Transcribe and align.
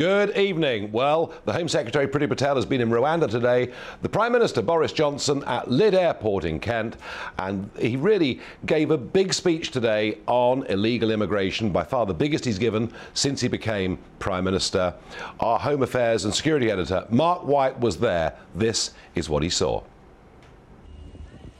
Good 0.00 0.34
evening. 0.34 0.92
Well, 0.92 1.34
the 1.44 1.52
Home 1.52 1.68
Secretary 1.68 2.08
Priti 2.08 2.26
Patel 2.26 2.56
has 2.56 2.64
been 2.64 2.80
in 2.80 2.88
Rwanda 2.88 3.28
today, 3.28 3.70
the 4.00 4.08
Prime 4.08 4.32
Minister 4.32 4.62
Boris 4.62 4.92
Johnson 4.92 5.44
at 5.44 5.66
Lydd 5.66 5.92
Airport 5.92 6.46
in 6.46 6.58
Kent, 6.58 6.96
and 7.38 7.68
he 7.78 7.96
really 7.96 8.40
gave 8.64 8.92
a 8.92 8.96
big 8.96 9.34
speech 9.34 9.72
today 9.72 10.16
on 10.26 10.64
illegal 10.68 11.10
immigration, 11.10 11.68
by 11.68 11.84
far 11.84 12.06
the 12.06 12.14
biggest 12.14 12.46
he's 12.46 12.58
given 12.58 12.90
since 13.12 13.42
he 13.42 13.48
became 13.48 13.98
Prime 14.20 14.44
Minister. 14.44 14.94
Our 15.38 15.58
Home 15.58 15.82
Affairs 15.82 16.24
and 16.24 16.34
Security 16.34 16.70
Editor, 16.70 17.04
Mark 17.10 17.44
White, 17.44 17.78
was 17.78 17.98
there. 17.98 18.38
This 18.54 18.92
is 19.14 19.28
what 19.28 19.42
he 19.42 19.50
saw. 19.50 19.82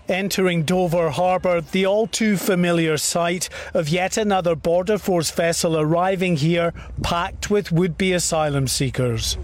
Entering 0.09 0.64
Dover 0.64 1.11
Harbour, 1.11 1.61
the 1.61 1.87
all 1.87 2.07
too 2.07 2.37
familiar 2.37 2.97
sight 2.97 3.48
of 3.75 3.88
yet 3.88 4.16
another 4.16 4.55
Border 4.55 4.98
Force 4.98 5.30
vessel 5.30 5.79
arriving 5.79 6.37
here 6.37 6.73
packed 7.02 7.51
with 7.51 7.70
would 7.70 7.97
be 7.97 8.12
asylum 8.12 8.66
seekers. 8.66 9.37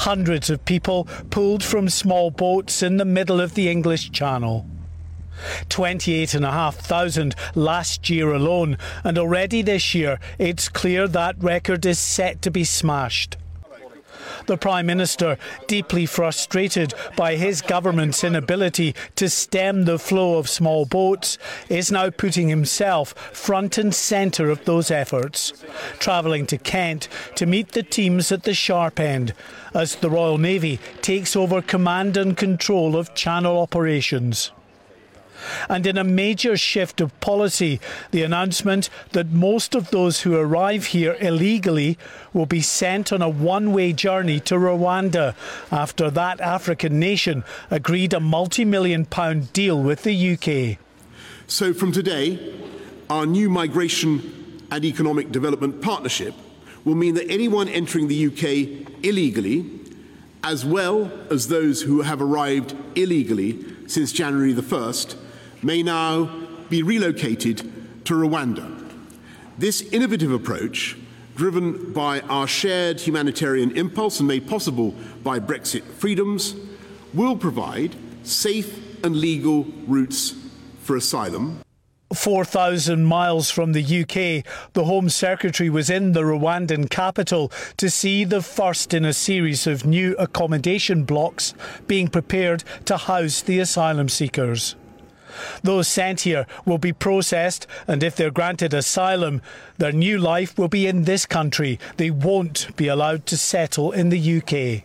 Hundreds 0.00 0.50
of 0.50 0.64
people 0.64 1.08
pulled 1.30 1.64
from 1.64 1.88
small 1.88 2.30
boats 2.30 2.82
in 2.82 2.98
the 2.98 3.04
middle 3.04 3.40
of 3.40 3.54
the 3.54 3.68
English 3.68 4.10
Channel. 4.10 4.66
28,500 5.68 7.34
last 7.54 8.08
year 8.10 8.32
alone, 8.32 8.76
and 9.02 9.18
already 9.18 9.62
this 9.62 9.94
year 9.94 10.20
it's 10.38 10.68
clear 10.68 11.08
that 11.08 11.42
record 11.42 11.84
is 11.86 11.98
set 11.98 12.42
to 12.42 12.50
be 12.50 12.64
smashed. 12.64 13.36
The 14.46 14.56
Prime 14.56 14.86
Minister, 14.86 15.38
deeply 15.66 16.06
frustrated 16.06 16.94
by 17.16 17.36
his 17.36 17.62
government's 17.62 18.24
inability 18.24 18.94
to 19.16 19.28
stem 19.28 19.84
the 19.84 19.98
flow 19.98 20.38
of 20.38 20.48
small 20.48 20.84
boats, 20.84 21.38
is 21.68 21.92
now 21.92 22.10
putting 22.10 22.48
himself 22.48 23.14
front 23.32 23.78
and 23.78 23.94
centre 23.94 24.50
of 24.50 24.64
those 24.64 24.90
efforts, 24.90 25.52
travelling 25.98 26.46
to 26.46 26.58
Kent 26.58 27.08
to 27.36 27.46
meet 27.46 27.72
the 27.72 27.82
teams 27.82 28.32
at 28.32 28.42
the 28.42 28.54
sharp 28.54 28.98
end 28.98 29.32
as 29.74 29.96
the 29.96 30.10
Royal 30.10 30.38
Navy 30.38 30.80
takes 31.00 31.36
over 31.36 31.62
command 31.62 32.16
and 32.16 32.36
control 32.36 32.96
of 32.96 33.14
channel 33.14 33.58
operations 33.58 34.50
and 35.68 35.86
in 35.86 35.98
a 35.98 36.04
major 36.04 36.56
shift 36.56 37.00
of 37.00 37.18
policy, 37.20 37.80
the 38.10 38.22
announcement 38.22 38.88
that 39.12 39.30
most 39.30 39.74
of 39.74 39.90
those 39.90 40.22
who 40.22 40.36
arrive 40.36 40.86
here 40.86 41.16
illegally 41.20 41.98
will 42.32 42.46
be 42.46 42.60
sent 42.60 43.12
on 43.12 43.22
a 43.22 43.28
one 43.28 43.72
way 43.72 43.92
journey 43.92 44.40
to 44.40 44.54
Rwanda 44.54 45.34
after 45.70 46.10
that 46.10 46.40
African 46.40 46.98
nation 46.98 47.44
agreed 47.70 48.12
a 48.12 48.20
multi 48.20 48.64
million 48.64 49.04
pound 49.04 49.52
deal 49.52 49.82
with 49.82 50.02
the 50.02 50.32
UK. 50.32 50.78
So, 51.46 51.74
from 51.74 51.92
today, 51.92 52.54
our 53.10 53.26
new 53.26 53.50
migration 53.50 54.66
and 54.70 54.84
economic 54.84 55.30
development 55.30 55.82
partnership 55.82 56.34
will 56.84 56.94
mean 56.94 57.14
that 57.14 57.30
anyone 57.30 57.68
entering 57.68 58.08
the 58.08 58.26
UK 58.26 59.04
illegally, 59.04 59.68
as 60.42 60.64
well 60.64 61.12
as 61.30 61.48
those 61.48 61.82
who 61.82 62.02
have 62.02 62.20
arrived 62.20 62.74
illegally 62.96 63.64
since 63.86 64.12
January 64.12 64.52
the 64.52 64.62
1st, 64.62 65.16
may 65.62 65.82
now 65.82 66.24
be 66.68 66.82
relocated 66.82 67.58
to 68.04 68.14
Rwanda. 68.14 68.78
This 69.58 69.82
innovative 69.92 70.32
approach, 70.32 70.96
driven 71.36 71.92
by 71.92 72.20
our 72.22 72.46
shared 72.48 73.00
humanitarian 73.00 73.76
impulse 73.76 74.18
and 74.18 74.28
made 74.28 74.48
possible 74.48 74.94
by 75.22 75.38
Brexit 75.38 75.82
freedoms, 75.82 76.54
will 77.14 77.36
provide 77.36 77.94
safe 78.22 79.04
and 79.04 79.16
legal 79.16 79.64
routes 79.86 80.34
for 80.82 80.96
asylum. 80.96 81.60
4,000 82.14 83.04
miles 83.04 83.50
from 83.50 83.72
the 83.72 83.82
UK, 83.82 84.44
the 84.74 84.84
Home 84.84 85.08
Secretary 85.08 85.70
was 85.70 85.88
in 85.88 86.12
the 86.12 86.20
Rwandan 86.20 86.90
capital 86.90 87.50
to 87.78 87.88
see 87.88 88.24
the 88.24 88.42
first 88.42 88.92
in 88.92 89.04
a 89.04 89.12
series 89.12 89.66
of 89.66 89.86
new 89.86 90.14
accommodation 90.18 91.04
blocks 91.04 91.54
being 91.86 92.08
prepared 92.08 92.64
to 92.84 92.96
house 92.96 93.40
the 93.40 93.60
asylum 93.60 94.08
seekers. 94.08 94.76
Those 95.62 95.88
sent 95.88 96.22
here 96.22 96.46
will 96.64 96.78
be 96.78 96.92
processed, 96.92 97.66
and 97.86 98.02
if 98.02 98.16
they're 98.16 98.30
granted 98.30 98.74
asylum, 98.74 99.42
their 99.78 99.92
new 99.92 100.18
life 100.18 100.58
will 100.58 100.68
be 100.68 100.86
in 100.86 101.04
this 101.04 101.26
country. 101.26 101.78
They 101.96 102.10
won't 102.10 102.74
be 102.76 102.88
allowed 102.88 103.26
to 103.26 103.36
settle 103.36 103.92
in 103.92 104.08
the 104.08 104.38
UK. 104.38 104.84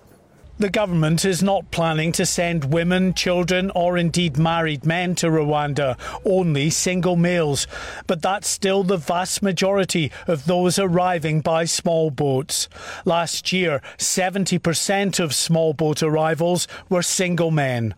The 0.60 0.70
government 0.72 1.24
is 1.24 1.44
not 1.44 1.70
planning 1.70 2.12
to 2.14 2.26
send 2.26 2.74
women, 2.74 3.14
children, 3.14 3.70
or 3.76 3.96
indeed 3.96 4.40
married 4.40 4.88
men 4.88 5.14
to 5.16 5.28
Rwanda, 5.28 6.00
only 6.26 6.72
single 6.72 7.16
males. 7.16 7.68
But 8.08 8.24
that's 8.24 8.48
still 8.48 8.82
the 8.82 8.98
vast 8.98 9.44
majority 9.44 10.12
of 10.26 10.46
those 10.46 10.80
arriving 10.80 11.42
by 11.42 11.66
small 11.66 12.10
boats. 12.10 12.70
Last 13.06 13.54
year, 13.54 13.84
70% 14.00 15.20
of 15.20 15.36
small 15.36 15.74
boat 15.74 16.02
arrivals 16.02 16.68
were 16.90 17.04
single 17.04 17.52
men. 17.52 17.94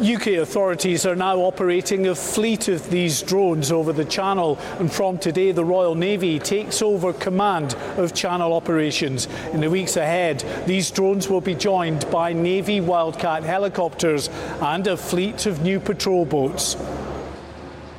UK 0.00 0.38
authorities 0.38 1.04
are 1.04 1.16
now 1.16 1.38
operating 1.38 2.06
a 2.06 2.14
fleet 2.14 2.68
of 2.68 2.88
these 2.88 3.20
drones 3.20 3.72
over 3.72 3.92
the 3.92 4.04
channel, 4.04 4.56
and 4.78 4.92
from 4.92 5.18
today, 5.18 5.50
the 5.50 5.64
Royal 5.64 5.96
Navy 5.96 6.38
takes 6.38 6.82
over 6.82 7.12
command 7.12 7.74
of 7.96 8.14
channel 8.14 8.52
operations. 8.52 9.26
In 9.52 9.60
the 9.60 9.68
weeks 9.68 9.96
ahead, 9.96 10.44
these 10.66 10.90
drones 10.92 11.28
will 11.28 11.40
be 11.40 11.54
joined 11.54 12.08
by 12.12 12.32
Navy 12.32 12.80
Wildcat 12.80 13.42
helicopters 13.42 14.28
and 14.60 14.86
a 14.86 14.96
fleet 14.96 15.46
of 15.46 15.62
new 15.62 15.80
patrol 15.80 16.24
boats. 16.24 16.76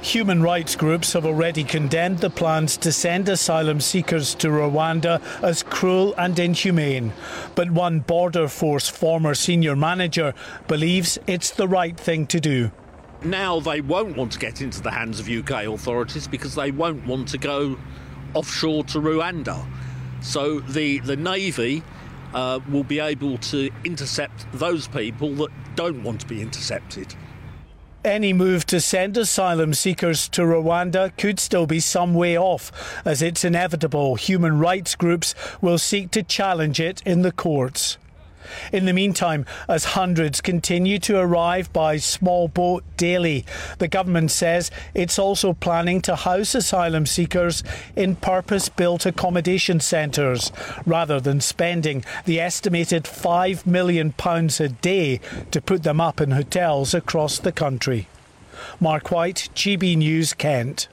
Human 0.02 0.42
rights 0.42 0.78
groups 0.78 1.12
have 1.12 1.26
already 1.26 1.66
condemned 1.66 2.20
the 2.20 2.30
plans 2.30 2.78
to 2.78 2.92
send 2.92 3.28
asylum 3.28 3.82
seekers 3.82 4.34
to 4.36 4.48
Rwanda 4.48 5.22
as 5.44 5.62
cruel 5.62 6.16
and 6.18 6.40
inhumane. 6.40 7.12
But 7.54 7.70
one 7.70 8.00
Border 8.00 8.48
Force 8.48 8.88
former 8.88 9.36
senior 9.36 9.76
manager 9.76 10.34
believes 10.70 11.20
it's 11.28 11.52
the 11.52 11.68
right 11.68 12.00
thing 12.00 12.28
to 12.28 12.40
do. 12.40 12.72
Now 13.24 13.60
they 13.60 13.82
won't 13.82 14.16
want 14.16 14.32
to 14.32 14.40
get 14.40 14.62
into 14.62 14.82
the 14.82 14.92
hands 14.92 15.20
of 15.20 15.28
UK 15.28 15.66
authorities 15.66 16.30
because 16.30 16.56
they 16.56 16.72
won't 16.72 17.06
want 17.06 17.28
to 17.30 17.38
go 17.38 17.78
offshore 18.34 18.86
to 18.86 19.00
Rwanda. 19.00 19.66
So 20.22 20.62
the, 20.62 21.00
the 21.00 21.18
Navy 21.18 21.84
uh, 22.34 22.62
will 22.70 22.86
be 22.86 23.00
able 23.00 23.38
to 23.38 23.70
intercept 23.84 24.48
those 24.54 24.88
people 24.88 25.36
that 25.36 25.50
don't 25.76 26.04
want 26.04 26.22
to 26.22 26.28
be 26.28 26.42
intercepted. 26.42 27.14
Any 28.06 28.32
move 28.32 28.66
to 28.68 28.80
send 28.80 29.18
asylum 29.18 29.74
seekers 29.74 30.30
to 30.30 30.44
Rwanda 30.44 31.12
could 31.18 31.38
still 31.38 31.68
be 31.68 31.82
some 31.82 32.14
way 32.14 32.38
off, 32.38 32.72
as 33.04 33.22
it's 33.22 33.44
inevitable 33.44 34.16
human 34.16 34.58
rights 34.58 34.96
groups 34.96 35.36
will 35.60 35.78
seek 35.78 36.10
to 36.12 36.24
challenge 36.24 36.80
it 36.80 37.02
in 37.06 37.24
the 37.24 37.34
courts. 37.34 37.98
In 38.72 38.86
the 38.86 38.94
meantime, 38.94 39.46
as 39.68 39.86
hundreds 39.86 40.42
continue 40.42 41.00
to 41.00 41.18
arrive 41.18 41.72
by 41.74 41.98
small 41.98 42.48
boat 42.48 42.84
daily, 42.98 43.46
the 43.78 43.88
government 43.88 44.32
says 44.32 44.72
it's 44.94 45.20
also 45.20 45.54
planning 45.54 46.02
to 46.02 46.16
house 46.16 46.56
asylum 46.56 47.06
seekers 47.06 47.64
in 47.96 48.16
purpose 48.16 48.70
built 48.70 49.06
accommodation 49.06 49.80
centres 49.80 50.52
rather 50.86 51.20
than 51.20 51.42
spending 51.42 52.04
the 52.26 52.40
estimated 52.40 53.04
£5 53.04 53.66
million 53.66 54.14
a 54.60 54.70
day 54.82 55.20
to 55.52 55.62
put 55.62 55.84
them 55.84 56.02
up 56.02 56.22
in 56.22 56.32
hotels 56.32 56.94
across 56.94 57.40
the 57.40 57.52
country. 57.52 58.08
Mark 58.80 59.12
White, 59.12 59.50
GB 59.56 59.98
News, 59.98 60.34
Kent. 60.34 60.88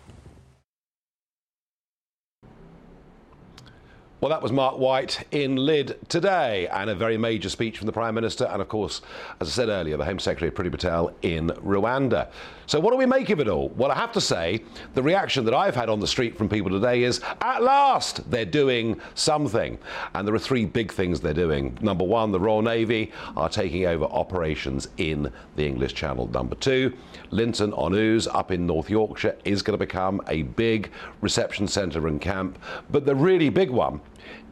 Well, 4.26 4.34
that 4.34 4.42
was 4.42 4.50
Mark 4.50 4.76
White 4.76 5.24
in 5.30 5.54
Lydd 5.54 6.08
today, 6.08 6.66
and 6.66 6.90
a 6.90 6.96
very 6.96 7.16
major 7.16 7.48
speech 7.48 7.78
from 7.78 7.86
the 7.86 7.92
Prime 7.92 8.12
Minister, 8.16 8.46
and 8.46 8.60
of 8.60 8.68
course, 8.68 9.00
as 9.38 9.46
I 9.46 9.50
said 9.52 9.68
earlier, 9.68 9.96
the 9.96 10.04
Home 10.04 10.18
Secretary 10.18 10.50
Priti 10.50 10.68
Patel 10.68 11.12
in 11.22 11.50
Rwanda. 11.50 12.28
So, 12.68 12.80
what 12.80 12.90
do 12.90 12.96
we 12.96 13.06
make 13.06 13.30
of 13.30 13.38
it 13.38 13.46
all? 13.46 13.68
Well, 13.68 13.92
I 13.92 13.94
have 13.94 14.10
to 14.14 14.20
say, 14.20 14.64
the 14.94 15.02
reaction 15.04 15.44
that 15.44 15.54
I've 15.54 15.76
had 15.76 15.88
on 15.88 16.00
the 16.00 16.08
street 16.08 16.36
from 16.36 16.48
people 16.48 16.72
today 16.72 17.04
is 17.04 17.20
at 17.40 17.62
last 17.62 18.28
they're 18.28 18.44
doing 18.44 19.00
something. 19.14 19.78
And 20.14 20.26
there 20.26 20.34
are 20.34 20.40
three 20.40 20.64
big 20.64 20.92
things 20.92 21.20
they're 21.20 21.32
doing. 21.32 21.78
Number 21.80 22.04
one, 22.04 22.32
the 22.32 22.40
Royal 22.40 22.62
Navy 22.62 23.12
are 23.36 23.48
taking 23.48 23.86
over 23.86 24.06
operations 24.06 24.88
in 24.96 25.30
the 25.54 25.64
English 25.64 25.94
Channel. 25.94 26.26
Number 26.32 26.56
two, 26.56 26.92
Linton 27.30 27.72
on 27.74 27.94
Ouse 27.94 28.26
up 28.26 28.50
in 28.50 28.66
North 28.66 28.90
Yorkshire 28.90 29.36
is 29.44 29.62
going 29.62 29.78
to 29.78 29.86
become 29.86 30.20
a 30.26 30.42
big 30.42 30.90
reception 31.20 31.68
centre 31.68 32.08
and 32.08 32.20
camp. 32.20 32.58
But 32.90 33.06
the 33.06 33.14
really 33.14 33.50
big 33.50 33.70
one 33.70 34.00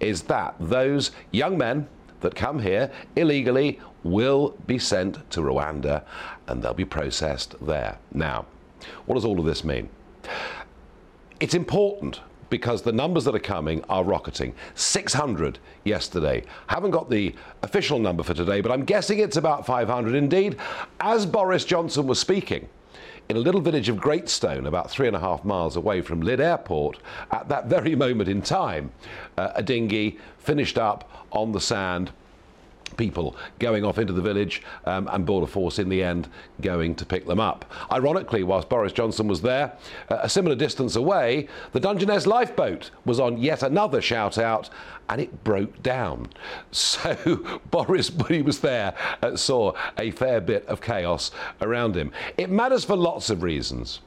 is 0.01 0.23
that 0.23 0.55
those 0.61 1.11
young 1.31 1.57
men 1.57 1.89
that 2.21 2.35
come 2.35 2.59
here 2.59 2.91
illegally 3.17 3.81
will 4.03 4.57
be 4.67 4.79
sent 4.79 5.31
to 5.31 5.41
Rwanda 5.41 6.05
and 6.47 6.63
they'll 6.63 6.75
be 6.75 6.85
processed 6.85 7.55
there. 7.65 7.99
Now, 8.13 8.47
what 9.07 9.15
does 9.15 9.25
all 9.25 9.39
of 9.39 9.47
this 9.47 9.65
mean? 9.65 9.89
It's 11.41 11.55
important 11.55 12.21
because 12.51 12.83
the 12.83 12.93
numbers 12.93 13.25
that 13.25 13.35
are 13.35 13.41
coming 13.41 13.83
are 13.89 14.05
rocketing. 14.05 14.55
600 14.75 15.59
yesterday. 15.85 16.45
Haven't 16.69 16.93
got 16.93 17.11
the 17.11 17.35
official 17.63 17.99
number 17.99 18.23
for 18.23 18.35
today, 18.35 18.61
but 18.61 18.71
I'm 18.71 18.85
guessing 18.85 19.19
it's 19.19 19.37
about 19.37 19.67
500. 19.67 20.15
Indeed, 20.15 20.57
as 21.01 21.27
Boris 21.27 21.65
Johnson 21.65 22.07
was 22.07 22.21
speaking, 22.21 22.69
in 23.29 23.37
a 23.37 23.41
little 23.41 23.61
village 23.61 23.89
of 23.89 23.97
Greatstone, 23.97 24.67
about 24.67 24.91
three 24.91 25.07
and 25.07 25.17
a 25.17 25.21
half 25.21 25.45
miles 25.45 25.77
away 25.77 26.03
from 26.03 26.23
Lydd 26.23 26.41
Airport, 26.41 26.99
at 27.31 27.49
that 27.49 27.67
very 27.67 27.95
moment 28.05 28.29
in 28.29 28.43
time, 28.43 28.93
uh, 29.39 29.53
a 29.55 29.63
dinghy 29.63 30.19
finished 30.39 30.79
up 30.79 31.27
on 31.33 31.53
the 31.53 31.61
sand 31.61 32.11
people 32.97 33.37
going 33.59 33.85
off 33.85 33.99
into 33.99 34.13
the 34.13 34.23
village 34.23 34.63
um, 34.85 35.09
and 35.13 35.27
Border 35.27 35.47
Force 35.47 35.79
in 35.79 35.89
the 35.89 36.03
end 36.03 36.29
going 36.61 36.95
to 36.95 37.07
pick 37.07 37.27
them 37.27 37.41
up. 37.41 37.65
Ironically, 37.93 38.43
whilst 38.43 38.69
Boris 38.69 38.93
Johnson 38.93 39.29
was 39.29 39.43
there, 39.43 39.77
uh, 40.11 40.19
a 40.23 40.29
similar 40.29 40.57
distance 40.57 40.97
away, 40.97 41.49
the 41.73 41.81
Dungeness 41.81 42.27
lifeboat 42.27 42.91
was 43.05 43.21
on 43.21 43.39
yet 43.39 43.63
another 43.63 44.01
shout 44.01 44.39
out 44.39 44.71
and 45.09 45.21
it 45.21 45.45
broke 45.45 45.83
down. 45.83 46.29
So 46.71 47.61
Boris, 47.71 48.11
when 48.11 48.33
he 48.33 48.43
was 48.43 48.61
there, 48.61 48.95
uh, 49.23 49.37
saw 49.37 49.73
a 49.99 50.11
fair 50.11 50.41
bit 50.41 50.67
of 50.67 50.81
chaos 50.81 51.31
around 51.61 51.97
him. 51.97 52.13
It 52.37 52.51
matters 52.51 52.85
for 52.85 52.97
lots 52.97 53.31
of 53.31 53.43
reasons. 53.43 54.01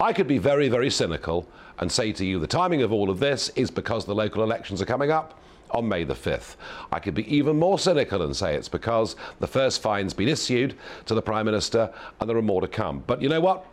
I 0.00 0.12
could 0.12 0.26
be 0.26 0.38
very, 0.38 0.68
very 0.68 0.90
cynical 0.90 1.48
and 1.78 1.90
say 1.90 2.12
to 2.12 2.24
you 2.24 2.38
the 2.38 2.46
timing 2.46 2.82
of 2.82 2.92
all 2.92 3.10
of 3.10 3.20
this 3.20 3.48
is 3.50 3.70
because 3.70 4.04
the 4.04 4.14
local 4.14 4.42
elections 4.42 4.80
are 4.82 4.86
coming 4.86 5.10
up 5.10 5.38
on 5.72 5.88
May 5.88 6.04
the 6.04 6.14
5th. 6.14 6.56
I 6.90 6.98
could 6.98 7.14
be 7.14 7.34
even 7.34 7.58
more 7.58 7.78
cynical 7.78 8.22
and 8.22 8.36
say 8.36 8.54
it's 8.54 8.68
because 8.68 9.16
the 9.40 9.46
first 9.46 9.82
fine's 9.82 10.14
been 10.14 10.28
issued 10.28 10.76
to 11.06 11.14
the 11.14 11.22
Prime 11.22 11.46
Minister 11.46 11.92
and 12.20 12.28
there 12.28 12.36
are 12.36 12.42
more 12.42 12.60
to 12.60 12.68
come. 12.68 13.02
But 13.06 13.20
you 13.20 13.28
know 13.28 13.40
what? 13.40 13.66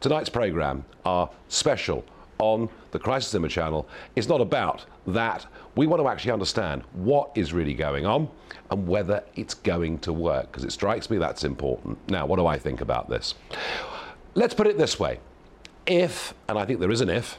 Tonight's 0.00 0.28
programme, 0.28 0.84
our 1.04 1.30
special 1.48 2.04
on 2.38 2.68
the 2.90 2.98
Crisis 2.98 3.34
Image 3.34 3.52
channel, 3.52 3.88
is 4.16 4.28
not 4.28 4.40
about 4.40 4.84
that. 5.06 5.46
We 5.76 5.86
want 5.86 6.02
to 6.02 6.08
actually 6.08 6.32
understand 6.32 6.82
what 6.92 7.30
is 7.36 7.52
really 7.52 7.74
going 7.74 8.04
on 8.04 8.28
and 8.70 8.88
whether 8.88 9.22
it's 9.36 9.54
going 9.54 9.98
to 10.00 10.12
work, 10.12 10.50
because 10.50 10.64
it 10.64 10.72
strikes 10.72 11.08
me 11.08 11.18
that's 11.18 11.44
important. 11.44 11.98
Now, 12.10 12.26
what 12.26 12.36
do 12.36 12.46
I 12.46 12.58
think 12.58 12.80
about 12.80 13.08
this? 13.08 13.34
Let's 14.34 14.54
put 14.54 14.66
it 14.66 14.76
this 14.76 14.98
way. 14.98 15.20
If, 15.86 16.34
and 16.48 16.58
I 16.58 16.64
think 16.64 16.80
there 16.80 16.90
is 16.90 17.00
an 17.00 17.10
if, 17.10 17.38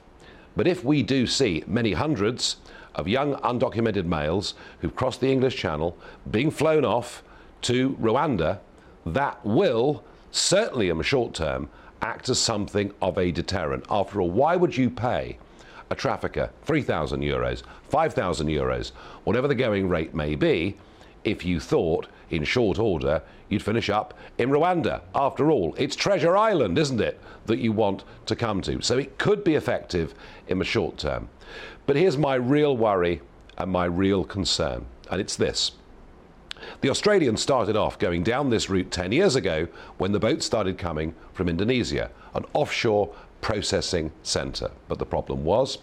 but 0.56 0.68
if 0.68 0.84
we 0.84 1.02
do 1.04 1.26
see 1.26 1.64
many 1.66 1.94
hundreds 1.94 2.58
of 2.96 3.08
young 3.08 3.36
undocumented 3.36 4.06
males 4.06 4.54
who've 4.80 4.96
crossed 4.96 5.22
the 5.22 5.32
English 5.32 5.56
Channel 5.56 5.98
being 6.30 6.52
flown 6.52 6.86
off 6.86 7.24
to 7.64 7.92
Rwanda, 8.02 8.60
that 9.06 9.44
will, 9.46 10.04
certainly 10.32 10.90
in 10.90 10.98
the 10.98 11.04
short 11.04 11.34
term, 11.34 11.70
act 12.02 12.30
as 12.30 12.40
something 12.40 12.94
of 13.02 13.18
a 13.18 13.32
deterrent. 13.32 13.86
After 13.90 14.22
all, 14.22 14.30
why 14.30 14.56
would 14.56 14.76
you 14.76 14.90
pay 14.90 15.38
a 15.90 15.96
trafficker 15.96 16.50
3,000 16.64 17.22
euros, 17.22 17.64
5,000 17.90 18.48
euros, 18.48 18.92
whatever 19.24 19.48
the 19.48 19.56
going 19.56 19.88
rate 19.88 20.14
may 20.14 20.36
be, 20.36 20.78
if 21.24 21.46
you 21.46 21.60
thought 21.60 22.08
in 22.30 22.44
short 22.44 22.80
order 22.80 23.22
you'd 23.50 23.64
finish 23.64 23.90
up 23.90 24.14
in 24.38 24.50
Rwanda? 24.50 25.02
After 25.14 25.52
all, 25.52 25.76
it's 25.78 25.96
Treasure 25.96 26.36
Island, 26.36 26.78
isn't 26.78 27.02
it, 27.02 27.20
that 27.46 27.60
you 27.60 27.72
want 27.72 28.04
to 28.26 28.36
come 28.36 28.62
to? 28.62 28.82
So 28.82 28.98
it 28.98 29.18
could 29.18 29.44
be 29.44 29.56
effective 29.56 30.14
in 30.48 30.60
the 30.60 30.66
short 30.66 30.98
term. 30.98 31.30
But 31.86 31.96
here's 31.96 32.18
my 32.18 32.36
real 32.36 32.76
worry 32.78 33.22
and 33.58 33.72
my 33.72 33.86
real 33.86 34.24
concern, 34.24 34.86
and 35.12 35.22
it's 35.22 35.36
this. 35.36 35.72
The 36.82 36.90
Australians 36.90 37.42
started 37.42 37.76
off 37.76 38.00
going 38.00 38.24
down 38.24 38.50
this 38.50 38.70
route 38.70 38.90
10 38.90 39.12
years 39.12 39.36
ago 39.36 39.68
when 39.98 40.14
the 40.14 40.20
boats 40.20 40.46
started 40.46 40.78
coming 40.78 41.14
from 41.34 41.50
Indonesia, 41.50 42.10
an 42.36 42.46
offshore 42.54 43.14
processing 43.44 44.12
centre. 44.24 44.72
But 44.88 44.98
the 44.98 45.06
problem 45.06 45.44
was 45.44 45.78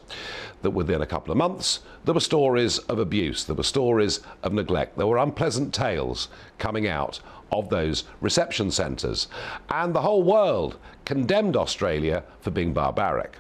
that 0.63 0.71
within 0.71 1.03
a 1.03 1.07
couple 1.07 1.31
of 1.31 1.39
months, 1.39 1.81
there 2.05 2.15
were 2.15 2.21
stories 2.21 2.79
of 2.79 2.99
abuse, 2.99 3.45
there 3.45 3.55
were 3.55 3.63
stories 3.63 4.21
of 4.43 4.53
neglect, 4.53 4.97
there 4.97 5.07
were 5.07 5.19
unpleasant 5.19 5.73
tales 5.73 6.29
coming 6.59 6.89
out 6.89 7.21
of 7.53 7.69
those 7.69 8.05
reception 8.21 8.71
centres. 8.71 9.29
And 9.69 9.95
the 9.95 10.01
whole 10.01 10.23
world 10.23 10.79
condemned 11.05 11.57
Australia 11.57 12.25
for 12.41 12.51
being 12.51 12.73
barbaric. 12.73 13.37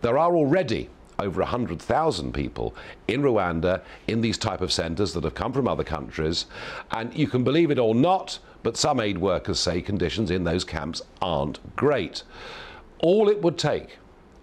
There 0.00 0.16
are 0.16 0.36
already 0.36 0.88
over 1.18 1.40
100,000 1.40 2.32
people 2.32 2.76
in 3.08 3.22
Rwanda 3.22 3.82
in 4.06 4.20
these 4.20 4.38
type 4.38 4.60
of 4.60 4.70
centres 4.70 5.12
that 5.14 5.24
have 5.24 5.34
come 5.34 5.52
from 5.52 5.66
other 5.66 5.82
countries. 5.82 6.46
And 6.92 7.12
you 7.12 7.26
can 7.26 7.42
believe 7.42 7.72
it 7.72 7.78
or 7.78 7.94
not, 7.94 8.38
but 8.62 8.76
some 8.76 9.00
aid 9.00 9.18
workers 9.18 9.58
say 9.58 9.82
conditions 9.82 10.30
in 10.30 10.44
those 10.44 10.64
camps 10.64 11.02
aren't 11.20 11.74
great. 11.74 12.22
All 13.00 13.28
it 13.28 13.42
would 13.42 13.58
take 13.58 13.98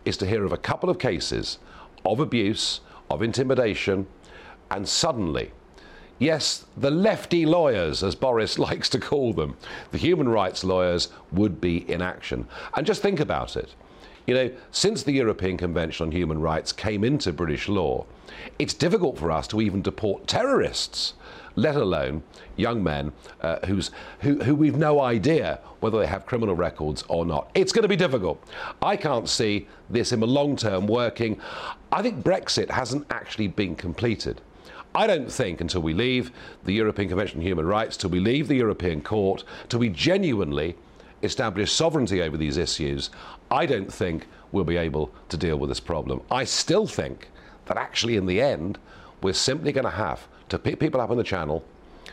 is 0.06 0.18
to 0.18 0.26
hear 0.26 0.46
of 0.46 0.52
a 0.52 0.58
couple 0.58 0.90
of 0.90 1.00
cases 1.00 1.60
of 2.06 2.20
abuse, 2.20 2.82
of 3.10 3.22
intimidation, 3.22 4.08
and 4.72 4.88
suddenly, 4.88 5.52
yes, 6.20 6.66
the 6.78 6.92
lefty 6.92 7.46
lawyers, 7.46 8.04
as 8.04 8.16
Boris 8.16 8.58
likes 8.68 8.90
to 8.90 9.00
call 9.00 9.34
them, 9.34 9.58
the 9.92 9.98
human 9.98 10.30
rights 10.30 10.64
lawyers, 10.64 11.10
would 11.32 11.60
be 11.60 11.90
in 11.92 12.02
action. 12.02 12.48
And 12.76 12.86
just 12.86 13.02
think 13.02 13.20
about 13.20 13.58
it. 13.58 13.74
You 14.28 14.34
know, 14.34 14.52
since 14.72 15.04
the 15.04 15.12
European 15.12 15.58
Convention 15.58 16.08
on 16.08 16.12
Human 16.12 16.40
Rights 16.40 16.72
came 16.72 17.04
into 17.04 17.32
British 17.32 17.70
law, 17.70 18.06
it's 18.58 18.74
difficult 18.74 19.20
for 19.20 19.32
us 19.32 19.48
to 19.50 19.62
even 19.62 19.84
deport 19.84 20.28
terrorists, 20.28 21.14
let 21.56 21.76
alone 21.76 22.24
young 22.56 22.84
men 22.84 23.12
uh, 23.42 23.66
who's, 23.66 23.92
who, 24.20 24.44
who 24.44 24.56
we've 24.56 24.78
no 24.78 25.02
idea 25.02 25.60
whether 25.80 26.00
they 26.00 26.08
have 26.08 26.26
criminal 26.26 26.56
records 26.56 27.04
or 27.08 27.26
not. 27.26 27.50
It's 27.56 27.72
going 27.72 27.84
to 27.84 27.90
be 27.90 27.96
difficult. 27.96 28.44
I 28.82 28.98
can't 28.98 29.30
see 29.30 29.68
this 29.90 30.12
in 30.12 30.20
the 30.20 30.28
long 30.28 30.56
term 30.56 30.88
working. 30.88 31.40
I 31.92 32.02
think 32.02 32.24
Brexit 32.24 32.70
hasn't 32.70 33.06
actually 33.10 33.48
been 33.48 33.76
completed. 33.76 34.42
I 34.94 35.08
don't 35.08 35.30
think 35.30 35.60
until 35.60 35.82
we 35.82 35.94
leave 35.94 36.32
the 36.64 36.74
European 36.74 37.10
Convention 37.10 37.40
on 37.40 37.46
Human 37.46 37.66
Rights, 37.66 37.98
till 37.98 38.10
we 38.10 38.22
leave 38.22 38.48
the 38.48 38.56
European 38.56 39.02
Court, 39.02 39.44
till 39.68 39.80
we 39.80 39.90
genuinely 39.90 40.78
establish 41.22 41.72
sovereignty 41.72 42.22
over 42.22 42.38
these 42.38 42.56
issues, 42.56 43.10
I 43.52 43.66
don't 43.66 43.92
think 43.92 44.28
we'll 44.54 44.64
be 44.64 44.78
able 44.78 45.12
to 45.30 45.38
deal 45.38 45.58
with 45.58 45.70
this 45.70 45.82
problem. 45.82 46.22
I 46.32 46.46
still 46.46 46.88
think 46.88 47.30
that 47.66 47.78
actually, 47.78 48.16
in 48.16 48.26
the 48.26 48.42
end, 48.42 48.78
we're 49.22 49.34
simply 49.34 49.74
going 49.74 49.86
to 49.86 49.92
have 49.92 50.28
to 50.50 50.60
pick 50.60 50.80
people 50.80 51.02
up 51.02 51.10
on 51.10 51.18
the 51.18 51.24
channel, 51.24 51.64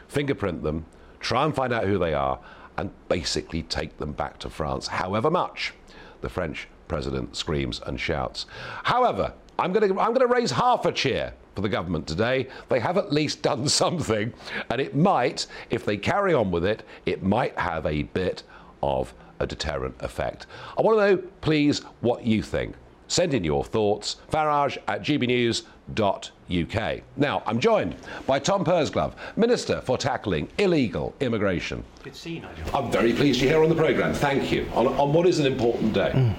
fingerprint 0.08 0.62
them, 0.62 0.84
try 1.20 1.44
and 1.44 1.54
find 1.54 1.72
out 1.72 1.84
who 1.84 1.98
they 1.98 2.14
are, 2.14 2.38
and 2.76 2.90
basically 3.08 3.62
take 3.64 3.98
them 3.98 4.12
back 4.12 4.38
to 4.38 4.50
France, 4.50 4.86
however 4.86 5.30
much 5.30 5.72
the 6.20 6.28
French 6.28 6.68
president 6.88 7.36
screams 7.36 7.80
and 7.86 8.00
shouts. 8.00 8.46
However, 8.84 9.32
I'm 9.58 9.72
going 9.72 9.92
to, 9.92 10.00
I'm 10.00 10.14
to 10.14 10.26
raise 10.26 10.50
half 10.50 10.86
a 10.86 10.92
cheer 10.92 11.32
for 11.54 11.60
the 11.60 11.68
government 11.68 12.06
today. 12.06 12.48
They 12.68 12.80
have 12.80 12.96
at 12.96 13.12
least 13.12 13.42
done 13.42 13.68
something, 13.82 14.32
and 14.70 14.80
it 14.80 14.96
might, 14.96 15.46
if 15.70 15.84
they 15.84 15.96
carry 15.96 16.32
on 16.34 16.50
with 16.50 16.64
it, 16.64 16.82
it 17.06 17.22
might 17.22 17.58
have 17.58 17.86
a 17.86 18.04
bit 18.04 18.42
of 18.82 19.14
a 19.38 19.46
deterrent 19.46 19.94
effect. 20.00 20.46
I 20.78 20.82
want 20.82 20.98
to 20.98 21.16
know, 21.16 21.22
please, 21.40 21.80
what 22.00 22.24
you 22.24 22.42
think. 22.42 22.76
Send 23.12 23.34
in 23.34 23.44
your 23.44 23.62
thoughts. 23.62 24.16
Farage 24.32 24.78
at 24.88 25.02
gbnews.uk. 25.02 27.00
Now, 27.18 27.42
I'm 27.44 27.60
joined 27.60 27.94
by 28.26 28.38
Tom 28.38 28.64
Pursglove, 28.64 29.12
Minister 29.36 29.82
for 29.82 29.98
Tackling 29.98 30.48
Illegal 30.56 31.14
Immigration. 31.20 31.84
Good 32.04 32.14
to 32.14 32.18
see 32.18 32.36
you, 32.36 32.40
Nigel. 32.40 32.74
I'm 32.74 32.90
very 32.90 33.12
pleased 33.12 33.42
you're 33.42 33.50
here 33.50 33.62
on 33.62 33.68
the 33.68 33.74
programme. 33.74 34.14
Thank 34.14 34.50
you. 34.50 34.66
On, 34.72 34.86
on 34.86 35.12
what 35.12 35.26
is 35.26 35.38
an 35.40 35.44
important 35.44 35.92
day. 35.92 36.12
Mm. 36.14 36.34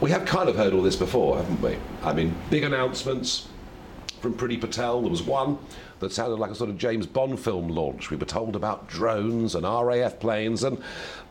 We 0.00 0.10
have 0.10 0.24
kind 0.26 0.48
of 0.48 0.56
heard 0.56 0.72
all 0.74 0.82
this 0.82 0.96
before, 0.96 1.36
haven't 1.36 1.62
we? 1.62 1.78
I 2.02 2.12
mean, 2.12 2.34
big 2.50 2.64
announcements 2.64 3.46
from 4.20 4.34
Priti 4.34 4.60
Patel. 4.60 5.02
There 5.02 5.10
was 5.10 5.22
one 5.22 5.56
that 6.00 6.12
sounded 6.12 6.40
like 6.40 6.50
a 6.50 6.56
sort 6.56 6.68
of 6.68 6.78
James 6.78 7.06
Bond 7.06 7.38
film 7.38 7.68
launch. 7.68 8.10
We 8.10 8.16
were 8.16 8.26
told 8.26 8.56
about 8.56 8.88
drones 8.88 9.54
and 9.54 9.64
RAF 9.64 10.18
planes 10.18 10.64
and 10.64 10.82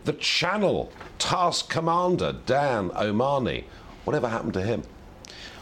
the 0.06 0.14
Channel 0.14 0.94
Task 1.20 1.70
Commander, 1.70 2.38
Dan 2.46 2.90
O'Mahony. 2.96 3.66
Whatever 4.06 4.28
happened 4.28 4.54
to 4.54 4.62
him? 4.62 4.84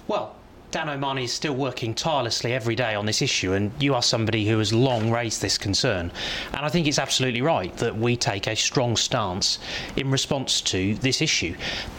Well, 0.08 0.36
Dan 0.72 0.88
O'Mahony 0.88 1.26
is 1.26 1.34
still 1.34 1.54
working 1.54 1.94
tirelessly 1.94 2.54
every 2.54 2.76
day 2.76 2.96
on 2.96 3.06
this 3.06 3.22
issue, 3.22 3.54
and 3.54 3.72
you 3.80 3.94
are 3.94 4.02
somebody 4.02 4.48
who 4.48 4.58
has 4.60 4.74
long 4.74 5.12
raised 5.12 5.42
this 5.42 5.58
concern. 5.58 6.12
And 6.54 6.66
I 6.66 6.70
think 6.70 6.88
it's 6.88 6.98
absolutely 6.98 7.42
right 7.42 7.76
that 7.78 7.98
we 7.98 8.16
take 8.16 8.48
a 8.48 8.56
strong 8.56 8.96
stance 8.96 9.60
in 9.98 10.10
response 10.10 10.62
to 10.62 10.96
this 10.96 11.22
issue. 11.22 11.56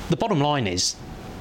The 0.08 0.16
bottom 0.16 0.40
line 0.40 0.66
is 0.66 0.96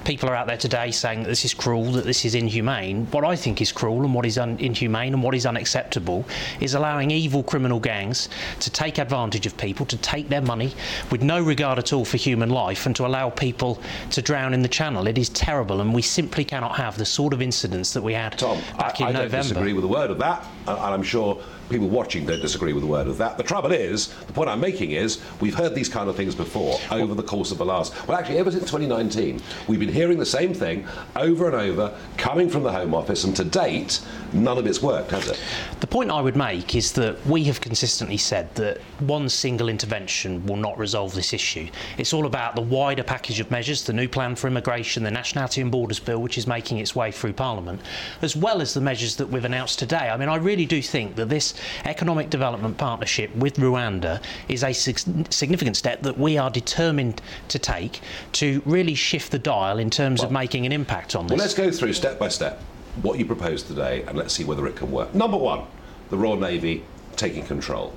people 0.05 0.29
are 0.29 0.35
out 0.35 0.47
there 0.47 0.57
today 0.57 0.91
saying 0.91 1.23
that 1.23 1.29
this 1.29 1.45
is 1.45 1.53
cruel, 1.53 1.91
that 1.91 2.05
this 2.05 2.25
is 2.25 2.35
inhumane. 2.35 3.05
What 3.07 3.23
I 3.23 3.35
think 3.35 3.61
is 3.61 3.71
cruel 3.71 4.03
and 4.03 4.13
what 4.13 4.25
is 4.25 4.37
un- 4.37 4.57
inhumane 4.59 5.13
and 5.13 5.23
what 5.23 5.35
is 5.35 5.45
unacceptable 5.45 6.25
is 6.59 6.73
allowing 6.73 7.11
evil 7.11 7.43
criminal 7.43 7.79
gangs 7.79 8.29
to 8.59 8.69
take 8.69 8.97
advantage 8.97 9.45
of 9.45 9.57
people, 9.57 9.85
to 9.87 9.97
take 9.97 10.29
their 10.29 10.41
money 10.41 10.73
with 11.11 11.21
no 11.21 11.41
regard 11.41 11.77
at 11.79 11.93
all 11.93 12.05
for 12.05 12.17
human 12.17 12.49
life, 12.49 12.85
and 12.85 12.95
to 12.95 13.05
allow 13.05 13.29
people 13.29 13.81
to 14.09 14.21
drown 14.21 14.53
in 14.53 14.61
the 14.61 14.69
channel. 14.69 15.07
It 15.07 15.17
is 15.17 15.29
terrible, 15.29 15.81
and 15.81 15.93
we 15.93 16.01
simply 16.01 16.43
cannot 16.43 16.75
have 16.75 16.97
the 16.97 17.05
sort 17.05 17.33
of 17.33 17.41
incidents 17.41 17.93
that 17.93 18.01
we 18.01 18.13
had 18.13 18.37
Tom, 18.37 18.59
back 18.77 18.99
I, 19.01 19.09
in 19.09 19.15
I 19.15 19.19
November. 19.19 19.25
I 19.25 19.29
don't 19.29 19.41
disagree 19.41 19.73
with 19.73 19.85
a 19.85 19.87
word 19.87 20.11
of 20.11 20.19
that, 20.19 20.45
and 20.67 20.77
I'm 20.77 21.03
sure 21.03 21.41
people 21.71 21.89
watching 21.89 22.25
don't 22.25 22.41
disagree 22.41 22.73
with 22.73 22.83
a 22.83 22.87
word 22.87 23.07
of 23.07 23.17
that. 23.17 23.37
The 23.37 23.43
trouble 23.43 23.71
is, 23.71 24.07
the 24.25 24.33
point 24.33 24.49
I'm 24.49 24.59
making 24.59 24.91
is, 24.91 25.21
we've 25.39 25.55
heard 25.55 25.73
these 25.73 25.89
kind 25.89 26.09
of 26.09 26.15
things 26.15 26.35
before 26.35 26.79
over 26.91 27.15
the 27.15 27.23
course 27.23 27.51
of 27.51 27.57
the 27.57 27.65
last, 27.65 28.07
well, 28.07 28.17
actually, 28.17 28.37
ever 28.37 28.51
since 28.51 28.63
2019, 28.63 29.41
we've 29.67 29.79
been 29.79 29.91
hearing 29.91 30.19
the 30.19 30.25
same 30.25 30.53
thing 30.53 30.85
over 31.15 31.47
and 31.47 31.55
over, 31.55 31.97
coming 32.17 32.49
from 32.49 32.63
the 32.63 32.71
Home 32.71 32.93
Office, 32.93 33.23
and 33.23 33.35
to 33.35 33.43
date, 33.43 34.01
none 34.33 34.57
of 34.57 34.67
it's 34.67 34.81
worked, 34.81 35.11
has 35.11 35.29
it? 35.29 35.39
The 35.79 35.87
point 35.87 36.11
I 36.11 36.21
would 36.21 36.35
make 36.35 36.75
is 36.75 36.91
that 36.93 37.25
we 37.25 37.43
have 37.45 37.61
consistently 37.61 38.17
said 38.17 38.53
that 38.55 38.79
one 38.99 39.29
single 39.29 39.69
intervention 39.69 40.45
will 40.45 40.57
not 40.57 40.77
resolve 40.77 41.13
this 41.13 41.33
issue. 41.33 41.69
It's 41.97 42.13
all 42.13 42.25
about 42.25 42.55
the 42.55 42.61
wider 42.61 43.03
package 43.03 43.39
of 43.39 43.49
measures, 43.49 43.83
the 43.83 43.93
new 43.93 44.07
plan 44.07 44.35
for 44.35 44.47
immigration, 44.47 45.03
the 45.03 45.11
Nationality 45.11 45.61
and 45.61 45.71
Borders 45.71 45.99
Bill, 45.99 46.21
which 46.21 46.37
is 46.37 46.47
making 46.47 46.79
its 46.79 46.95
way 46.95 47.11
through 47.11 47.33
Parliament, 47.33 47.81
as 48.21 48.35
well 48.35 48.61
as 48.61 48.73
the 48.73 48.81
measures 48.81 49.15
that 49.15 49.27
we've 49.27 49.45
announced 49.45 49.79
today. 49.79 50.09
I 50.09 50.17
mean, 50.17 50.29
I 50.29 50.35
really 50.35 50.65
do 50.65 50.81
think 50.81 51.15
that 51.15 51.29
this 51.29 51.53
economic 51.85 52.29
development 52.29 52.77
partnership 52.77 53.35
with 53.35 53.57
Rwanda 53.57 54.21
is 54.47 54.63
a 54.63 54.73
significant 54.73 55.77
step 55.77 56.01
that 56.03 56.17
we 56.17 56.37
are 56.37 56.49
determined 56.49 57.21
to 57.49 57.59
take 57.59 58.01
to 58.33 58.61
really 58.65 58.95
shift 58.95 59.31
the 59.31 59.39
dial 59.39 59.79
in 59.79 59.89
terms 59.89 60.19
well, 60.19 60.27
of 60.27 60.31
making 60.31 60.65
an 60.65 60.71
impact 60.71 61.15
on 61.15 61.27
this. 61.27 61.31
Well, 61.31 61.39
let's 61.39 61.53
go 61.53 61.71
through 61.71 61.93
step 61.93 62.19
by 62.19 62.29
step 62.29 62.61
what 63.01 63.17
you 63.17 63.25
propose 63.25 63.63
today 63.63 64.03
and 64.03 64.17
let's 64.17 64.33
see 64.33 64.43
whether 64.43 64.67
it 64.67 64.75
can 64.75 64.91
work. 64.91 65.15
Number 65.15 65.37
one, 65.37 65.65
the 66.09 66.17
Royal 66.17 66.37
Navy 66.37 66.83
taking 67.15 67.45
control 67.45 67.95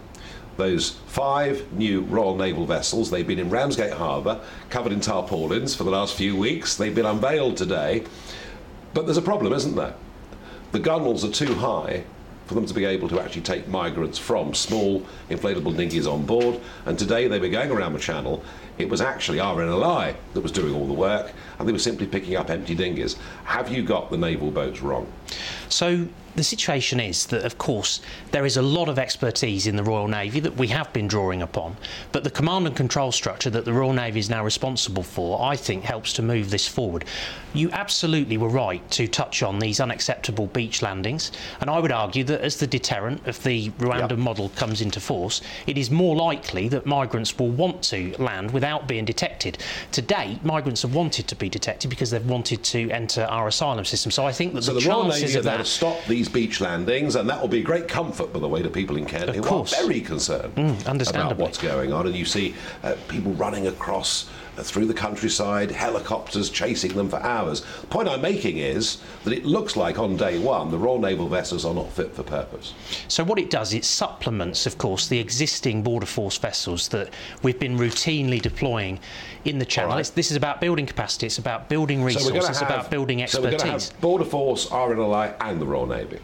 those 0.57 0.91
five 1.07 1.73
new 1.73 2.03
Royal 2.03 2.37
Naval 2.37 2.67
vessels. 2.67 3.11
They've 3.11 3.27
been 3.27 3.39
in 3.39 3.51
Ramsgate 3.51 3.93
Harbour, 3.93 4.41
covered 4.71 4.93
in 4.93 5.01
tarpaulins 5.01 5.75
for 5.75 5.85
the 5.85 5.91
last 5.91 6.15
few 6.15 6.37
weeks. 6.37 6.77
They've 6.77 6.95
been 6.95 7.07
unveiled 7.07 7.57
today. 7.57 8.05
But 8.93 9.07
there's 9.07 9.17
a 9.17 9.23
problem, 9.23 9.53
isn't 9.53 9.75
there? 9.75 9.95
The 10.73 10.81
gunwales 10.81 11.29
are 11.29 11.33
too 11.33 11.55
high 11.55 12.05
for 12.47 12.55
them 12.55 12.67
to 12.67 12.75
be 12.75 12.85
able 12.85 13.09
to 13.09 13.21
actually 13.21 13.43
take 13.43 13.69
migrants 13.69 14.19
from 14.19 14.55
small 14.55 15.05
inflatable 15.31 15.77
dinghies 15.77 16.07
on 16.07 16.25
board. 16.27 16.61
And 16.87 16.99
today 16.99 17.29
they 17.29 17.39
were 17.39 17.49
going 17.49 17.71
around 17.71 17.95
the 17.95 17.99
channel. 17.99 18.45
It 18.77 18.89
was 18.89 19.01
actually 19.01 19.39
RNLI 19.39 20.17
that 20.35 20.41
was 20.41 20.53
doing 20.53 20.75
all 20.75 20.87
the 20.87 20.93
work, 20.93 21.33
and 21.59 21.69
they 21.69 21.73
were 21.73 21.79
simply 21.79 22.07
picking 22.07 22.37
up 22.37 22.51
empty 22.51 22.75
dinghies. 22.75 23.17
Have 23.45 23.71
you 23.71 23.83
got 23.83 24.11
the 24.11 24.19
naval 24.19 24.51
boats 24.51 24.81
wrong? 24.83 25.07
So 25.69 26.09
the 26.37 26.45
situation 26.45 27.01
is 27.01 27.27
that, 27.27 27.45
of 27.45 27.59
course, 27.59 28.01
there 28.31 28.45
is 28.45 28.57
a 28.57 28.63
lot 28.63 28.89
of 28.89 28.99
expertise 28.99 29.67
in 29.67 29.77
the 29.77 29.83
Royal 29.83 30.09
Navy 30.09 30.41
that 30.41 30.57
we 30.57 30.69
have 30.69 30.93
been 30.93 31.07
drawing 31.07 31.43
upon, 31.43 31.77
but 32.13 32.25
the 32.25 32.31
command 32.31 32.67
and 32.67 32.77
control 32.77 33.13
structure 33.13 33.51
that 33.51 33.65
the 33.65 33.73
Royal 33.73 33.93
Navy 33.93 34.21
is 34.21 34.31
now 34.31 34.45
responsible 34.45 35.03
for, 35.03 35.41
I 35.41 35.57
think, 35.57 35.85
helps 35.85 36.13
to 36.15 36.23
move 36.23 36.51
this 36.51 36.67
forward. 36.67 37.05
You 37.53 37.71
absolutely 37.71 38.37
were 38.37 38.49
right 38.49 38.89
to 38.93 39.07
touch 39.07 39.43
on 39.43 39.61
these 39.61 39.79
unacceptable 39.79 40.49
beach 40.49 40.83
landings, 40.83 41.31
and 41.61 41.71
I 41.71 41.79
would 41.79 41.93
argue 41.93 42.25
that 42.25 42.41
as 42.41 42.57
the 42.57 42.67
deterrent 42.67 43.27
of 43.27 43.41
the 43.45 43.71
Rwanda 43.71 44.19
model 44.19 44.49
comes 44.51 44.81
into 44.81 45.01
force, 45.01 45.41
it 45.67 45.79
is 45.79 45.91
more 45.91 46.17
likely 46.17 46.69
that 46.69 46.85
migrants 46.85 47.39
will 47.39 47.51
want 47.51 47.83
to 47.85 48.15
land 48.19 48.51
without 48.51 48.89
being 48.89 49.05
detected. 49.05 49.59
To 49.93 50.03
date, 50.03 50.45
migrants 50.45 50.83
have 50.83 50.95
wanted 50.95 51.29
to 51.29 51.37
be 51.37 51.49
detected 51.49 51.91
because 51.91 52.11
they've 52.11 52.27
wanted 52.27 52.65
to 52.65 52.91
enter 52.91 53.23
our 53.23 53.47
asylum 53.47 53.85
system. 53.85 54.11
So 54.11 54.27
I 54.27 54.33
think 54.33 54.55
that 54.55 54.63
so 54.63 54.73
the, 54.73 54.81
the 54.81 54.87
chances 54.87 55.23
Royal 55.23 55.27
Navy 55.27 55.39
of 55.39 55.45
that 55.45 55.59
to 55.59 55.65
stop 55.65 56.05
these 56.07 56.24
these 56.25 56.33
beach 56.33 56.61
landings, 56.61 57.17
and 57.17 57.29
that 57.29 57.41
will 57.41 57.49
be 57.49 57.63
great 57.63 57.87
comfort, 57.87 58.33
by 58.33 58.39
the 58.41 58.49
way, 58.49 58.63
to 58.63 58.71
people 58.71 58.97
in 58.97 59.05
Kent 59.05 59.29
of 59.29 59.37
who 59.37 59.43
course. 59.43 59.75
are 59.75 59.87
very 59.87 60.01
concerned 60.01 60.55
mm, 60.55 61.11
about 61.11 61.37
what's 61.37 61.59
going 61.59 61.93
on. 61.93 62.07
And 62.07 62.17
you 62.17 62.25
see 62.25 62.55
uh, 62.83 62.97
people 63.09 63.33
running 63.33 63.67
across 63.67 64.31
through 64.63 64.87
the 64.87 64.95
countryside, 64.95 65.71
helicopters 65.71 66.51
chasing 66.51 66.95
them 66.95 67.09
for 67.09 67.17
hours. 67.21 67.63
The 67.81 67.87
point 67.87 68.09
I'm 68.09 68.23
making 68.23 68.59
is 68.59 68.99
that 69.25 69.33
it 69.33 69.45
looks 69.45 69.77
like 69.77 69.99
on 69.99 70.17
day 70.17 70.39
one 70.39 70.71
the 70.71 70.79
Royal 70.79 70.99
Naval 70.99 71.29
vessels 71.29 71.65
are 71.65 71.75
not 71.75 71.91
fit 71.91 72.15
for 72.15 72.23
purpose. 72.23 72.75
So 73.09 73.25
what 73.25 73.39
it 73.39 73.51
does, 73.51 73.75
it 73.75 73.85
supplements, 73.85 74.67
of 74.67 74.79
course, 74.79 75.09
the 75.09 75.19
existing 75.19 75.83
Border 75.83 76.07
Force 76.07 76.39
vessels 76.39 76.89
that 76.89 77.13
we've 77.43 77.59
been 77.59 77.77
routinely 77.77 78.41
deploying 78.41 79.01
in 79.45 79.59
the 79.59 79.67
channel. 79.67 79.97
Right. 79.97 80.13
This 80.15 80.31
is 80.31 80.37
about 80.37 80.61
building 80.61 80.87
capacity. 80.87 81.27
It's 81.27 81.39
about 81.39 81.69
building 81.69 82.03
resources. 82.03 82.45
So 82.45 82.51
it's 82.51 82.63
about 82.63 82.91
building 82.91 83.23
expertise. 83.23 83.43
So 83.43 83.51
we're 83.53 83.59
going 83.59 83.81
to 83.81 83.87
have 83.87 84.01
Border 84.01 84.25
Force, 84.25 84.67
RNLI, 84.67 85.35
and 85.41 85.61
the 85.61 85.67
Royal 85.67 85.87
Navy. 85.87 86.19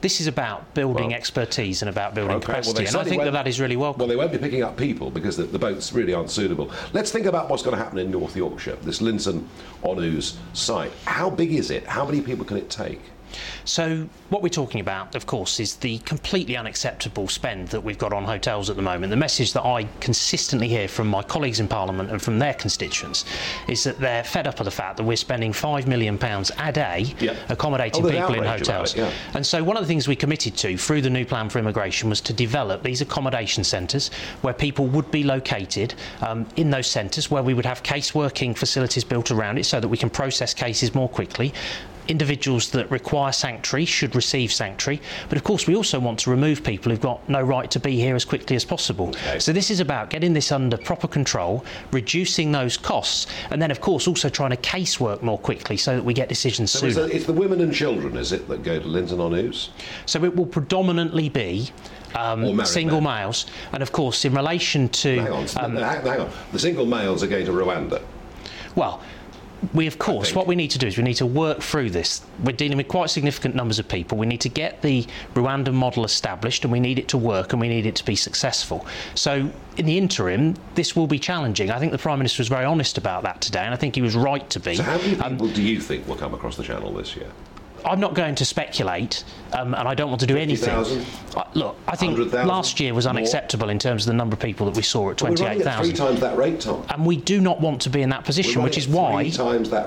This 0.00 0.20
is 0.20 0.26
about 0.26 0.74
building 0.74 1.08
well, 1.08 1.16
expertise 1.16 1.82
and 1.82 1.88
about 1.88 2.14
building 2.14 2.36
okay, 2.36 2.46
capacity, 2.46 2.84
well, 2.84 2.88
and 2.88 2.96
I 2.96 3.04
think 3.08 3.22
that 3.22 3.32
that 3.32 3.46
is 3.46 3.60
really 3.60 3.76
welcome. 3.76 4.00
Well, 4.00 4.08
they 4.08 4.16
won't 4.16 4.32
be 4.32 4.38
picking 4.38 4.62
up 4.62 4.76
people 4.76 5.10
because 5.10 5.36
the, 5.36 5.44
the, 5.44 5.58
boats 5.58 5.92
really 5.92 6.12
aren't 6.14 6.30
suitable. 6.30 6.70
Let's 6.92 7.10
think 7.10 7.26
about 7.26 7.48
what's 7.48 7.62
going 7.62 7.76
to 7.76 7.82
happen 7.82 7.98
in 7.98 8.10
North 8.10 8.36
Yorkshire, 8.36 8.76
this 8.82 9.00
Linton 9.00 9.48
on 9.82 9.98
Ouse 9.98 10.38
site. 10.52 10.92
How 11.04 11.30
big 11.30 11.52
is 11.52 11.70
it? 11.70 11.86
How 11.86 12.04
many 12.04 12.20
people 12.20 12.44
can 12.44 12.56
it 12.56 12.68
take? 12.68 13.00
So, 13.64 14.08
what 14.28 14.42
we're 14.42 14.48
talking 14.48 14.80
about, 14.80 15.14
of 15.14 15.26
course, 15.26 15.60
is 15.60 15.76
the 15.76 15.98
completely 15.98 16.56
unacceptable 16.56 17.28
spend 17.28 17.68
that 17.68 17.82
we've 17.82 17.98
got 17.98 18.12
on 18.12 18.24
hotels 18.24 18.70
at 18.70 18.76
the 18.76 18.82
moment. 18.82 19.10
The 19.10 19.16
message 19.16 19.52
that 19.52 19.64
I 19.64 19.84
consistently 20.00 20.68
hear 20.68 20.88
from 20.88 21.08
my 21.08 21.22
colleagues 21.22 21.60
in 21.60 21.68
Parliament 21.68 22.10
and 22.10 22.20
from 22.20 22.38
their 22.38 22.54
constituents 22.54 23.24
is 23.68 23.84
that 23.84 23.98
they're 23.98 24.24
fed 24.24 24.46
up 24.46 24.60
of 24.60 24.64
the 24.64 24.70
fact 24.70 24.96
that 24.96 25.04
we're 25.04 25.16
spending 25.16 25.52
£5 25.52 25.86
million 25.86 26.18
a 26.58 26.72
day 26.72 27.14
yep. 27.20 27.36
accommodating 27.48 28.04
oh, 28.04 28.10
people 28.10 28.34
in 28.34 28.44
hotels. 28.44 28.94
It, 28.94 28.98
yeah. 28.98 29.12
And 29.34 29.44
so, 29.44 29.62
one 29.62 29.76
of 29.76 29.82
the 29.82 29.88
things 29.88 30.08
we 30.08 30.16
committed 30.16 30.56
to 30.58 30.76
through 30.76 31.02
the 31.02 31.10
new 31.10 31.24
plan 31.24 31.48
for 31.48 31.58
immigration 31.58 32.08
was 32.08 32.20
to 32.22 32.32
develop 32.32 32.82
these 32.82 33.00
accommodation 33.00 33.64
centres 33.64 34.10
where 34.42 34.54
people 34.54 34.86
would 34.86 35.10
be 35.10 35.22
located 35.22 35.94
um, 36.20 36.46
in 36.56 36.70
those 36.70 36.86
centres 36.86 37.30
where 37.30 37.42
we 37.42 37.54
would 37.54 37.66
have 37.66 37.82
case 37.82 38.14
working 38.14 38.54
facilities 38.54 39.04
built 39.04 39.30
around 39.30 39.58
it 39.58 39.64
so 39.64 39.80
that 39.80 39.88
we 39.88 39.96
can 39.96 40.10
process 40.10 40.54
cases 40.54 40.94
more 40.94 41.08
quickly 41.08 41.52
individuals 42.08 42.70
that 42.70 42.90
require 42.90 43.32
sanctuary 43.32 43.84
should 43.84 44.14
receive 44.14 44.52
sanctuary, 44.52 45.00
but 45.28 45.36
of 45.36 45.44
course 45.44 45.66
we 45.66 45.76
also 45.76 45.98
want 45.98 46.18
to 46.20 46.30
remove 46.30 46.62
people 46.62 46.90
who've 46.90 47.00
got 47.00 47.26
no 47.28 47.42
right 47.42 47.70
to 47.70 47.80
be 47.80 47.96
here 47.96 48.14
as 48.14 48.24
quickly 48.24 48.56
as 48.56 48.64
possible. 48.64 49.08
Okay. 49.08 49.38
So 49.38 49.52
this 49.52 49.70
is 49.70 49.80
about 49.80 50.10
getting 50.10 50.32
this 50.32 50.52
under 50.52 50.76
proper 50.76 51.08
control, 51.08 51.64
reducing 51.92 52.52
those 52.52 52.76
costs, 52.76 53.26
and 53.50 53.60
then 53.60 53.70
of 53.70 53.80
course 53.80 54.08
also 54.08 54.28
trying 54.28 54.50
to 54.50 54.56
casework 54.56 55.22
more 55.22 55.38
quickly 55.38 55.76
so 55.76 55.96
that 55.96 56.04
we 56.04 56.14
get 56.14 56.28
decisions 56.28 56.70
so 56.70 56.90
sooner. 56.90 57.12
It's 57.12 57.26
the 57.26 57.32
women 57.32 57.60
and 57.60 57.72
children, 57.72 58.16
is 58.16 58.32
it, 58.32 58.48
that 58.48 58.62
go 58.62 58.78
to 58.78 58.86
Linton 58.86 59.20
on 59.20 59.34
Ouse? 59.34 59.70
So 60.06 60.24
it 60.24 60.34
will 60.34 60.46
predominantly 60.46 61.28
be 61.28 61.70
um, 62.14 62.64
single 62.64 63.00
men. 63.00 63.20
males, 63.20 63.46
and 63.72 63.82
of 63.82 63.92
course 63.92 64.24
in 64.24 64.34
relation 64.34 64.88
to 64.88 65.20
hang 65.20 65.32
on, 65.32 65.46
um, 65.56 65.76
hang 65.76 66.20
on, 66.20 66.30
the 66.52 66.58
single 66.58 66.86
males 66.86 67.22
are 67.22 67.26
going 67.26 67.46
to 67.46 67.52
Rwanda. 67.52 68.02
Well, 68.74 69.02
we 69.72 69.86
of 69.86 69.98
course 69.98 70.34
what 70.34 70.46
we 70.46 70.54
need 70.54 70.70
to 70.70 70.78
do 70.78 70.86
is 70.86 70.96
we 70.96 71.02
need 71.02 71.14
to 71.14 71.26
work 71.26 71.60
through 71.60 71.90
this. 71.90 72.22
We're 72.44 72.52
dealing 72.52 72.76
with 72.76 72.88
quite 72.88 73.10
significant 73.10 73.54
numbers 73.54 73.78
of 73.78 73.88
people. 73.88 74.18
We 74.18 74.26
need 74.26 74.40
to 74.42 74.48
get 74.48 74.82
the 74.82 75.06
rwandan 75.34 75.74
model 75.74 76.04
established 76.04 76.64
and 76.64 76.72
we 76.72 76.80
need 76.80 76.98
it 76.98 77.08
to 77.08 77.18
work 77.18 77.52
and 77.52 77.60
we 77.60 77.68
need 77.68 77.86
it 77.86 77.96
to 77.96 78.04
be 78.04 78.16
successful. 78.16 78.86
So 79.14 79.50
in 79.76 79.86
the 79.86 79.98
interim 79.98 80.56
this 80.74 80.94
will 80.94 81.06
be 81.06 81.18
challenging. 81.18 81.70
I 81.70 81.78
think 81.78 81.92
the 81.92 81.98
prime 81.98 82.18
minister 82.18 82.40
was 82.40 82.48
very 82.48 82.64
honest 82.64 82.98
about 82.98 83.22
that 83.22 83.40
today 83.40 83.60
and 83.60 83.72
i 83.72 83.76
think 83.76 83.94
he 83.94 84.02
was 84.02 84.14
right 84.14 84.48
to 84.50 84.60
be. 84.60 84.76
So 84.76 84.82
how 84.82 84.98
many 84.98 85.18
um, 85.20 85.32
people 85.32 85.48
um, 85.48 85.52
do 85.52 85.62
you 85.62 85.80
think 85.80 86.06
will 86.06 86.16
come 86.16 86.34
across 86.34 86.56
the 86.56 86.62
channel 86.62 86.92
this 86.92 87.16
year 87.16 87.30
I'm 87.86 88.00
not 88.00 88.14
going 88.14 88.34
to 88.34 88.44
speculate, 88.44 89.22
um, 89.52 89.72
and 89.72 89.86
I 89.86 89.94
don't 89.94 90.08
want 90.08 90.20
to 90.20 90.26
do 90.26 90.36
anything. 90.36 90.74
Uh, 91.36 91.44
look, 91.54 91.78
I 91.86 91.94
think 91.94 92.32
last 92.32 92.80
year 92.80 92.92
was 92.92 93.06
unacceptable 93.06 93.66
more. 93.66 93.72
in 93.72 93.78
terms 93.78 94.02
of 94.02 94.08
the 94.08 94.16
number 94.16 94.34
of 94.34 94.40
people 94.40 94.66
that 94.66 94.76
we 94.76 94.82
saw 94.82 95.10
at 95.10 95.18
28,000. 95.18 95.84
Three 95.84 95.92
times 95.92 96.20
that 96.20 96.36
rate, 96.36 96.60
Tom. 96.60 96.84
And 96.88 97.06
we 97.06 97.16
do 97.16 97.40
not 97.40 97.60
want 97.60 97.80
to 97.82 97.90
be 97.90 98.02
in 98.02 98.08
that 98.10 98.24
position, 98.24 98.64
which 98.64 98.76
is 98.76 98.88
why, 98.88 99.30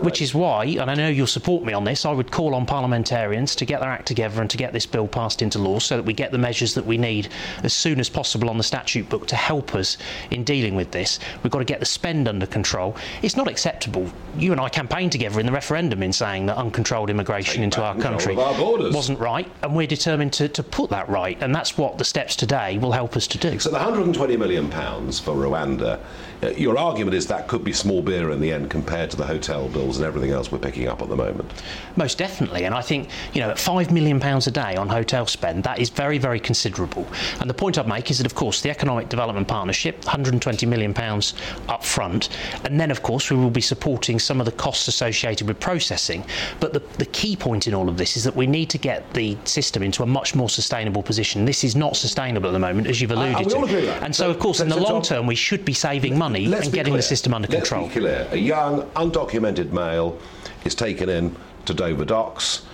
which 0.01 0.22
is 0.22 0.34
why, 0.34 0.63
and 0.63 0.89
I 0.89 0.96
know 0.96 1.10
you'll 1.10 1.27
support 1.27 1.65
me 1.65 1.74
on 1.74 1.84
this. 1.84 2.06
I 2.06 2.12
would 2.13 2.32
call 2.32 2.56
on 2.56 2.65
parliamentarians 2.65 3.53
to 3.56 3.65
get 3.65 3.82
their 3.82 3.89
act 3.89 4.08
together 4.08 4.39
and 4.39 4.50
to 4.50 4.56
get 4.56 4.72
this 4.72 4.86
bill 4.86 5.08
passed 5.08 5.41
into 5.41 5.60
law, 5.60 5.79
so 5.79 5.98
that 5.98 6.03
we 6.03 6.13
get 6.13 6.32
the 6.32 6.38
measures 6.38 6.74
that 6.75 6.86
we 6.86 6.98
need 6.98 7.27
as 7.63 7.74
soon 7.74 8.00
as 8.00 8.08
possible 8.08 8.50
on 8.50 8.58
the 8.58 8.63
statute 8.63 9.10
book 9.10 9.27
to 9.27 9.36
help 9.36 9.75
us 9.75 9.98
in 10.32 10.46
dealing 10.46 10.74
with 10.74 10.91
this. 10.91 11.20
We've 11.44 11.51
got 11.51 11.60
to 11.60 11.65
get 11.65 11.82
the 11.82 11.86
spend 11.86 12.29
under 12.29 12.46
control. 12.46 12.96
It's 13.24 13.36
not 13.36 13.50
acceptable. 13.50 14.10
You 14.38 14.53
and 14.53 14.62
I 14.62 14.70
campaigned 14.70 15.12
together 15.12 15.41
in 15.41 15.46
the 15.46 15.51
referendum 15.51 16.01
in 16.01 16.13
saying 16.13 16.46
that 16.46 16.56
uncontrolled 16.56 17.10
immigration 17.10 17.56
Take 17.56 17.63
into 17.65 17.84
our 17.84 17.88
our 17.89 18.01
country 18.01 18.36
our 18.36 18.91
wasn't 18.91 19.19
right, 19.19 19.50
and 19.63 19.75
we're 19.75 19.88
determined 19.88 20.34
to, 20.34 20.48
to 20.50 20.63
put 20.63 20.89
that 20.89 21.10
right, 21.10 21.38
and 21.41 21.53
that's 21.53 21.77
what 21.77 21.98
the 21.98 22.03
steps 22.03 22.36
today 22.36 22.77
will 22.77 22.91
help 22.91 23.15
us 23.15 23.27
to 23.27 23.38
do. 23.38 23.60
So 23.60 23.69
the 23.69 23.75
120 23.75 24.38
million 24.38 24.69
pounds 24.69 25.19
for 25.19 25.34
Rwanda, 25.34 26.00
Uh, 26.41 26.50
your 26.51 26.77
argument 26.77 27.15
is 27.15 27.27
that 27.27 27.48
could 27.48 27.63
be 27.63 27.74
small 27.74 28.01
beer 28.01 28.31
in 28.31 28.39
the 28.39 28.51
end 28.51 28.69
compared 28.69 29.10
to 29.12 29.17
the 29.17 29.25
hotel 29.25 29.67
bills 29.69 29.98
and 29.98 30.05
everything 30.05 30.31
else 30.31 30.51
we're 30.51 30.58
picking 30.58 30.88
up 30.88 31.01
at 31.01 31.10
the 31.10 31.15
moment. 31.15 31.51
Most 31.98 32.17
definitely, 32.17 32.63
and 32.63 32.74
I 32.74 32.81
think 32.81 33.10
you 33.34 33.41
know 33.41 33.50
at 33.50 33.60
five 33.60 33.91
million 33.91 34.19
pounds 34.19 34.48
a 34.48 34.51
day 34.51 34.75
on 34.75 34.88
hotel 34.88 35.25
spend, 35.25 35.63
that 35.63 35.79
is 35.79 35.89
very 35.89 36.17
very 36.17 36.39
considerable. 36.39 37.05
And 37.41 37.50
the 37.50 37.53
point 37.53 37.77
I'd 37.77 37.88
make 37.88 38.10
is 38.10 38.17
that 38.19 38.25
of 38.25 38.36
course 38.36 38.62
the 38.62 38.69
economic 38.69 39.10
development 39.10 39.48
partnership, 39.48 39.98
120 40.05 40.65
million 40.65 40.93
pounds 40.93 41.34
up 41.67 41.84
front, 41.84 42.29
and 42.63 42.79
then 42.79 42.89
of 42.89 43.03
course 43.03 43.29
we 43.29 43.36
will 43.36 43.50
be 43.50 43.62
supporting 43.62 44.17
some 44.17 44.39
of 44.39 44.46
the 44.46 44.53
costs 44.53 44.88
associated 44.88 45.48
with 45.48 45.60
processing. 45.60 46.24
But 46.62 46.72
the, 46.72 46.79
the 46.98 47.05
key 47.08 47.36
point 47.36 47.67
in 47.67 47.74
all 47.74 47.89
of 47.89 47.98
this 47.98 48.15
is 48.15 48.24
that 48.24 48.36
we 48.36 48.48
need 48.48 48.69
to 48.69 48.77
get 48.77 49.13
the 49.13 49.38
system 49.43 49.84
into 49.84 50.03
a 50.03 50.05
much 50.05 50.36
more 50.36 50.50
sustainable 50.50 51.03
position. 51.03 51.43
This 51.43 51.65
is 51.65 51.75
not 51.75 51.98
sustainable 51.98 52.50
at 52.50 52.53
the 52.53 52.60
moment, 52.60 52.88
as 52.88 53.01
you've 53.01 53.12
alluded 53.12 53.36
I, 53.53 53.62
I 53.62 53.67
to. 53.67 54.03
And 54.03 54.15
so, 54.15 54.25
so, 54.25 54.29
of 54.29 54.39
course, 54.39 54.58
so, 54.60 54.63
in 54.63 54.69
the 54.69 54.79
long 54.79 55.01
term, 55.01 55.27
we 55.27 55.36
should 55.36 55.65
be 55.65 55.74
saving 55.74 56.17
money 56.17 56.29
and 56.36 56.74
getting 56.74 56.92
clear. 56.92 56.98
the 56.98 57.02
system 57.04 57.34
under 57.34 57.48
let's 57.48 57.70
control. 57.70 57.88
Be 57.88 58.00
clear. 58.00 58.28
A 58.32 58.38
young, 58.38 58.84
undocumented 58.92 59.72
male 59.72 60.18
is 60.66 60.76
taken 60.76 61.10
in 61.10 61.36
to 61.66 61.74
Dover 61.74 62.06
Docks. 62.06 62.66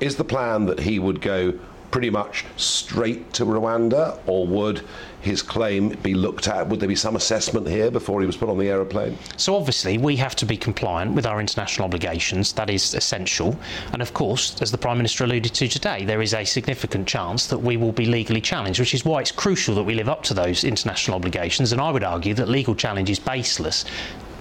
Is 0.00 0.16
the 0.16 0.24
plan 0.24 0.66
that 0.66 0.80
he 0.80 0.98
would 0.98 1.20
go 1.20 1.58
pretty 1.90 2.10
much 2.10 2.44
straight 2.56 3.32
to 3.34 3.44
Rwanda, 3.44 4.18
or 4.26 4.46
would 4.46 4.84
his 5.20 5.42
claim 5.42 5.90
be 6.02 6.14
looked 6.14 6.48
at? 6.48 6.68
Would 6.68 6.80
there 6.80 6.88
be 6.88 6.94
some 6.94 7.16
assessment 7.16 7.66
here 7.66 7.90
before 7.90 8.20
he 8.20 8.26
was 8.26 8.36
put 8.36 8.48
on 8.48 8.58
the 8.58 8.68
aeroplane? 8.68 9.18
So, 9.36 9.56
obviously, 9.56 9.98
we 9.98 10.16
have 10.16 10.36
to 10.36 10.46
be 10.46 10.56
compliant 10.56 11.14
with 11.14 11.26
our 11.26 11.40
international 11.40 11.86
obligations. 11.86 12.52
That 12.52 12.70
is 12.70 12.94
essential. 12.94 13.58
And 13.92 14.02
of 14.02 14.14
course, 14.14 14.60
as 14.62 14.70
the 14.70 14.78
Prime 14.78 14.96
Minister 14.96 15.24
alluded 15.24 15.54
to 15.54 15.68
today, 15.68 16.04
there 16.04 16.22
is 16.22 16.34
a 16.34 16.44
significant 16.44 17.08
chance 17.08 17.46
that 17.46 17.58
we 17.58 17.76
will 17.76 17.92
be 17.92 18.06
legally 18.06 18.40
challenged, 18.40 18.80
which 18.80 18.94
is 18.94 19.04
why 19.04 19.20
it's 19.20 19.32
crucial 19.32 19.74
that 19.74 19.84
we 19.84 19.94
live 19.94 20.08
up 20.08 20.22
to 20.24 20.34
those 20.34 20.64
international 20.64 21.16
obligations. 21.16 21.72
And 21.72 21.80
I 21.80 21.90
would 21.90 22.04
argue 22.04 22.34
that 22.34 22.48
legal 22.48 22.74
challenge 22.74 23.10
is 23.10 23.18
baseless 23.18 23.84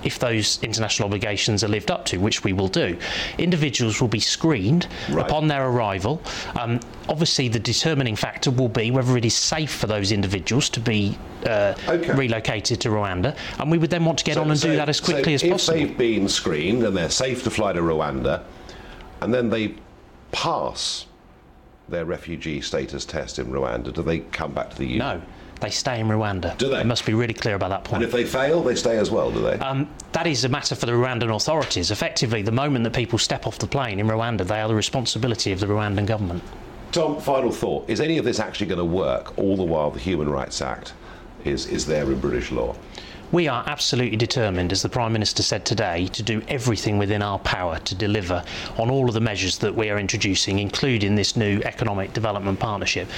if 0.07 0.17
those 0.19 0.57
international 0.63 1.05
obligations 1.07 1.63
are 1.65 1.67
lived 1.67 1.91
up 1.91 2.05
to, 2.05 2.17
which 2.17 2.43
we 2.45 2.53
will 2.53 2.69
do. 2.69 2.97
Individuals 3.37 3.99
will 4.01 4.07
be 4.07 4.21
screened 4.21 4.87
Right. 5.09 5.25
upon 5.25 5.47
their 5.49 5.67
arrival. 5.67 6.21
Um, 6.59 6.79
obviously, 7.09 7.49
the 7.49 7.59
determining 7.59 8.15
factor 8.15 8.49
will 8.49 8.69
be 8.69 8.89
whether 8.89 9.17
it 9.17 9.25
is 9.25 9.35
safe 9.35 9.69
for 9.71 9.85
those 9.87 10.13
individuals 10.13 10.69
to 10.69 10.79
be 10.79 11.17
uh, 11.45 11.73
Okay. 11.89 12.13
relocated 12.13 12.79
to 12.81 12.89
Rwanda, 12.89 13.35
and 13.59 13.69
we 13.69 13.77
would 13.77 13.89
then 13.89 14.05
want 14.05 14.17
to 14.19 14.23
get 14.25 14.37
on 14.37 14.49
and 14.49 14.59
do 14.59 14.75
that 14.77 14.87
as 14.89 14.99
quickly 15.01 15.33
as 15.33 15.43
if 15.43 15.51
possible. 15.51 15.77
they've 15.77 15.97
been 15.97 16.27
screened 16.29 16.83
and 16.83 16.95
they're 16.95 17.09
safe 17.09 17.43
to 17.43 17.49
fly 17.49 17.73
to 17.73 17.81
Rwanda, 17.81 18.43
and 19.21 19.33
then 19.33 19.49
they 19.49 19.75
pass 20.31 21.05
their 21.89 22.05
refugee 22.05 22.59
status 22.61 23.05
test 23.05 23.39
in 23.39 23.47
Rwanda, 23.47 23.93
do 23.93 24.01
they 24.01 24.19
come 24.19 24.53
back 24.53 24.69
to 24.71 24.77
the 24.77 24.85
UK? 24.85 24.97
No, 24.99 25.21
they 25.59 25.69
stay 25.69 25.99
in 25.99 26.07
Rwanda. 26.07 26.57
Do 26.57 26.69
they? 26.69 26.77
I 26.77 26.83
must 26.83 27.05
be 27.05 27.13
really 27.13 27.33
clear 27.33 27.55
about 27.55 27.69
that 27.69 27.83
point. 27.83 28.03
And 28.03 28.03
if 28.03 28.11
they 28.11 28.25
fail, 28.25 28.63
they 28.63 28.75
stay 28.75 28.97
as 28.97 29.11
well, 29.11 29.31
do 29.31 29.41
they? 29.41 29.53
Um, 29.53 29.89
that 30.11 30.27
is 30.27 30.43
a 30.43 30.49
matter 30.49 30.75
for 30.75 30.85
the 30.85 30.91
Rwandan 30.91 31.35
authorities. 31.35 31.91
Effectively, 31.91 32.41
the 32.41 32.51
moment 32.51 32.83
that 32.83 32.93
people 32.93 33.19
step 33.19 33.47
off 33.47 33.59
the 33.59 33.67
plane 33.67 33.99
in 33.99 34.07
Rwanda, 34.07 34.45
they 34.45 34.61
are 34.61 34.67
the 34.67 34.75
responsibility 34.75 35.51
of 35.51 35.59
the 35.59 35.67
Rwandan 35.67 36.05
government. 36.05 36.43
Tom, 36.91 37.19
final 37.19 37.51
thought. 37.51 37.89
Is 37.89 37.99
any 37.99 38.17
of 38.17 38.25
this 38.25 38.39
actually 38.39 38.67
going 38.67 38.79
to 38.79 38.85
work 38.85 39.37
all 39.37 39.57
the 39.57 39.63
while 39.63 39.91
the 39.91 39.99
Human 39.99 40.29
Rights 40.29 40.61
Act 40.61 40.93
is, 41.43 41.65
is 41.67 41.85
there 41.85 42.11
in 42.11 42.19
British 42.19 42.51
law? 42.51 42.75
We 43.29 43.49
are 43.49 43.63
absolutely 43.67 44.15
determined, 44.15 44.71
as 44.71 44.81
the 44.81 44.89
Prime 44.89 45.11
Minister 45.11 45.43
said 45.43 45.65
today, 45.65 46.07
to 46.07 46.23
do 46.23 46.41
everything 46.47 46.97
within 46.97 47.21
our 47.21 47.39
power 47.39 47.77
to 47.79 47.93
deliver 47.93 48.41
on 48.77 48.89
all 48.89 49.09
of 49.09 49.13
the 49.13 49.19
measures 49.19 49.57
that 49.57 49.75
we 49.75 49.89
are 49.89 49.99
introducing, 49.99 50.59
including 50.59 51.15
this 51.15 51.35
new 51.35 51.59
economic 51.65 52.13
development 52.13 52.57
partnership. 52.57 53.09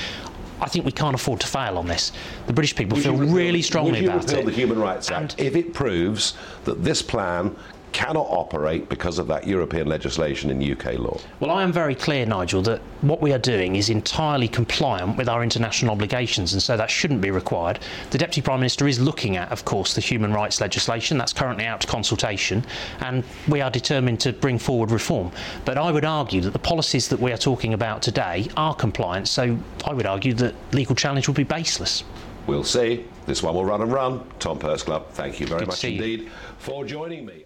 I 0.61 0.67
think 0.67 0.85
we 0.85 0.91
can't 0.91 1.15
afford 1.15 1.39
to 1.41 1.47
fail 1.47 1.77
on 1.77 1.87
this. 1.87 2.11
The 2.47 2.53
British 2.53 2.75
people 2.75 2.95
Would 2.95 3.03
feel 3.03 3.15
repeal- 3.15 3.35
really 3.35 3.61
strongly 3.61 4.05
about 4.05 4.31
it. 4.31 4.45
the 4.45 4.51
Human 4.51 4.79
Rights 4.79 5.09
Act 5.11 5.35
And- 5.37 5.47
if 5.47 5.55
it 5.55 5.73
proves 5.73 6.33
that 6.65 6.83
this 6.83 7.01
plan 7.01 7.55
cannot 7.91 8.27
operate 8.29 8.89
because 8.89 9.19
of 9.19 9.27
that 9.27 9.48
European 9.48 9.88
legislation 9.88 10.50
in 10.50 10.72
UK 10.72 10.98
law? 11.00 11.17
Well, 11.39 11.51
I 11.51 11.63
am 11.63 11.72
very 11.72 11.96
clear, 11.96 12.25
Nigel, 12.25 12.62
that 12.63 12.81
what 13.01 13.22
we 13.22 13.34
are 13.34 13.39
doing 13.39 13.75
is 13.75 13.89
entirely 13.89 14.48
compliant 14.48 15.17
with 15.17 15.27
our 15.29 15.43
international 15.43 15.91
obligations, 15.91 16.53
and 16.53 16.62
so 16.62 16.77
that 16.77 16.89
shouldn't 16.89 17.22
be 17.22 17.31
required. 17.31 17.79
The 18.12 18.17
Deputy 18.17 18.41
Prime 18.41 18.60
Minister 18.60 18.88
is 18.88 19.00
looking 19.00 19.38
at, 19.38 19.51
of 19.51 19.65
course, 19.65 19.93
the 19.93 20.01
human 20.01 20.34
rights 20.34 20.62
legislation 20.62 21.17
that's 21.17 21.34
currently 21.34 21.65
out 21.65 21.81
to 21.81 21.88
consultation, 21.88 22.65
and 23.00 23.24
we 23.48 23.62
are 23.62 23.72
determined 23.72 24.19
to 24.22 24.34
bring 24.34 24.60
forward 24.60 24.91
reform. 24.91 25.31
But 25.65 25.77
I 25.77 25.91
would 25.91 26.05
argue 26.05 26.41
that 26.41 26.53
the 26.53 26.60
policies 26.60 27.08
that 27.10 27.19
we 27.19 27.31
are 27.31 27.38
talking 27.38 27.74
about 27.74 28.01
today 28.01 28.48
are 28.58 28.75
compliant, 28.75 29.27
so 29.27 29.58
I 29.86 29.93
would 29.93 30.05
argue 30.05 30.34
that 30.36 30.55
legal 30.74 30.96
challenge 30.96 31.27
would 31.27 31.38
be 31.38 31.43
baseless. 31.43 32.03
We'll 32.48 32.63
see. 32.63 33.05
This 33.27 33.43
one 33.43 33.53
will 33.53 33.65
run 33.65 33.81
and 33.81 33.91
run. 33.91 34.24
Tom 34.39 34.58
Pursglove, 34.58 35.08
thank 35.12 35.39
you 35.39 35.46
very 35.46 35.60
Good 35.60 35.67
much 35.67 35.77
see 35.79 35.89
you. 35.91 36.01
indeed 36.01 36.31
for 36.58 36.84
joining 36.84 37.25
me. 37.25 37.46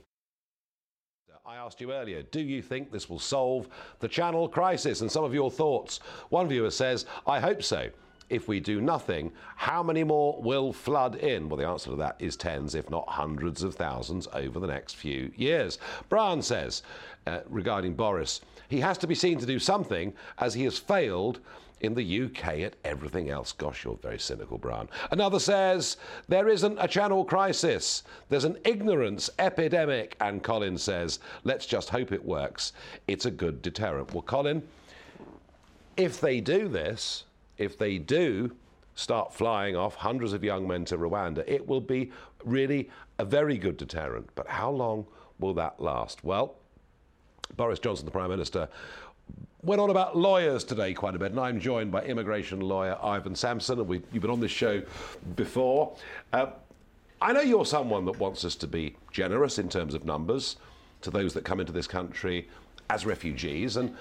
Asked 1.64 1.80
you 1.80 1.94
earlier, 1.94 2.24
do 2.24 2.42
you 2.42 2.62
think 2.62 2.92
this 2.92 3.10
will 3.10 3.20
solve 3.20 3.70
the 4.00 4.08
channel 4.10 4.50
crisis? 4.50 5.00
And 5.00 5.10
some 5.10 5.24
of 5.24 5.34
your 5.34 5.50
thoughts. 5.50 6.02
One 6.28 6.50
viewer 6.50 6.70
says, 6.70 7.06
I 7.26 7.40
hope 7.40 7.64
so. 7.64 7.90
If 8.30 8.50
we 8.50 8.60
do 8.60 8.82
nothing, 8.82 9.32
how 9.56 9.82
many 9.82 10.04
more 10.04 10.42
will 10.42 10.74
flood 10.74 11.16
in? 11.16 11.48
Well, 11.48 11.56
the 11.56 11.66
answer 11.66 11.92
to 11.92 11.96
that 11.96 12.18
is 12.20 12.36
tens, 12.36 12.76
if 12.76 12.90
not 12.90 13.08
hundreds 13.08 13.64
of 13.64 13.76
thousands 13.76 14.28
over 14.34 14.60
the 14.60 14.68
next 14.68 14.98
few 14.98 15.32
years. 15.38 15.80
Brian 16.10 16.42
says, 16.42 16.84
uh, 17.28 17.40
regarding 17.48 17.94
Boris, 17.94 18.42
he 18.68 18.82
has 18.82 18.98
to 18.98 19.08
be 19.08 19.16
seen 19.16 19.40
to 19.40 19.46
do 19.46 19.58
something 19.58 20.14
as 20.40 20.54
he 20.54 20.66
has 20.66 20.78
failed 20.78 21.40
in 21.84 21.94
the 21.94 22.24
UK 22.24 22.60
at 22.60 22.76
everything 22.86 23.30
else. 23.30 23.52
Gosh, 23.52 23.84
you're 23.84 23.98
very 23.98 24.18
cynical, 24.18 24.58
Brian. 24.58 24.90
Another 25.12 25.40
says, 25.40 25.98
there 26.30 26.48
isn't 26.48 26.78
a 26.80 26.88
channel 26.88 27.26
crisis. 27.26 28.04
There's 28.30 28.46
an 28.46 28.58
ignorance 28.64 29.30
epidemic. 29.38 30.16
And 30.22 30.42
Colin 30.42 30.78
says, 30.78 31.20
let's 31.44 31.66
just 31.66 31.90
hope 31.90 32.12
it 32.12 32.24
works. 32.24 32.74
It's 33.08 33.26
a 33.26 33.32
good 33.32 33.62
deterrent. 33.62 34.14
Well, 34.14 34.24
Colin, 34.24 34.64
if 35.98 36.20
they 36.20 36.40
do 36.40 36.70
this, 36.70 37.26
if 37.58 37.78
they 37.78 37.98
do 37.98 38.56
start 38.96 39.34
flying 39.34 39.76
off 39.76 39.96
hundreds 39.96 40.34
of 40.34 40.44
young 40.44 40.68
men 40.68 40.86
to 40.86 40.98
Rwanda, 40.98 41.44
it 41.48 41.68
will 41.68 41.82
be 41.82 42.12
really 42.44 42.90
a 43.20 43.26
very 43.26 43.58
good 43.58 43.78
deterrent. 43.78 44.30
But 44.36 44.48
how 44.48 44.72
long 44.72 45.06
will 45.40 45.54
that 45.56 45.82
last? 45.82 46.24
Well, 46.24 46.56
Boris 47.58 47.80
Johnson, 47.80 48.06
the 48.06 48.12
Prime 48.12 48.30
Minister, 48.30 48.70
went 49.64 49.80
on 49.80 49.90
about 49.90 50.18
lawyers 50.18 50.64
today 50.64 50.94
quite 50.94 51.16
a 51.16 51.20
bit, 51.20 51.32
and 51.32 51.40
I'm 51.40 51.60
joined 51.60 51.92
by 51.92 52.04
immigration 52.04 52.60
lawyer 52.60 52.98
Ivan 53.02 53.34
Sampson, 53.34 53.80
and 53.80 53.90
you've 53.90 54.22
been 54.22 54.30
on 54.30 54.42
this 54.42 54.52
show 54.52 54.84
before. 55.36 55.96
Uh, 56.34 56.48
I 57.22 57.32
know 57.32 57.42
you're 57.42 57.66
someone 57.66 58.04
that 58.06 58.20
wants 58.20 58.44
us 58.44 58.56
to 58.58 58.68
be 58.68 58.98
generous 59.12 59.60
in 59.60 59.70
terms 59.70 59.94
of 59.94 60.04
numbers 60.04 60.58
to 61.02 61.10
those 61.10 61.34
that 61.34 61.46
come 61.46 61.62
into 61.62 61.72
this 61.72 61.88
country 61.88 62.50
as 62.90 63.06
refugees, 63.06 63.78
and 63.78 63.96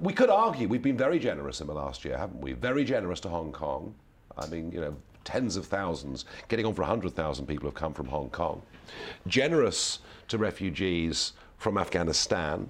we 0.00 0.14
could 0.14 0.30
argue 0.30 0.66
we've 0.66 0.82
been 0.82 0.96
very 0.96 1.18
generous 1.18 1.60
in 1.60 1.66
the 1.66 1.74
last 1.74 2.02
year, 2.02 2.16
haven't 2.16 2.40
we? 2.40 2.54
Very 2.54 2.84
generous 2.84 3.20
to 3.20 3.28
Hong 3.28 3.52
Kong. 3.52 3.94
I 4.38 4.46
mean, 4.46 4.72
you 4.72 4.80
know, 4.80 4.96
tens 5.24 5.56
of 5.56 5.66
thousands, 5.66 6.24
getting 6.48 6.64
on 6.64 6.72
for 6.72 6.82
100,000 6.82 7.46
people 7.46 7.68
have 7.68 7.74
come 7.74 7.92
from 7.92 8.06
Hong 8.06 8.30
Kong. 8.30 8.62
Generous 9.26 9.98
to 10.28 10.38
refugees 10.38 11.34
from 11.58 11.76
Afghanistan. 11.76 12.66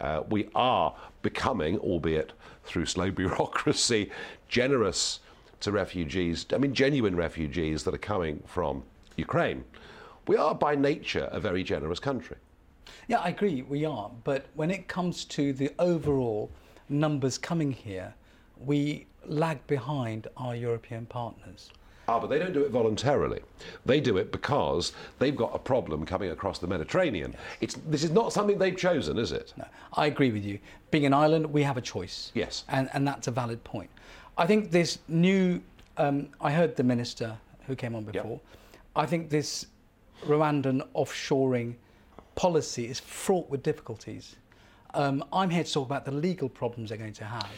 Uh, 0.00 0.22
we 0.28 0.48
are 0.54 0.94
becoming, 1.22 1.78
albeit 1.78 2.32
through 2.64 2.86
slow 2.86 3.10
bureaucracy, 3.22 4.10
generous 4.48 5.20
to 5.60 5.72
refugees, 5.72 6.46
I 6.52 6.58
mean, 6.58 6.72
genuine 6.72 7.16
refugees 7.16 7.82
that 7.84 7.94
are 7.94 7.98
coming 7.98 8.42
from 8.46 8.84
Ukraine. 9.16 9.64
We 10.28 10.36
are 10.36 10.54
by 10.54 10.74
nature 10.74 11.28
a 11.32 11.40
very 11.40 11.64
generous 11.64 11.98
country. 11.98 12.36
Yeah, 13.08 13.18
I 13.20 13.30
agree, 13.30 13.62
we 13.62 13.84
are. 13.84 14.10
But 14.24 14.46
when 14.54 14.70
it 14.70 14.86
comes 14.86 15.24
to 15.26 15.52
the 15.52 15.70
overall 15.78 16.50
numbers 16.88 17.38
coming 17.38 17.72
here, 17.72 18.14
we 18.58 19.06
lag 19.26 19.66
behind 19.66 20.28
our 20.36 20.54
European 20.54 21.06
partners. 21.06 21.70
Ah, 22.08 22.18
but 22.18 22.30
they 22.30 22.38
don't 22.38 22.54
do 22.54 22.62
it 22.62 22.70
voluntarily. 22.70 23.40
They 23.84 24.00
do 24.00 24.16
it 24.16 24.32
because 24.32 24.92
they've 25.18 25.36
got 25.36 25.54
a 25.54 25.58
problem 25.58 26.06
coming 26.06 26.30
across 26.30 26.58
the 26.58 26.66
Mediterranean. 26.66 27.36
It's, 27.60 27.74
this 27.86 28.02
is 28.02 28.10
not 28.10 28.32
something 28.32 28.58
they've 28.58 28.76
chosen, 28.76 29.18
is 29.18 29.30
it? 29.30 29.52
No, 29.58 29.66
I 29.92 30.06
agree 30.06 30.32
with 30.32 30.42
you. 30.42 30.58
Being 30.90 31.04
an 31.04 31.12
island, 31.12 31.52
we 31.52 31.62
have 31.62 31.76
a 31.76 31.82
choice. 31.82 32.32
Yes. 32.34 32.64
And, 32.70 32.88
and 32.94 33.06
that's 33.06 33.26
a 33.28 33.30
valid 33.30 33.62
point. 33.62 33.90
I 34.38 34.46
think 34.46 34.70
this 34.70 35.00
new, 35.08 35.60
um, 35.98 36.28
I 36.40 36.50
heard 36.50 36.76
the 36.76 36.82
minister 36.82 37.36
who 37.66 37.76
came 37.76 37.94
on 37.94 38.04
before, 38.04 38.40
I 38.96 39.04
think 39.04 39.28
this 39.28 39.66
Rwandan 40.24 40.88
offshoring 40.96 41.74
policy 42.36 42.86
is 42.86 42.98
fraught 42.98 43.50
with 43.50 43.62
difficulties. 43.62 44.36
Um, 44.94 45.22
I'm 45.30 45.50
here 45.50 45.62
to 45.62 45.70
talk 45.70 45.84
about 45.84 46.06
the 46.06 46.12
legal 46.12 46.48
problems 46.48 46.88
they're 46.88 46.98
going 46.98 47.12
to 47.12 47.24
have. 47.24 47.48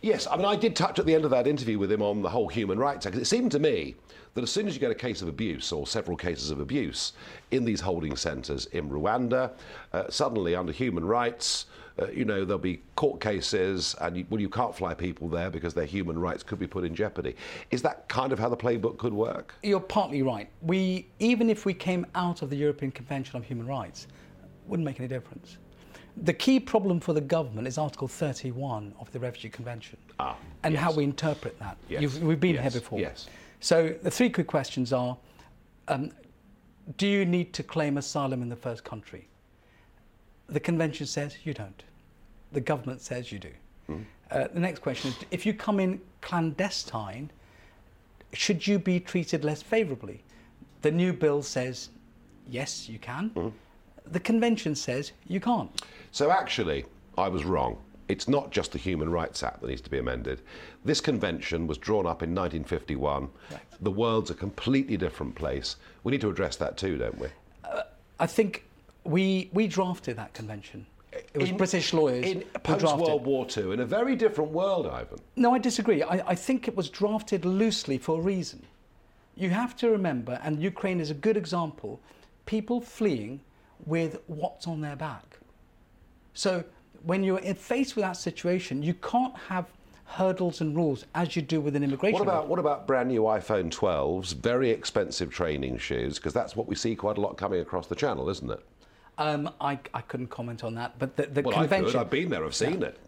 Yes, 0.00 0.28
I 0.30 0.36
mean, 0.36 0.44
I 0.44 0.54
did 0.54 0.76
touch 0.76 1.00
at 1.00 1.06
the 1.06 1.14
end 1.14 1.24
of 1.24 1.32
that 1.32 1.48
interview 1.48 1.76
with 1.78 1.90
him 1.90 2.02
on 2.02 2.22
the 2.22 2.28
whole 2.28 2.46
human 2.46 2.78
rights 2.78 3.04
act. 3.04 3.16
It 3.16 3.24
seemed 3.24 3.50
to 3.52 3.58
me 3.58 3.96
that 4.34 4.42
as 4.42 4.50
soon 4.50 4.68
as 4.68 4.74
you 4.74 4.80
get 4.80 4.92
a 4.92 4.94
case 4.94 5.22
of 5.22 5.28
abuse 5.28 5.72
or 5.72 5.88
several 5.88 6.16
cases 6.16 6.52
of 6.52 6.60
abuse 6.60 7.14
in 7.50 7.64
these 7.64 7.80
holding 7.80 8.14
centres 8.14 8.66
in 8.66 8.88
Rwanda, 8.88 9.50
uh, 9.92 10.04
suddenly 10.08 10.54
under 10.54 10.70
human 10.70 11.04
rights, 11.04 11.66
uh, 12.00 12.06
you 12.12 12.24
know, 12.24 12.44
there'll 12.44 12.60
be 12.60 12.80
court 12.94 13.20
cases 13.20 13.96
and, 14.00 14.16
you, 14.18 14.26
well, 14.30 14.40
you 14.40 14.48
can't 14.48 14.72
fly 14.72 14.94
people 14.94 15.28
there 15.28 15.50
because 15.50 15.74
their 15.74 15.84
human 15.84 16.16
rights 16.16 16.44
could 16.44 16.60
be 16.60 16.66
put 16.68 16.84
in 16.84 16.94
jeopardy. 16.94 17.34
Is 17.72 17.82
that 17.82 18.08
kind 18.08 18.32
of 18.32 18.38
how 18.38 18.48
the 18.48 18.56
playbook 18.56 18.98
could 18.98 19.12
work? 19.12 19.56
You're 19.64 19.80
partly 19.80 20.22
right. 20.22 20.48
We, 20.62 21.08
even 21.18 21.50
if 21.50 21.66
we 21.66 21.74
came 21.74 22.06
out 22.14 22.42
of 22.42 22.50
the 22.50 22.56
European 22.56 22.92
Convention 22.92 23.34
on 23.34 23.42
Human 23.42 23.66
Rights, 23.66 24.06
wouldn't 24.68 24.84
make 24.84 25.00
any 25.00 25.08
difference. 25.08 25.58
The 26.22 26.32
key 26.32 26.58
problem 26.58 27.00
for 27.00 27.12
the 27.12 27.20
government 27.20 27.68
is 27.68 27.78
Article 27.78 28.08
31 28.08 28.94
of 28.98 29.10
the 29.12 29.20
Refugee 29.20 29.50
Convention 29.50 29.98
Ah, 30.18 30.36
and 30.64 30.74
yes. 30.74 30.82
how 30.82 30.92
we 30.92 31.04
interpret 31.04 31.58
that. 31.60 31.76
Yes, 31.88 32.16
we've 32.18 32.40
been 32.40 32.56
yes, 32.56 32.72
here 32.72 32.80
before. 32.80 32.98
yes. 32.98 33.28
So 33.60 33.94
the 34.02 34.10
three 34.10 34.30
quick 34.30 34.46
questions 34.46 34.92
are 34.92 35.16
um, 35.88 36.10
Do 36.96 37.06
you 37.06 37.24
need 37.24 37.52
to 37.54 37.62
claim 37.62 37.98
asylum 37.98 38.42
in 38.42 38.48
the 38.48 38.56
first 38.56 38.84
country? 38.84 39.28
The 40.48 40.60
convention 40.60 41.06
says 41.06 41.36
you 41.44 41.54
don't. 41.54 41.82
The 42.52 42.60
government 42.60 43.00
says 43.00 43.30
you 43.30 43.38
do. 43.38 43.50
Hmm. 43.86 44.02
Uh, 44.30 44.48
the 44.52 44.60
next 44.60 44.80
question 44.80 45.10
is 45.10 45.16
if 45.30 45.46
you 45.46 45.54
come 45.54 45.78
in 45.78 46.00
clandestine, 46.20 47.30
should 48.32 48.66
you 48.66 48.78
be 48.78 48.98
treated 48.98 49.44
less 49.44 49.62
favourably? 49.62 50.22
The 50.82 50.90
new 50.90 51.12
bill 51.12 51.42
says 51.42 51.90
yes, 52.48 52.88
you 52.88 52.98
can. 52.98 53.28
Hmm. 53.30 53.48
The 54.10 54.20
convention 54.20 54.74
says 54.74 55.12
you 55.26 55.38
can't. 55.40 55.70
So 56.18 56.32
actually, 56.32 56.84
I 57.16 57.28
was 57.28 57.44
wrong. 57.44 57.78
it's 58.08 58.26
not 58.26 58.50
just 58.50 58.72
the 58.72 58.78
Human 58.78 59.08
Rights 59.08 59.44
Act 59.44 59.60
that 59.60 59.68
needs 59.68 59.82
to 59.82 59.88
be 59.88 59.98
amended. 59.98 60.42
This 60.84 61.00
convention 61.00 61.68
was 61.68 61.78
drawn 61.78 62.06
up 62.06 62.24
in 62.24 62.34
1951. 62.34 63.28
The 63.82 63.90
world's 63.92 64.30
a 64.30 64.34
completely 64.34 64.96
different 64.96 65.36
place. 65.36 65.76
We 66.02 66.10
need 66.10 66.20
to 66.22 66.28
address 66.28 66.56
that 66.56 66.76
too, 66.76 66.98
don't 66.98 67.16
we? 67.20 67.28
Uh, 67.62 67.82
I 68.18 68.26
think 68.26 68.64
we 69.04 69.48
we 69.52 69.68
drafted 69.68 70.16
that 70.16 70.34
convention. 70.34 70.86
It 71.12 71.38
was 71.40 71.50
In- 71.50 71.56
British 71.56 71.92
lawyers 71.92 72.26
in 72.26 72.40
post. 72.64 72.96
World 72.96 73.24
War 73.24 73.46
II, 73.56 73.72
in 73.74 73.78
a 73.78 73.86
very 73.86 74.16
different 74.16 74.50
world, 74.50 74.88
Ivan. 74.88 75.20
No, 75.36 75.54
I 75.54 75.60
disagree. 75.60 76.02
I, 76.02 76.16
I 76.32 76.34
think 76.34 76.66
it 76.66 76.74
was 76.74 76.90
drafted 76.90 77.44
loosely 77.44 77.96
for 77.96 78.18
a 78.18 78.22
reason. 78.22 78.60
You 79.36 79.50
have 79.50 79.76
to 79.76 79.88
remember, 79.88 80.40
and 80.42 80.60
Ukraine 80.60 80.98
is 80.98 81.12
a 81.12 81.20
good 81.26 81.36
example, 81.36 82.00
people 82.44 82.80
fleeing 82.80 83.38
with 83.86 84.18
what's 84.26 84.66
on 84.66 84.80
their 84.80 84.96
back. 84.96 85.37
So 86.38 86.62
when 87.02 87.24
you're 87.24 87.40
faced 87.40 87.96
with 87.96 88.04
that 88.04 88.12
situation, 88.12 88.80
you 88.80 88.94
can't 88.94 89.36
have 89.36 89.66
hurdles 90.04 90.60
and 90.60 90.76
rules 90.76 91.04
as 91.16 91.34
you 91.34 91.42
do 91.42 91.60
with 91.60 91.74
an 91.74 91.82
immigration. 91.82 92.16
What 92.16 92.22
about 92.22 92.46
what 92.46 92.60
about 92.60 92.86
brand 92.86 93.08
new 93.08 93.22
iPhone 93.22 93.70
12s, 93.74 94.34
very 94.34 94.70
expensive 94.70 95.32
training 95.32 95.78
shoes? 95.78 96.16
Because 96.16 96.32
that's 96.32 96.54
what 96.54 96.68
we 96.68 96.76
see 96.76 96.94
quite 96.94 97.18
a 97.18 97.20
lot 97.20 97.36
coming 97.36 97.60
across 97.60 97.88
the 97.88 97.96
channel, 97.96 98.30
isn't 98.30 98.48
it? 98.52 98.64
Um, 99.18 99.50
I, 99.60 99.80
I 99.92 100.00
couldn't 100.02 100.28
comment 100.28 100.62
on 100.62 100.76
that, 100.76 100.96
but 101.00 101.16
the, 101.16 101.26
the 101.26 101.42
Well, 101.42 101.56
I 101.56 101.62
convention. 101.62 101.90
could. 101.90 102.00
I've 102.02 102.10
been 102.10 102.28
there. 102.28 102.44
I've 102.44 102.54
seen 102.54 102.84
it. 102.84 103.00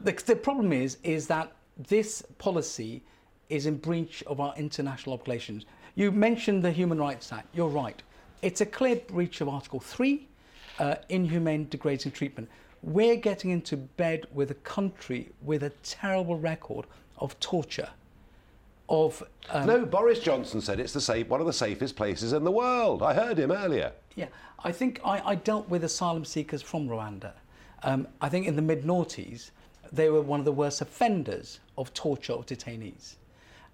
The, 0.00 0.12
the 0.24 0.36
problem 0.36 0.72
is, 0.72 0.96
is 1.02 1.26
that 1.26 1.52
this 1.76 2.22
policy 2.38 3.02
is 3.50 3.66
in 3.66 3.76
breach 3.76 4.24
of 4.26 4.40
our 4.40 4.54
international 4.56 5.12
obligations. 5.12 5.66
You 5.94 6.10
mentioned 6.10 6.64
the 6.64 6.72
Human 6.72 6.96
Rights 6.96 7.34
Act. 7.34 7.54
You're 7.54 7.68
right. 7.68 8.02
It's 8.40 8.62
a 8.62 8.66
clear 8.66 8.96
breach 8.96 9.42
of 9.42 9.48
Article 9.50 9.78
3, 9.78 10.26
uh, 10.78 10.94
inhumane, 11.10 11.68
degrading 11.68 12.12
treatment. 12.12 12.48
We're 12.82 13.16
getting 13.16 13.50
into 13.50 13.76
bed 13.76 14.26
with 14.32 14.50
a 14.50 14.54
country 14.54 15.30
with 15.42 15.62
a 15.62 15.70
terrible 15.82 16.38
record 16.38 16.86
of 17.18 17.38
torture, 17.40 17.88
of 18.88 19.22
um, 19.50 19.66
no, 19.66 19.84
Boris 19.84 20.20
Johnson 20.20 20.60
said 20.60 20.80
it's 20.80 20.92
the 20.92 21.00
safe, 21.00 21.28
one 21.28 21.40
of 21.40 21.46
the 21.46 21.52
safest 21.52 21.96
places 21.96 22.32
in 22.32 22.44
the 22.44 22.50
world. 22.50 23.02
I 23.02 23.14
heard 23.14 23.38
him 23.38 23.50
earlier. 23.50 23.92
Yeah, 24.14 24.28
I 24.64 24.72
think 24.72 25.00
I, 25.04 25.20
I 25.24 25.34
dealt 25.34 25.68
with 25.68 25.84
asylum 25.84 26.24
seekers 26.24 26.62
from 26.62 26.88
Rwanda. 26.88 27.32
Um, 27.82 28.08
I 28.20 28.28
think 28.28 28.46
in 28.46 28.56
the 28.56 28.62
mid 28.62 28.84
noughties, 28.84 29.50
they 29.92 30.08
were 30.08 30.22
one 30.22 30.40
of 30.40 30.44
the 30.44 30.52
worst 30.52 30.80
offenders 30.80 31.60
of 31.76 31.92
torture 31.94 32.32
of 32.32 32.46
detainees. 32.46 33.16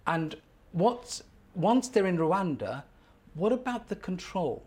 And 0.07 0.37
what's, 0.73 1.23
once 1.55 1.88
they're 1.88 2.07
in 2.07 2.19
Rwanda, 2.19 2.83
what 3.35 3.53
about 3.53 3.88
the 3.88 3.97
control? 3.97 4.62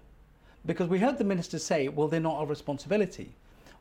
Because 0.66 0.90
we 0.90 1.00
heard 1.00 1.18
the 1.18 1.24
minister 1.24 1.60
say, 1.60 1.88
well, 1.88 2.08
they're 2.08 2.20
not 2.20 2.36
our 2.36 2.46
responsibility. 2.46 3.34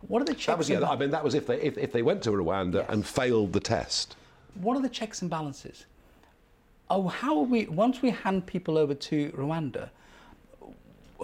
What 0.08 0.22
are 0.22 0.24
the 0.24 0.34
checks 0.34 0.46
That 0.46 0.58
was 0.58 0.70
and 0.70 0.80
yeah. 0.80 0.88
I 0.88 0.96
mean, 0.96 1.10
that 1.10 1.24
was 1.24 1.34
if 1.34 1.46
they 1.46 1.60
if, 1.60 1.76
if 1.78 1.92
they 1.92 2.02
went 2.02 2.22
to 2.24 2.30
Rwanda 2.30 2.88
and 2.88 3.04
failed 3.06 3.52
the 3.52 3.60
test. 3.60 4.16
what 4.54 4.76
are 4.76 4.82
the 4.82 4.88
checks 4.88 5.22
and 5.22 5.30
balances? 5.30 5.86
Oh, 6.88 7.08
how 7.08 7.36
are 7.38 7.44
we, 7.44 7.66
once 7.66 8.00
we 8.00 8.10
hand 8.10 8.46
people 8.46 8.78
over 8.78 8.94
to 8.94 9.30
Rwanda, 9.30 9.90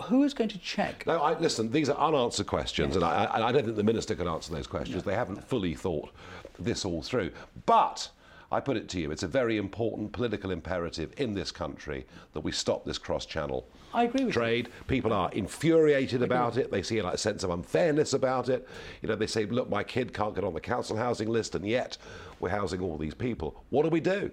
who 0.04 0.24
is 0.24 0.34
going 0.34 0.50
to 0.50 0.58
check? 0.58 1.06
No, 1.06 1.20
I, 1.20 1.38
listen, 1.38 1.70
these 1.70 1.88
are 1.88 1.96
unanswered 1.96 2.48
questions, 2.48 2.96
and 2.96 3.04
I, 3.04 3.24
I, 3.24 3.48
I 3.48 3.52
don't 3.52 3.64
think 3.64 3.76
the 3.76 3.84
minister 3.84 4.16
can 4.16 4.26
answer 4.26 4.52
those 4.52 4.66
questions. 4.66 5.04
They 5.04 5.14
haven't 5.14 5.46
fully 5.48 5.74
thought 5.74 6.10
this 6.58 6.84
all 6.84 7.02
through. 7.02 7.30
But 7.66 8.08
I 8.50 8.58
put 8.58 8.76
it 8.76 8.88
to 8.90 9.00
you, 9.00 9.12
it's 9.12 9.22
a 9.22 9.28
very 9.28 9.56
important 9.56 10.12
political 10.12 10.50
imperative 10.50 11.12
in 11.16 11.34
this 11.34 11.52
country 11.52 12.06
that 12.32 12.40
we 12.40 12.50
stop 12.50 12.84
this 12.84 12.98
cross-channel 12.98 13.64
I 13.94 14.04
agree 14.04 14.24
with 14.24 14.34
you. 14.34 14.40
trade. 14.40 14.68
People 14.86 15.12
are 15.12 15.30
infuriated 15.32 16.22
about 16.22 16.56
it. 16.56 16.70
They 16.70 16.82
see 16.82 16.98
a 16.98 17.16
sense 17.16 17.44
of 17.44 17.50
unfairness 17.50 18.12
about 18.14 18.48
it. 18.48 18.66
You 19.02 19.08
know, 19.08 19.16
they 19.16 19.26
say, 19.26 19.44
"Look, 19.46 19.68
my 19.68 19.84
kid 19.84 20.12
can't 20.14 20.34
get 20.34 20.44
on 20.44 20.54
the 20.54 20.60
council 20.60 20.96
housing 20.96 21.28
list, 21.28 21.54
and 21.54 21.66
yet 21.66 21.98
we're 22.40 22.48
housing 22.50 22.80
all 22.80 22.96
these 22.96 23.14
people. 23.14 23.62
What 23.70 23.82
do 23.84 23.88
we 23.90 24.00
do?" 24.00 24.30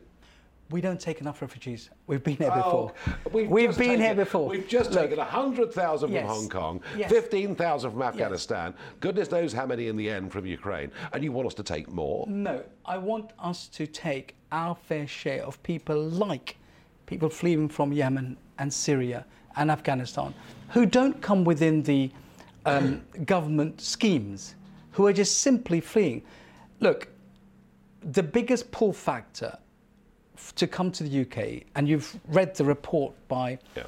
We 0.72 0.82
don't 0.82 1.00
take 1.00 1.20
enough 1.20 1.42
refugees. 1.42 1.90
We've 2.06 2.24
been 2.24 2.36
here 2.38 2.52
Oh, 2.54 2.92
before. 2.94 2.94
we've 3.34 3.50
We've 3.50 3.70
been 3.76 3.88
taken- 3.88 4.02
here 4.02 4.14
before. 4.14 4.50
We've 4.50 4.68
just 4.68 4.92
Look, 4.92 5.02
taken 5.02 5.18
100,000 5.18 6.12
Yes. 6.12 6.22
from 6.22 6.30
Hong 6.30 6.50
Kong, 6.50 6.82
Yes. 6.96 7.10
15,000 7.10 7.90
from 7.92 8.04
Afghanistan, 8.04 8.76
goodness 9.00 9.32
knows 9.32 9.52
how 9.52 9.66
many 9.66 9.88
in 9.88 9.98
the 9.98 10.08
end 10.12 10.32
from 10.32 10.46
Ukraine, 10.46 10.92
and 11.12 11.24
you 11.24 11.32
want 11.32 11.48
us 11.48 11.56
to 11.56 11.64
take 11.64 11.90
more? 11.92 12.28
No, 12.28 12.62
I 12.86 13.00
want 13.00 13.32
us 13.40 13.68
to 13.70 13.88
take 13.88 14.36
our 14.52 14.76
fair 14.76 15.08
share 15.08 15.44
of 15.44 15.62
people 15.64 16.00
like 16.00 16.58
people 17.08 17.30
fleeing 17.30 17.68
from 17.68 17.92
Yemen 17.92 18.38
and 18.60 18.72
Syria 18.72 19.26
and 19.60 19.70
Afghanistan 19.70 20.34
who 20.70 20.86
don't 20.86 21.22
come 21.22 21.44
within 21.44 21.84
the 21.84 22.10
um, 22.66 23.02
government 23.26 23.82
schemes, 23.82 24.56
who 24.92 25.06
are 25.08 25.14
just 25.14 25.40
simply 25.40 25.82
fleeing. 25.82 26.22
Look, 26.80 27.08
the 28.02 28.22
biggest 28.24 28.72
pull 28.72 28.94
factor 28.94 29.58
to 30.56 30.68
come 30.68 30.92
to 30.92 31.04
the 31.04 31.22
UK, 31.22 31.64
and 31.76 31.88
you've 31.90 32.18
read 32.28 32.56
the 32.56 32.64
report 32.66 33.14
by 33.28 33.58
Yeah. 33.76 33.84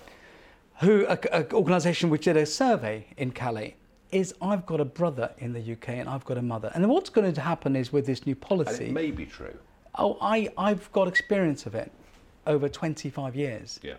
who 0.79 1.05
an 1.07 1.45
organisation 1.53 2.09
which 2.09 2.25
did 2.25 2.35
a 2.37 2.45
survey 2.45 3.05
in 3.17 3.31
Calais 3.31 3.75
is 4.11 4.33
I've 4.41 4.65
got 4.65 4.81
a 4.81 4.85
brother 4.85 5.31
in 5.37 5.53
the 5.53 5.61
UK 5.73 5.89
and 5.89 6.09
I've 6.09 6.25
got 6.25 6.37
a 6.37 6.41
mother. 6.41 6.71
And 6.73 6.89
what's 6.89 7.09
going 7.09 7.31
to 7.33 7.41
happen 7.41 7.75
is 7.77 7.93
with 7.93 8.05
this 8.05 8.25
new 8.25 8.33
And 8.33 8.41
policy. 8.41 8.85
it 8.85 8.91
may 8.91 9.11
be 9.11 9.25
true. 9.25 9.55
oh, 9.97 10.17
I 10.19 10.49
I've 10.57 10.91
got 10.91 11.07
experience 11.07 11.65
of 11.67 11.75
it 11.75 11.91
over 12.47 12.67
25 12.67 13.35
years. 13.35 13.79
Yeah. 13.83 13.93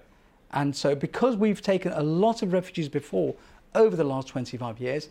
And 0.53 0.75
so 0.75 0.95
because 0.95 1.37
we've 1.37 1.63
taken 1.63 1.93
a 1.93 2.03
lot 2.03 2.43
of 2.43 2.53
refugees 2.53 2.89
before 2.89 3.35
over 3.75 3.97
the 3.97 4.05
last 4.05 4.29
25 4.29 4.81
years, 4.81 5.09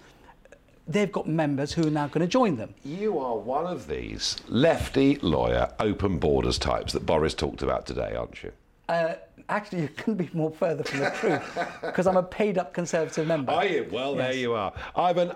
they've 0.88 1.12
got 1.12 1.28
members 1.28 1.74
who 1.74 1.88
are 1.88 1.92
now 1.92 2.08
going 2.08 2.22
to 2.22 2.32
join 2.32 2.56
them. 2.58 2.74
You 2.84 3.18
are 3.20 3.38
one 3.38 3.66
of 3.66 3.88
these 3.88 4.38
lefty 4.48 5.16
lawyer, 5.18 5.72
open 5.80 6.20
borders 6.20 6.58
types 6.58 6.94
that 6.94 7.06
Boris 7.06 7.34
talked 7.34 7.62
about 7.64 7.86
today, 7.86 8.14
aren't 8.16 8.44
you? 8.44 8.52
Uh, 8.90 9.16
actually, 9.50 9.82
you 9.82 9.88
couldn't 9.88 10.16
be 10.16 10.30
more 10.34 10.52
further 10.52 10.84
from 10.84 11.00
the 11.00 11.10
truth 11.12 11.68
because 11.82 12.08
I'm 12.08 12.18
a 12.18 12.24
paid 12.24 12.58
up 12.58 12.74
Conservative 12.74 13.26
member. 13.26 13.52
Are 13.52 13.66
you? 13.66 13.88
Well, 13.92 14.16
there 14.16 14.34
you 14.34 14.54
are. 14.54 14.74
Ivan, 14.96 15.32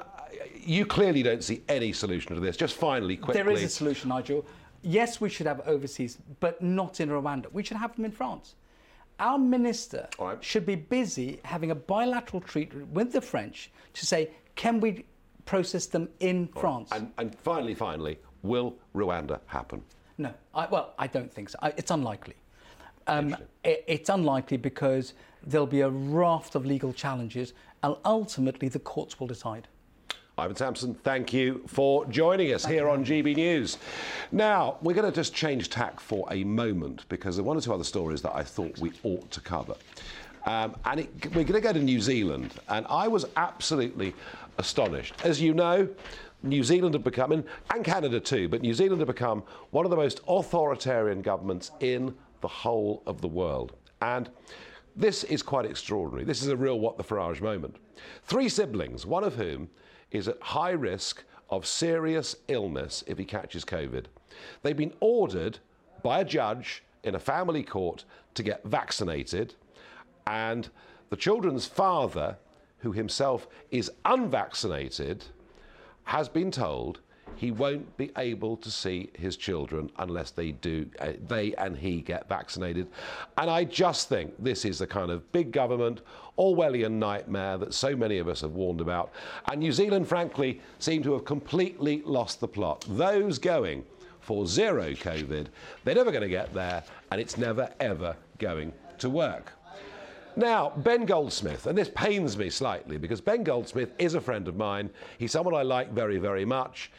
you 0.60 0.86
clearly 0.86 1.24
don't 1.24 1.44
see 1.44 1.64
any 1.70 1.94
solution 1.94 2.36
to 2.36 2.42
this. 2.42 2.58
Just 2.58 2.76
finally, 2.76 3.16
quickly. 3.16 3.42
There 3.42 3.52
is 3.52 3.64
a 3.64 3.70
solution, 3.70 4.10
Nigel. 4.10 4.46
Yes, 4.82 5.20
we 5.20 5.30
should 5.30 5.48
have 5.48 5.62
overseas, 5.62 6.18
but 6.40 6.62
not 6.62 7.00
in 7.00 7.10
Rwanda. 7.10 7.52
We 7.52 7.64
should 7.64 7.78
have 7.78 7.96
them 7.96 8.06
in 8.06 8.12
France. 8.12 8.56
Our 9.20 9.38
minister 9.38 10.08
All 10.20 10.28
right. 10.28 10.44
should 10.44 10.66
be 10.66 10.76
busy 10.76 11.40
having 11.44 11.72
a 11.72 11.76
bilateral 11.76 12.42
treaty 12.42 12.78
with 12.92 13.12
the 13.12 13.22
French 13.22 13.72
to 13.94 14.06
say, 14.06 14.32
can 14.56 14.80
we 14.80 15.06
process 15.46 15.86
them 15.86 16.10
in 16.20 16.48
France? 16.50 16.90
And, 16.92 17.12
and 17.18 17.36
finally, 17.40 17.74
finally, 17.74 18.18
will 18.44 18.76
Rwanda 18.94 19.40
happen? 19.48 19.82
No, 20.18 20.34
I, 20.54 20.68
well, 20.68 20.94
I 20.98 21.08
don't 21.08 21.32
think 21.32 21.50
so. 21.50 21.60
I, 21.62 21.74
it's 21.78 21.92
unlikely. 21.92 22.36
Um, 23.08 23.36
it, 23.64 23.84
it's 23.88 24.10
unlikely 24.10 24.58
because 24.58 25.14
there'll 25.46 25.68
be 25.68 25.82
a 25.82 25.90
raft 25.90 26.56
of 26.56 26.66
legal 26.66 26.92
challenges, 26.92 27.54
and 27.84 27.96
ultimately 28.04 28.68
the 28.68 28.80
courts 28.80 29.20
will 29.20 29.28
decide. 29.28 29.68
Ivan 30.38 30.58
Sampson, 30.58 30.96
thank 30.96 31.32
you 31.32 31.64
for 31.66 32.06
joining 32.08 32.54
us 32.54 32.66
here 32.66 32.90
on 32.90 33.06
GB 33.06 33.38
News. 33.38 33.78
Now, 34.34 34.76
we're 34.82 34.94
going 34.94 35.10
to 35.10 35.16
just 35.16 35.34
change 35.34 35.70
tack 35.70 35.98
for 35.98 36.28
a 36.30 36.44
moment 36.44 37.06
because 37.08 37.38
there 37.38 37.44
are 37.44 37.48
one 37.48 37.56
or 37.56 37.62
two 37.62 37.74
other 37.74 37.86
stories 37.86 38.22
that 38.24 38.36
I 38.36 38.44
thought 38.44 38.78
we 38.80 38.92
ought 39.04 39.32
to 39.32 39.40
cover. 39.40 39.76
Um, 40.46 40.76
and 40.84 41.00
it, 41.00 41.26
we're 41.28 41.46
going 41.46 41.54
to 41.54 41.62
go 41.62 41.72
to 41.72 41.80
New 41.80 42.02
Zealand, 42.02 42.54
and 42.68 42.86
I 42.90 43.08
was 43.08 43.26
absolutely 43.38 44.14
astonished. 44.58 45.14
As 45.24 45.40
you 45.40 45.54
know, 45.54 45.88
New 46.44 46.66
Zealand 46.66 46.96
have 46.96 47.04
become, 47.06 47.32
and 47.32 47.86
Canada 47.86 48.20
too, 48.20 48.50
but 48.50 48.62
New 48.62 48.74
Zealand 48.74 49.00
have 49.00 49.08
become 49.08 49.42
one 49.72 49.86
of 49.86 49.90
the 49.90 49.98
most 49.98 50.20
authoritarian 50.28 51.22
governments 51.22 51.72
in 51.80 52.14
the 52.42 52.48
whole 52.50 53.02
of 53.06 53.22
the 53.22 53.28
world. 53.30 53.72
And 54.02 54.30
this 54.98 55.24
is 55.24 55.42
quite 55.42 55.66
extraordinary. 55.66 56.26
This 56.26 56.42
is 56.42 56.50
a 56.50 56.58
real 56.58 56.78
what 56.78 56.98
the 56.98 57.06
Farage 57.06 57.40
moment. 57.40 57.78
Three 58.24 58.50
siblings, 58.50 59.06
one 59.06 59.24
of 59.24 59.36
whom 59.36 59.70
is 60.16 60.28
at 60.28 60.42
high 60.42 60.72
risk 60.72 61.24
of 61.50 61.66
serious 61.66 62.36
illness 62.48 63.04
if 63.08 63.18
he 63.18 63.26
catches 63.26 63.66
COVID. 63.66 64.06
They've 64.64 64.76
been 64.76 64.94
ordered 65.00 65.60
by 66.04 66.22
a 66.22 66.26
judge 66.26 66.84
in 67.04 67.16
a 67.16 67.20
family 67.20 67.64
court 67.64 68.06
to 68.34 68.44
get 68.44 68.64
vaccinated, 68.64 69.54
and 70.28 70.70
the 71.10 71.16
children's 71.16 71.66
father, 71.66 72.38
who 72.80 72.92
himself 72.92 73.48
is 73.72 73.92
unvaccinated, 74.06 75.26
has 76.06 76.30
been 76.30 76.52
told 76.52 77.00
he 77.36 77.52
won't 77.52 77.96
be 77.98 78.12
able 78.18 78.58
to 78.58 78.72
see 78.72 79.10
his 79.14 79.38
children 79.38 79.90
unless 79.98 80.32
they 80.32 80.52
do 80.52 80.90
uh, 81.00 81.14
they 81.28 81.54
and 81.56 81.78
he 81.78 82.02
get 82.02 82.28
vaccinated 82.30 82.88
and 83.38 83.50
i 83.50 83.64
just 83.64 84.10
think 84.10 84.34
this 84.40 84.66
is 84.66 84.80
the 84.80 84.88
kind 84.88 85.12
of 85.12 85.32
big 85.32 85.52
government 85.52 86.02
orwellian 86.38 86.94
nightmare 86.94 87.58
that 87.58 87.74
so 87.74 87.96
many 87.96 88.18
of 88.18 88.28
us 88.28 88.42
have 88.42 88.52
warned 88.52 88.82
about 88.82 89.12
and 89.50 89.60
new 89.60 89.72
zealand 89.72 90.08
frankly 90.08 90.62
seem 90.80 91.04
to 91.04 91.14
have 91.14 91.26
completely 91.26 92.02
lost 92.06 92.40
the 92.40 92.48
plot 92.48 92.86
those 92.90 93.38
going 93.38 93.84
for 94.20 94.48
zero 94.48 94.92
covid 94.94 95.48
they're 95.84 95.96
never 95.96 96.12
going 96.12 96.24
to 96.24 96.30
get 96.30 96.54
there 96.54 96.84
and 97.12 97.22
it's 97.22 97.38
never 97.38 97.70
ever 97.80 98.16
going 98.40 98.72
to 98.98 99.10
work 99.10 99.54
now, 100.38 100.74
Ben 100.76 101.06
Goldsmith, 101.06 101.66
and 101.66 101.78
this 101.78 101.90
pains 101.96 102.38
me 102.38 102.50
slightly 102.50 102.98
because 102.98 103.22
Ben 103.22 103.44
Goldsmith 103.44 103.94
is 103.98 104.16
a 104.16 104.22
friend 104.22 104.50
of 104.50 104.58
mine. 104.58 104.90
He's 105.18 105.32
someone 105.32 105.56
I 105.56 105.62
like 105.62 105.92
very, 105.92 106.18
very 106.18 106.44
much. 106.44 106.92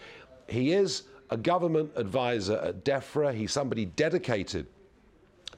He 0.49 0.73
is 0.73 1.05
a 1.31 1.37
government 1.37 1.91
advisor 1.97 2.59
at 2.59 2.85
DEFRA. 2.85 3.35
He's 3.35 3.53
somebody 3.53 3.87
dedicated 3.87 4.67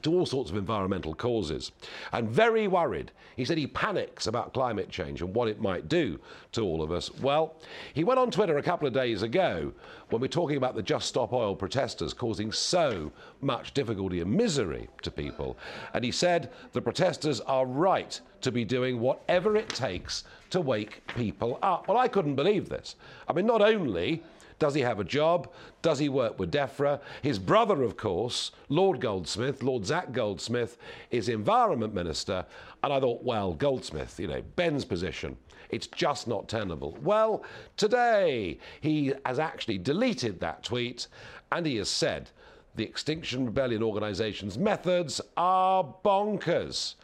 to 0.01 0.13
all 0.13 0.25
sorts 0.25 0.49
of 0.49 0.57
environmental 0.57 1.13
causes 1.13 1.71
and 2.13 2.29
very 2.29 2.67
worried. 2.67 3.11
He 3.35 3.45
said 3.45 3.57
he 3.57 3.67
panics 3.67 4.27
about 4.27 4.53
climate 4.53 4.89
change 4.89 5.21
and 5.21 5.33
what 5.33 5.47
it 5.47 5.61
might 5.61 5.89
do 5.89 6.19
to 6.53 6.61
all 6.61 6.81
of 6.81 6.91
us. 6.91 7.13
Well, 7.19 7.55
he 7.93 8.03
went 8.03 8.19
on 8.19 8.31
Twitter 8.31 8.57
a 8.57 8.63
couple 8.63 8.87
of 8.87 8.93
days 8.93 9.21
ago 9.23 9.73
when 10.09 10.21
we're 10.21 10.27
talking 10.27 10.57
about 10.57 10.75
the 10.75 10.81
Just 10.81 11.07
Stop 11.07 11.33
Oil 11.33 11.55
protesters 11.55 12.13
causing 12.13 12.51
so 12.51 13.11
much 13.41 13.73
difficulty 13.73 14.21
and 14.21 14.31
misery 14.31 14.87
to 15.01 15.11
people. 15.11 15.57
And 15.93 16.03
he 16.03 16.11
said 16.11 16.49
the 16.73 16.81
protesters 16.81 17.41
are 17.41 17.65
right 17.65 18.19
to 18.41 18.51
be 18.51 18.63
doing 18.63 18.99
whatever 18.99 19.55
it 19.55 19.69
takes 19.69 20.23
to 20.49 20.61
wake 20.61 21.05
people 21.07 21.59
up. 21.61 21.87
Well, 21.87 21.97
I 21.97 22.07
couldn't 22.07 22.35
believe 22.35 22.69
this. 22.69 22.95
I 23.27 23.33
mean, 23.33 23.45
not 23.45 23.61
only 23.61 24.23
does 24.59 24.73
he 24.73 24.81
have 24.81 24.99
a 24.99 25.05
job? 25.05 25.49
Does 25.81 25.99
he 25.99 26.09
work 26.09 26.37
with 26.37 26.51
DEFRA? 26.51 26.99
His 27.21 27.39
brother, 27.39 27.81
of 27.81 27.95
course, 27.95 28.51
Lord 28.67 28.99
Goldsmith, 28.99 29.63
Lord 29.63 29.85
Zac 29.85 30.11
Goldsmith, 30.11 30.77
is 31.09 31.29
Environment 31.29 31.93
Minister. 31.93 32.45
And 32.83 32.91
I 32.91 32.99
thought, 32.99 33.23
well, 33.23 33.53
Goldsmith, 33.53 34.19
you 34.19 34.27
know, 34.27 34.41
Ben's 34.57 34.83
position, 34.83 35.37
it's 35.69 35.87
just 35.87 36.27
not 36.27 36.49
tenable. 36.49 36.97
Well, 37.01 37.43
today 37.77 38.59
he 38.81 39.13
has 39.25 39.39
actually 39.39 39.77
deleted 39.77 40.39
that 40.41 40.63
tweet 40.63 41.07
and 41.51 41.65
he 41.65 41.77
has 41.77 41.89
said 41.89 42.29
the 42.75 42.83
Extinction 42.83 43.45
Rebellion 43.45 43.81
organisation's 43.81 44.57
methods 44.57 45.21
are 45.37 45.83
bonkers. 46.03 46.95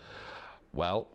Well, 0.74 1.08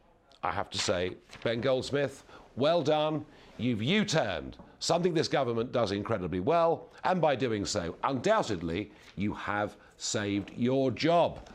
I 0.42 0.53
have 0.53 0.70
to 0.70 0.79
say, 0.79 1.16
Ben 1.44 1.61
Goldsmith, 1.61 2.24
well 2.57 2.83
done. 2.83 3.26
You've 3.59 3.83
U 3.83 4.07
turned 4.07 4.57
something 4.81 5.14
this 5.14 5.29
government 5.29 5.71
does 5.71 5.93
incredibly 5.93 6.40
well, 6.40 6.88
and 7.05 7.21
by 7.21 7.37
doing 7.37 7.64
so, 7.64 7.95
undoubtedly, 8.03 8.90
you 9.14 9.33
have 9.35 9.77
saved 9.97 10.51
your 10.57 10.90
job. 10.90 11.49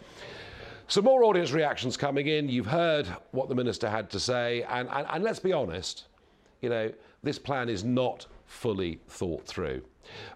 Some 0.87 1.03
more 1.03 1.23
audience 1.23 1.51
reactions 1.51 1.97
coming 1.97 2.27
in. 2.27 2.47
You've 2.47 2.67
heard 2.67 3.07
what 3.31 3.49
the 3.49 3.55
minister 3.55 3.89
had 3.89 4.09
to 4.11 4.19
say, 4.19 4.63
and, 4.69 4.87
and, 4.89 5.07
and 5.09 5.23
let's 5.23 5.39
be 5.39 5.51
honest, 5.51 6.05
you 6.61 6.69
know, 6.69 6.91
this 7.23 7.39
plan 7.39 7.69
is 7.69 7.83
not 7.83 8.27
fully 8.45 8.99
thought 9.07 9.45
through. 9.45 9.81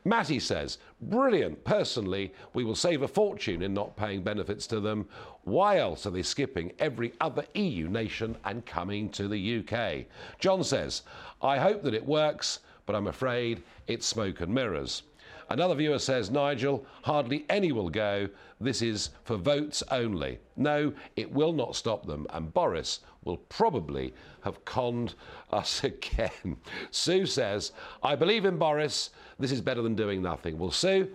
Matty 0.04 0.40
says, 0.40 0.80
brilliant. 1.02 1.64
Personally, 1.64 2.34
we 2.56 2.64
will 2.64 2.76
save 2.76 3.04
a 3.04 3.08
fortune 3.08 3.62
in 3.62 3.74
not 3.74 3.96
paying 3.96 4.24
benefits 4.24 4.66
to 4.68 4.80
them. 4.80 5.08
Why 5.44 5.78
else 5.78 6.08
are 6.08 6.12
they 6.12 6.24
skipping 6.24 6.74
every 6.80 7.14
other 7.22 7.46
EU 7.54 7.88
nation 7.88 8.36
and 8.46 8.66
coming 8.66 9.10
to 9.12 9.28
the 9.28 9.60
UK? 9.60 10.06
John 10.40 10.64
says, 10.64 11.04
I 11.44 11.60
hope 11.60 11.84
that 11.84 11.94
it 11.94 12.04
works 12.04 12.60
but 12.90 12.96
I'm 12.96 13.06
afraid 13.06 13.62
it's 13.86 14.08
smoke 14.08 14.42
and 14.42 14.52
mirrors. 14.52 15.04
Another 15.52 15.76
viewer 15.76 16.00
says, 16.00 16.32
Nigel, 16.32 16.88
hardly 17.04 17.46
any 17.48 17.72
will 17.72 17.92
go. 17.92 18.28
This 18.60 18.82
is 18.82 19.12
for 19.26 19.38
votes 19.38 19.84
only. 19.92 20.40
No, 20.58 20.92
it 21.16 21.32
will 21.32 21.54
not 21.54 21.76
stop 21.76 22.08
them, 22.08 22.26
and 22.32 22.52
Boris 22.52 23.02
will 23.26 23.38
probably 23.38 24.12
have 24.42 24.66
conned 24.66 25.14
us 25.52 25.84
again. 25.84 26.58
Sue 26.90 27.28
says, 27.28 27.74
I 28.02 28.16
believe 28.16 28.46
in 28.46 28.58
Boris. 28.58 29.12
This 29.38 29.52
is 29.52 29.62
better 29.62 29.84
than 29.84 29.94
doing 29.94 30.24
nothing. 30.24 30.58
Well, 30.58 30.72
Sue, 30.72 31.10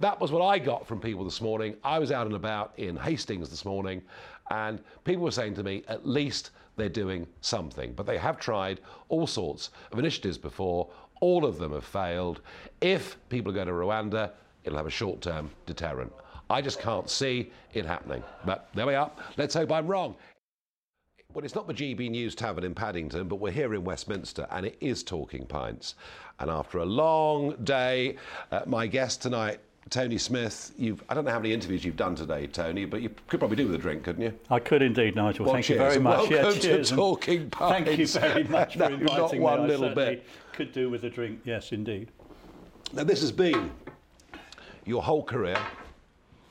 that 0.00 0.20
was 0.20 0.30
what 0.30 0.44
I 0.44 0.58
got 0.58 0.86
from 0.86 1.00
people 1.00 1.24
this 1.24 1.40
morning. 1.40 1.74
I 1.82 1.98
was 1.98 2.12
out 2.12 2.26
and 2.26 2.36
about 2.36 2.74
in 2.76 2.96
Hastings 2.96 3.48
this 3.48 3.64
morning, 3.64 4.02
and 4.50 4.78
people 5.04 5.22
were 5.22 5.30
saying 5.30 5.54
to 5.54 5.62
me, 5.62 5.84
at 5.88 6.06
least 6.06 6.50
they're 6.78 6.88
doing 6.88 7.26
something. 7.40 7.92
But 7.92 8.06
they 8.06 8.16
have 8.16 8.38
tried 8.38 8.80
all 9.08 9.26
sorts 9.26 9.70
of 9.92 9.98
initiatives 9.98 10.38
before. 10.38 10.88
All 11.20 11.44
of 11.44 11.58
them 11.58 11.72
have 11.72 11.84
failed. 11.84 12.40
If 12.80 13.16
people 13.28 13.52
go 13.52 13.64
to 13.64 13.72
Rwanda, 13.72 14.30
it'll 14.64 14.78
have 14.78 14.86
a 14.86 14.90
short 14.90 15.20
term 15.20 15.50
deterrent. 15.66 16.12
I 16.50 16.62
just 16.62 16.80
can't 16.80 17.10
see 17.10 17.52
it 17.74 17.84
happening. 17.84 18.22
But 18.46 18.68
there 18.74 18.86
we 18.86 18.94
are. 18.94 19.10
Let's 19.36 19.54
hope 19.54 19.70
I'm 19.70 19.86
wrong. 19.86 20.16
Well, 21.34 21.44
it's 21.44 21.54
not 21.54 21.66
the 21.66 21.74
GB 21.74 22.10
News 22.10 22.34
Tavern 22.34 22.64
in 22.64 22.74
Paddington, 22.74 23.28
but 23.28 23.36
we're 23.36 23.52
here 23.52 23.74
in 23.74 23.84
Westminster 23.84 24.46
and 24.50 24.64
it 24.64 24.78
is 24.80 25.02
Talking 25.02 25.44
Pints. 25.44 25.94
And 26.40 26.50
after 26.50 26.78
a 26.78 26.86
long 26.86 27.54
day, 27.64 28.16
uh, 28.50 28.62
my 28.64 28.86
guest 28.86 29.20
tonight 29.20 29.60
Tony 29.90 30.18
Smith, 30.18 30.72
you've, 30.76 31.02
I 31.08 31.14
don't 31.14 31.24
know 31.24 31.30
how 31.30 31.38
many 31.38 31.52
interviews 31.54 31.84
you've 31.84 31.96
done 31.96 32.14
today, 32.14 32.46
Tony, 32.46 32.84
but 32.84 33.00
you 33.00 33.10
could 33.28 33.38
probably 33.40 33.56
do 33.56 33.66
with 33.66 33.74
a 33.74 33.78
drink, 33.78 34.02
couldn't 34.04 34.22
you? 34.22 34.34
I 34.50 34.58
could 34.58 34.82
indeed, 34.82 35.16
Nigel. 35.16 35.46
Well, 35.46 35.54
thank 35.54 35.66
cheers. 35.66 35.78
you 35.78 35.84
very 35.88 36.00
much. 36.00 36.28
Welcome 36.30 36.34
yeah, 36.54 36.60
cheers. 36.60 36.88
to 36.90 36.96
Talking 36.96 37.48
Pints. 37.50 37.86
Thank 37.86 37.98
you 37.98 38.06
very 38.06 38.44
much 38.48 38.74
for 38.74 38.78
no, 38.80 38.86
inviting 38.86 39.16
not 39.16 39.32
me. 39.32 39.38
one 39.38 39.60
I 39.60 39.66
little 39.66 39.94
bit. 39.94 40.26
Could 40.52 40.72
do 40.72 40.90
with 40.90 41.04
a 41.04 41.10
drink, 41.10 41.40
yes, 41.44 41.72
indeed. 41.72 42.10
Now, 42.92 43.04
this 43.04 43.20
has 43.20 43.32
been 43.32 43.70
your 44.84 45.02
whole 45.02 45.22
career, 45.22 45.58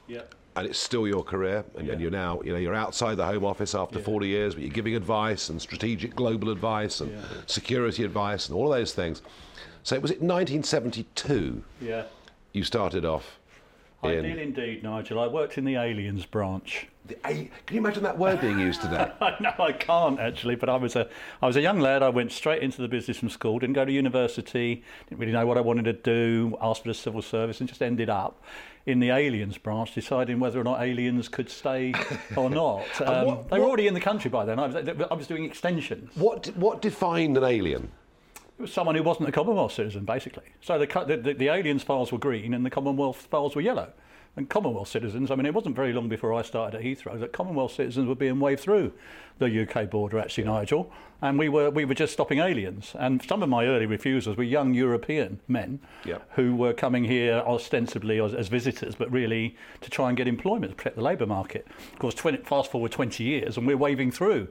Yeah. 0.08 0.22
and 0.56 0.66
it's 0.66 0.80
still 0.80 1.08
your 1.08 1.24
career, 1.24 1.64
and, 1.78 1.90
and 1.90 2.02
you're 2.02 2.10
now, 2.12 2.42
you 2.44 2.54
know, 2.54 2.60
you're 2.60 2.76
outside 2.76 3.16
the 3.16 3.26
Home 3.26 3.46
Office 3.46 3.76
after 3.76 4.00
Yeah. 4.00 4.06
40 4.06 4.28
years, 4.28 4.54
but 4.56 4.64
you're 4.64 4.72
giving 4.74 4.96
advice 4.96 5.50
and 5.50 5.62
strategic 5.62 6.16
global 6.16 6.50
advice 6.50 7.02
and 7.02 7.12
Yeah. 7.12 7.22
security 7.46 8.04
advice 8.04 8.48
and 8.48 8.58
all 8.58 8.72
of 8.74 8.80
those 8.80 8.94
things. 8.94 9.22
So, 9.84 10.00
was 10.00 10.12
it 10.12 10.22
1972 10.22 11.64
Yeah. 11.82 12.04
You 12.58 12.64
started 12.64 13.06
off? 13.06 13.40
I 14.04 14.14
in 14.14 14.24
did 14.24 14.38
indeed, 14.38 14.84
Nigel. 14.84 15.20
I 15.20 15.28
worked 15.28 15.58
in 15.58 15.66
the 15.66 15.76
aliens 15.76 16.26
branch. 16.26 16.88
the 17.08 17.16
A- 17.26 17.50
Can 17.66 17.76
you 17.76 17.80
imagine 17.80 18.04
that 18.04 18.16
word 18.18 18.40
being 18.42 18.60
used 18.60 18.82
today? 18.82 19.12
no, 19.40 19.54
I 19.60 19.72
can't 19.72 20.20
actually. 20.20 20.56
But 20.56 20.70
I 20.70 20.76
was 20.76 20.96
a, 20.96 21.10
I 21.42 21.48
was 21.48 21.56
a 21.56 21.62
young 21.62 21.80
lad. 21.80 22.04
I 22.04 22.10
went 22.10 22.32
straight 22.32 22.62
into 22.62 22.80
the 22.82 22.88
business 22.88 23.18
from 23.18 23.30
school. 23.30 23.58
Didn't 23.58 23.74
go 23.74 23.86
to 23.86 23.92
university. 23.92 24.84
Didn't 25.10 25.20
really 25.20 25.32
know 25.32 25.48
what 25.48 25.58
I 25.58 25.62
wanted 25.62 25.86
to 25.86 25.94
do. 25.94 26.56
Asked 26.62 26.84
for 26.84 26.90
the 26.90 26.94
civil 26.94 27.24
service 27.24 27.60
and 27.60 27.68
just 27.68 27.82
ended 27.82 28.10
up 28.10 28.44
in 28.86 29.00
the 29.00 29.10
aliens 29.10 29.58
branch, 29.58 29.96
deciding 29.96 30.40
whether 30.40 30.60
or 30.62 30.64
not 30.64 30.80
aliens 30.82 31.28
could 31.28 31.50
stay 31.50 31.94
or 32.38 32.50
not. 32.52 32.86
Um, 33.02 33.26
what- 33.26 33.50
they 33.50 33.58
were 33.60 33.66
already 33.66 33.88
in 33.88 33.94
the 33.96 34.00
country 34.00 34.30
by 34.30 34.46
then. 34.46 34.60
I 34.60 34.68
was, 34.68 34.76
I 35.10 35.14
was 35.16 35.26
doing 35.28 35.44
extensions. 35.44 36.12
what, 36.16 36.46
what 36.56 36.82
defined 36.84 37.36
an 37.38 37.44
alien? 37.44 37.92
It 38.58 38.62
was 38.62 38.74
someone 38.74 38.96
who 38.96 39.04
wasn't 39.04 39.30
a 39.30 39.32
Commonwealth 39.32 39.74
citizen, 39.74 40.04
basically. 40.04 40.46
So 40.62 40.80
the, 40.80 41.18
the, 41.22 41.34
the, 41.34 41.48
aliens 41.50 41.84
files 41.84 42.12
were 42.12 42.18
green 42.18 42.56
and 42.56 42.66
the 42.66 42.72
Commonwealth 42.72 43.28
files 43.30 43.56
were 43.56 43.62
yellow. 43.62 43.92
And 44.36 44.50
Commonwealth 44.50 44.88
citizens, 44.88 45.32
I 45.32 45.36
mean, 45.36 45.46
it 45.46 45.54
wasn't 45.54 45.76
very 45.76 45.94
long 45.94 46.10
before 46.10 46.34
I 46.34 46.44
started 46.44 46.78
at 46.78 46.84
Heathrow 46.84 47.20
that 47.20 47.34
Commonwealth 47.34 47.74
citizens 47.74 48.08
were 48.08 48.16
being 48.16 48.40
waved 48.40 48.62
through 48.62 48.94
the 49.40 49.68
UK 49.68 49.90
border, 49.90 50.20
actually, 50.20 50.44
Nigel. 50.46 50.92
And 51.22 51.38
we 51.40 51.50
were, 51.50 51.70
we 51.72 51.86
were 51.86 51.96
just 51.96 52.14
stopping 52.14 52.40
aliens. 52.40 52.94
And 53.00 53.24
some 53.24 53.42
of 53.42 53.50
my 53.50 53.66
early 53.66 53.86
refusers 53.86 54.38
were 54.38 54.44
young 54.44 54.74
European 54.74 55.40
men 55.48 55.80
Yeah. 56.06 56.20
who 56.36 56.56
were 56.56 56.74
coming 56.74 57.04
here 57.04 57.44
ostensibly 57.46 58.20
as, 58.20 58.34
as 58.34 58.48
visitors, 58.48 58.96
but 58.96 59.12
really 59.12 59.56
to 59.82 59.90
try 59.90 60.08
and 60.10 60.18
get 60.18 60.28
employment, 60.28 60.72
to 60.72 60.76
protect 60.76 60.96
the 60.96 61.04
labour 61.04 61.26
market. 61.26 61.68
Of 61.94 62.00
course, 62.00 62.16
20, 62.16 62.44
fast 62.44 62.72
forward 62.72 62.92
20 62.92 63.24
years 63.24 63.58
and 63.58 63.68
we're 63.68 63.78
waving 63.78 64.12
through. 64.12 64.50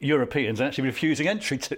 Europeans 0.00 0.62
actually 0.62 0.84
refusing 0.84 1.28
entry 1.28 1.58
to 1.58 1.76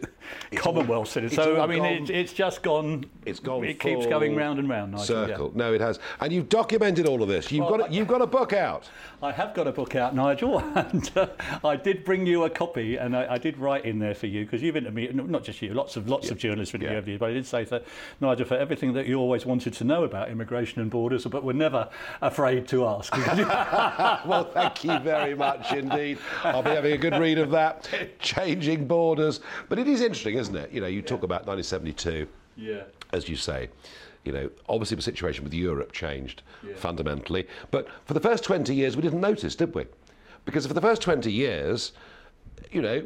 Commonwealth 0.55 1.09
citizens. 1.09 1.43
So, 1.43 1.61
I 1.61 1.67
mean, 1.67 1.79
gone- 1.83 1.93
it, 1.93 2.11
it's 2.11 2.33
just 2.33 2.63
gone. 2.63 3.05
It's 3.27 3.41
gone. 3.41 3.65
It 3.65 3.81
keeps 3.81 4.07
going 4.07 4.37
round 4.37 4.61
and 4.61 4.69
round. 4.69 4.93
Nigel, 4.93 5.21
yeah. 5.23 5.27
Circle. 5.27 5.53
No, 5.57 5.75
it 5.75 5.81
has. 5.81 5.99
And 6.21 6.33
you've 6.33 6.49
documented 6.49 7.07
all 7.07 7.23
of 7.23 7.29
this. 7.29 7.51
You've 7.51 7.67
Well, 7.67 7.79
got 7.79 7.91
a, 7.91 7.93
you've 7.93 8.07
got 8.07 8.23
a 8.23 8.27
book 8.27 8.53
out. 8.53 8.89
I 9.23 9.33
have 9.33 9.55
got 9.55 9.67
a 9.67 9.73
book 9.73 9.97
out, 9.97 10.15
Nigel, 10.15 10.59
and 10.75 11.11
uh, 11.17 11.27
I 11.65 11.77
did 11.77 12.05
bring 12.05 12.25
you 12.27 12.45
a 12.45 12.51
copy, 12.51 12.97
and 12.97 13.17
I, 13.17 13.35
I 13.35 13.39
did 13.39 13.59
write 13.59 13.85
in 13.85 13.99
there 13.99 14.15
for 14.15 14.27
you 14.27 14.45
because 14.45 14.63
you've 14.63 14.77
interviewed 14.77 15.15
not 15.29 15.43
just 15.43 15.61
you, 15.61 15.75
lots 15.75 15.97
of 15.97 16.09
lots 16.09 16.31
of 16.31 16.39
journalists 16.39 16.73
have 16.73 16.83
Yeah. 16.83 16.91
interviewed, 16.91 17.21
but 17.21 17.31
I 17.31 17.33
did 17.33 17.47
say 17.47 17.65
that 17.65 17.85
Nigel 18.21 18.47
for 18.47 18.57
everything 18.57 18.93
that 18.95 19.07
you 19.07 19.19
always 19.19 19.45
wanted 19.45 19.75
to 19.75 19.85
know 19.85 20.05
about 20.05 20.31
immigration 20.31 20.81
and 20.81 20.91
borders, 20.91 21.25
but 21.25 21.43
were 21.43 21.53
never 21.53 21.89
afraid 22.21 22.69
to 22.69 22.87
ask. 22.87 23.13
well, 24.27 24.45
thank 24.53 24.85
you 24.85 24.99
very 25.01 25.35
much 25.35 25.73
indeed. 25.73 26.19
I'll 26.45 26.63
be 26.63 26.71
having 26.71 26.93
a 26.93 26.99
good 26.99 27.17
read 27.19 27.39
of 27.39 27.51
that. 27.51 27.89
Changing 28.19 28.87
borders. 28.87 29.41
But 29.69 29.79
it 29.79 29.89
is 29.89 30.01
interesting, 30.01 30.37
isn't 30.37 30.57
it? 30.57 30.73
You 30.73 30.81
know, 30.81 30.87
you 30.87 31.03
talk 31.03 31.23
about 31.23 31.47
1972, 31.47 32.27
yeah. 32.57 32.83
as 33.13 33.29
you 33.29 33.37
say. 33.37 33.69
You 34.25 34.33
know, 34.33 34.51
obviously 34.69 34.97
the 34.97 35.03
situation 35.03 35.43
with 35.43 35.53
Europe 35.53 35.93
changed 35.93 36.43
fundamentally. 36.77 37.49
But 37.71 37.89
for 38.05 38.15
the 38.15 38.21
first 38.21 38.45
20 38.45 38.75
years, 38.75 38.97
we 38.97 39.03
didn't 39.03 39.21
notice, 39.21 39.57
did 39.57 39.75
we? 39.75 39.87
Because 40.45 40.67
for 40.67 40.75
the 40.75 40.81
first 40.81 41.03
20 41.03 41.33
years, 41.33 41.93
you 42.71 42.83
know, 42.83 43.05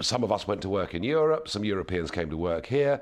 some 0.00 0.24
of 0.24 0.32
us 0.32 0.46
went 0.46 0.60
to 0.62 0.68
work 0.68 0.94
in 0.94 1.02
Europe, 1.02 1.48
some 1.48 1.64
Europeans 1.64 2.10
came 2.10 2.28
to 2.30 2.36
work 2.36 2.66
here. 2.66 3.00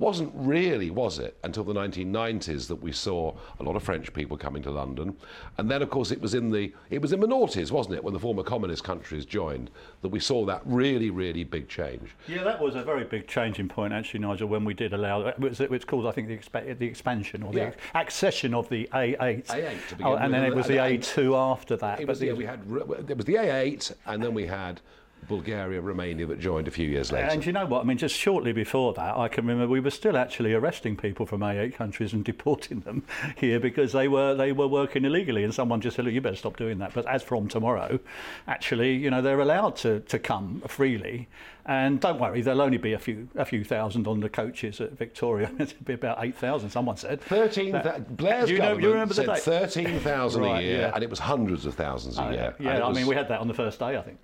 Wasn't 0.00 0.32
really, 0.34 0.88
was 0.90 1.18
it, 1.18 1.36
until 1.44 1.62
the 1.62 1.74
1990s 1.74 2.66
that 2.68 2.76
we 2.76 2.90
saw 2.90 3.34
a 3.58 3.62
lot 3.62 3.76
of 3.76 3.82
French 3.82 4.10
people 4.14 4.34
coming 4.38 4.62
to 4.62 4.70
London, 4.70 5.14
and 5.58 5.70
then 5.70 5.82
of 5.82 5.90
course 5.90 6.10
it 6.10 6.18
was 6.22 6.32
in 6.32 6.50
the 6.50 6.72
it 6.88 7.02
was 7.02 7.12
in 7.12 7.20
the 7.20 7.26
noughties, 7.26 7.70
wasn't 7.70 7.96
it, 7.96 8.02
when 8.02 8.14
the 8.14 8.18
former 8.18 8.42
communist 8.42 8.82
countries 8.82 9.26
joined, 9.26 9.70
that 10.00 10.08
we 10.08 10.18
saw 10.18 10.46
that 10.46 10.62
really, 10.64 11.10
really 11.10 11.44
big 11.44 11.68
change. 11.68 12.08
Yeah, 12.26 12.42
that 12.44 12.58
was 12.62 12.76
a 12.76 12.82
very 12.82 13.04
big 13.04 13.28
changing 13.28 13.68
point, 13.68 13.92
actually, 13.92 14.20
Nigel, 14.20 14.48
when 14.48 14.64
we 14.64 14.72
did 14.72 14.94
allow 14.94 15.20
it 15.26 15.38
was, 15.38 15.60
it's 15.60 15.84
called, 15.84 16.06
I 16.06 16.12
think, 16.12 16.28
the, 16.28 16.38
expa- 16.38 16.78
the 16.78 16.86
expansion 16.86 17.42
or 17.42 17.52
the 17.52 17.58
Yeah. 17.58 17.64
ex- 17.66 17.76
accession 17.94 18.54
of 18.54 18.70
the 18.70 18.88
A8. 18.94 19.44
A8 19.48 19.88
to 19.88 19.94
begin 19.96 20.06
oh, 20.06 20.14
and 20.14 20.32
with, 20.32 20.32
then 20.32 20.44
it 20.50 20.54
was 20.56 20.66
the 20.66 20.78
and- 20.82 21.02
A2 21.02 21.36
after 21.36 21.76
that. 21.76 22.00
It 22.00 22.06
but 22.06 22.18
the- 22.18 22.28
yeah, 22.28 22.32
we 22.32 22.46
had 22.46 22.66
there 23.06 23.16
was 23.16 23.26
the 23.26 23.34
A8, 23.34 23.92
and 24.06 24.22
then 24.22 24.32
we 24.32 24.46
had 24.46 24.80
Bulgaria, 25.28 25.80
Romania 25.80 26.26
that 26.26 26.40
joined 26.40 26.66
a 26.68 26.70
few 26.70 26.88
years 26.88 27.12
later. 27.12 27.28
And 27.28 27.44
you 27.44 27.52
know 27.52 27.66
what? 27.66 27.82
I 27.82 27.84
mean, 27.84 27.98
just 27.98 28.16
shortly 28.16 28.52
before 28.52 28.92
that, 28.94 29.16
I 29.16 29.28
can 29.28 29.46
remember 29.46 29.68
we 29.70 29.80
were 29.80 29.90
still 29.90 30.16
actually 30.16 30.54
arresting 30.54 30.96
people 30.96 31.26
from 31.26 31.40
A8 31.40 31.74
countries 31.74 32.12
and 32.12 32.24
deporting 32.32 32.80
them 32.80 33.04
here 33.36 33.60
because 33.60 33.92
they 33.92 34.08
were 34.08 34.34
they 34.34 34.52
were 34.52 34.66
working 34.68 35.04
illegally, 35.04 35.44
and 35.44 35.54
someone 35.54 35.80
just 35.80 35.96
said, 35.96 36.04
"Look, 36.04 36.14
you 36.14 36.20
better 36.20 36.36
stop 36.36 36.56
doing 36.56 36.78
that." 36.78 36.94
But 36.94 37.06
as 37.06 37.22
from 37.22 37.48
tomorrow, 37.48 38.00
actually, 38.46 38.94
you 38.96 39.10
know, 39.10 39.22
they're 39.22 39.40
allowed 39.40 39.76
to, 39.76 40.00
to 40.00 40.18
come 40.18 40.62
freely. 40.66 41.28
And 41.66 42.00
don't 42.00 42.18
worry, 42.18 42.40
there'll 42.40 42.62
only 42.62 42.78
be 42.78 42.94
a 42.94 42.98
few 42.98 43.28
a 43.36 43.44
few 43.44 43.62
thousand 43.64 44.08
on 44.08 44.20
the 44.20 44.28
coaches 44.28 44.80
at 44.80 44.92
Victoria. 44.98 45.50
It'll 45.58 45.84
be 45.84 45.92
about 45.92 46.24
eight 46.24 46.36
thousand. 46.36 46.70
Someone 46.70 46.96
said 46.96 47.20
thirteen. 47.20 47.72
That- 47.72 48.16
Blair's 48.16 48.50
you 48.50 48.58
know- 48.58 48.64
you 48.64 48.88
government 48.88 48.92
remember 48.94 49.14
the 49.14 49.22
said 49.22 49.26
date? 49.26 49.42
thherteen 49.42 50.00
thousand 50.00 50.44
a 50.44 50.60
year, 50.62 50.80
yeah. 50.80 50.92
and 50.94 51.04
it 51.04 51.10
was 51.10 51.18
hundreds 51.18 51.66
of 51.66 51.74
thousands 51.74 52.18
a 52.18 52.24
Oh, 52.24 52.30
year. 52.30 52.54
yeah, 52.58 52.78
it 52.78 52.82
I 52.82 52.90
mean, 52.92 53.06
we 53.06 53.14
had 53.14 53.28
that 53.28 53.40
on 53.40 53.46
the 53.48 53.54
first 53.54 53.78
day, 53.78 53.96
I 53.96 54.02
think. 54.02 54.18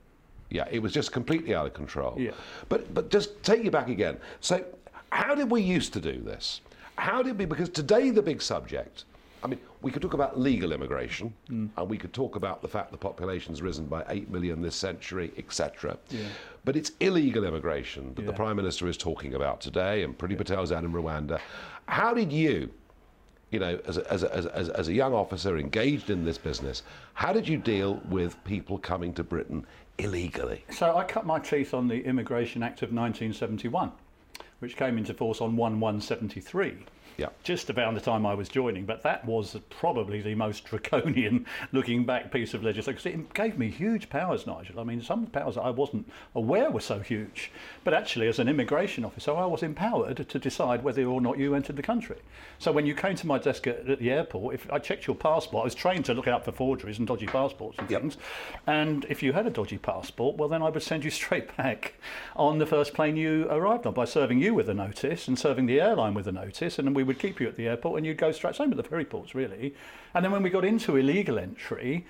Yeah, 0.50 0.66
it 0.70 0.80
was 0.80 0.92
just 0.92 1.12
completely 1.12 1.54
out 1.54 1.66
of 1.66 1.74
control. 1.74 2.14
Yeah. 2.18 2.30
But 2.68 2.92
but 2.94 3.10
just 3.10 3.42
take 3.42 3.64
you 3.64 3.70
back 3.70 3.88
again. 3.88 4.16
So, 4.40 4.64
how 5.10 5.34
did 5.34 5.50
we 5.50 5.60
used 5.62 5.92
to 5.94 6.00
do 6.00 6.20
this? 6.20 6.60
How 6.96 7.22
did 7.22 7.38
we? 7.38 7.44
Because 7.44 7.68
today 7.68 8.10
the 8.10 8.22
big 8.22 8.40
subject. 8.40 9.04
I 9.44 9.48
mean, 9.48 9.60
we 9.82 9.90
could 9.92 10.02
talk 10.02 10.14
about 10.14 10.40
legal 10.40 10.72
immigration, 10.72 11.32
Hmm. 11.48 11.66
and 11.76 11.88
we 11.88 11.98
could 11.98 12.12
talk 12.12 12.36
about 12.36 12.62
the 12.62 12.68
fact 12.68 12.90
the 12.90 12.96
population's 12.96 13.60
risen 13.60 13.86
by 13.86 14.02
eight 14.08 14.30
million 14.30 14.62
this 14.62 14.74
century, 14.74 15.30
etc. 15.36 15.98
Yeah. 16.10 16.20
But 16.64 16.74
it's 16.74 16.92
illegal 17.00 17.44
immigration 17.44 18.12
that 18.14 18.26
the 18.26 18.32
prime 18.32 18.56
minister 18.56 18.88
is 18.88 18.96
talking 18.96 19.34
about 19.34 19.60
today, 19.60 20.02
and 20.04 20.16
Priti 20.16 20.36
Patel's 20.36 20.72
out 20.72 20.84
in 20.84 20.92
Rwanda. 20.92 21.38
How 21.86 22.14
did 22.14 22.32
you? 22.32 22.70
you 23.52 23.60
know, 23.60 23.78
as 23.86 23.96
as, 23.98 24.24
a, 24.24 24.34
as, 24.34 24.46
a, 24.46 24.56
as 24.56 24.68
a- 24.70 24.76
as 24.80 24.88
a 24.88 24.92
young 24.92 25.14
officer 25.14 25.56
engaged 25.56 26.10
in 26.10 26.24
this 26.24 26.36
business, 26.36 26.82
how 27.14 27.32
did 27.32 27.46
you 27.46 27.56
deal 27.56 28.00
with 28.10 28.42
people 28.42 28.76
coming 28.76 29.12
to 29.14 29.22
Britain 29.22 29.64
illegally? 29.98 30.64
So 30.70 30.96
I 30.96 31.04
cut 31.04 31.26
my 31.26 31.38
teeth 31.38 31.74
on 31.74 31.88
the 31.88 32.04
Immigration 32.04 32.62
Act 32.62 32.82
of 32.82 32.90
1971, 32.92 33.92
which 34.58 34.76
came 34.76 34.98
into 34.98 35.14
force 35.14 35.40
on 35.40 35.56
1173. 35.56 36.84
Yeah. 37.16 37.28
Just 37.42 37.70
around 37.70 37.94
the 37.94 38.00
time 38.00 38.26
I 38.26 38.34
was 38.34 38.48
joining, 38.48 38.84
but 38.84 39.02
that 39.02 39.24
was 39.24 39.56
probably 39.70 40.20
the 40.20 40.34
most 40.34 40.64
draconian 40.66 41.46
looking 41.72 42.04
back 42.04 42.30
piece 42.30 42.52
of 42.52 42.62
legislation 42.62 42.96
because 42.96 43.06
it 43.06 43.34
gave 43.34 43.58
me 43.58 43.70
huge 43.70 44.10
powers, 44.10 44.46
Nigel. 44.46 44.78
I 44.78 44.84
mean, 44.84 45.00
some 45.00 45.26
powers 45.26 45.54
that 45.54 45.62
I 45.62 45.70
wasn't 45.70 46.10
aware 46.34 46.70
were 46.70 46.80
so 46.80 46.98
huge. 46.98 47.50
But 47.84 47.94
actually, 47.94 48.28
as 48.28 48.38
an 48.38 48.48
immigration 48.48 49.04
officer, 49.04 49.32
I 49.34 49.46
was 49.46 49.62
empowered 49.62 50.28
to 50.28 50.38
decide 50.38 50.82
whether 50.84 51.04
or 51.06 51.20
not 51.20 51.38
you 51.38 51.54
entered 51.54 51.76
the 51.76 51.82
country. 51.82 52.16
So 52.58 52.70
when 52.72 52.84
you 52.86 52.94
came 52.94 53.16
to 53.16 53.26
my 53.26 53.38
desk 53.38 53.66
at, 53.66 53.88
at 53.88 53.98
the 53.98 54.10
airport, 54.10 54.54
if 54.54 54.70
I 54.70 54.78
checked 54.78 55.06
your 55.06 55.16
passport, 55.16 55.62
I 55.62 55.64
was 55.64 55.74
trained 55.74 56.04
to 56.06 56.14
look 56.14 56.28
out 56.28 56.44
for 56.44 56.52
forgeries 56.52 56.98
and 56.98 57.06
dodgy 57.06 57.26
passports 57.26 57.78
and 57.78 57.90
Yep. 57.90 58.00
things. 58.00 58.16
And 58.66 59.06
if 59.08 59.22
you 59.22 59.32
had 59.32 59.46
a 59.46 59.50
dodgy 59.50 59.78
passport, 59.78 60.36
well, 60.36 60.48
then 60.48 60.62
I 60.62 60.68
would 60.68 60.82
send 60.82 61.04
you 61.04 61.10
straight 61.22 61.56
back 61.56 61.94
on 62.34 62.58
the 62.58 62.66
first 62.66 62.92
plane 62.92 63.16
you 63.16 63.46
arrived 63.48 63.86
on 63.86 63.94
by 63.94 64.04
serving 64.04 64.40
you 64.40 64.54
with 64.54 64.68
a 64.68 64.74
notice 64.74 65.28
and 65.28 65.38
serving 65.38 65.66
the 65.66 65.80
airline 65.80 66.12
with 66.14 66.26
a 66.28 66.32
notice. 66.32 66.78
And 66.78 66.94
we 66.94 67.05
would 67.06 67.18
keep 67.18 67.40
you 67.40 67.48
at 67.48 67.56
the 67.56 67.68
airport 67.68 67.98
and 67.98 68.06
you'd 68.06 68.18
go 68.18 68.32
straight, 68.32 68.56
same 68.56 68.70
with 68.70 68.76
the 68.76 68.82
ferry 68.82 69.04
ports, 69.04 69.34
really. 69.34 69.74
And 70.14 70.24
then 70.24 70.32
when 70.32 70.42
we 70.42 70.50
got 70.50 70.64
into 70.64 70.96
illegal 70.96 71.38
entry, 71.38 72.06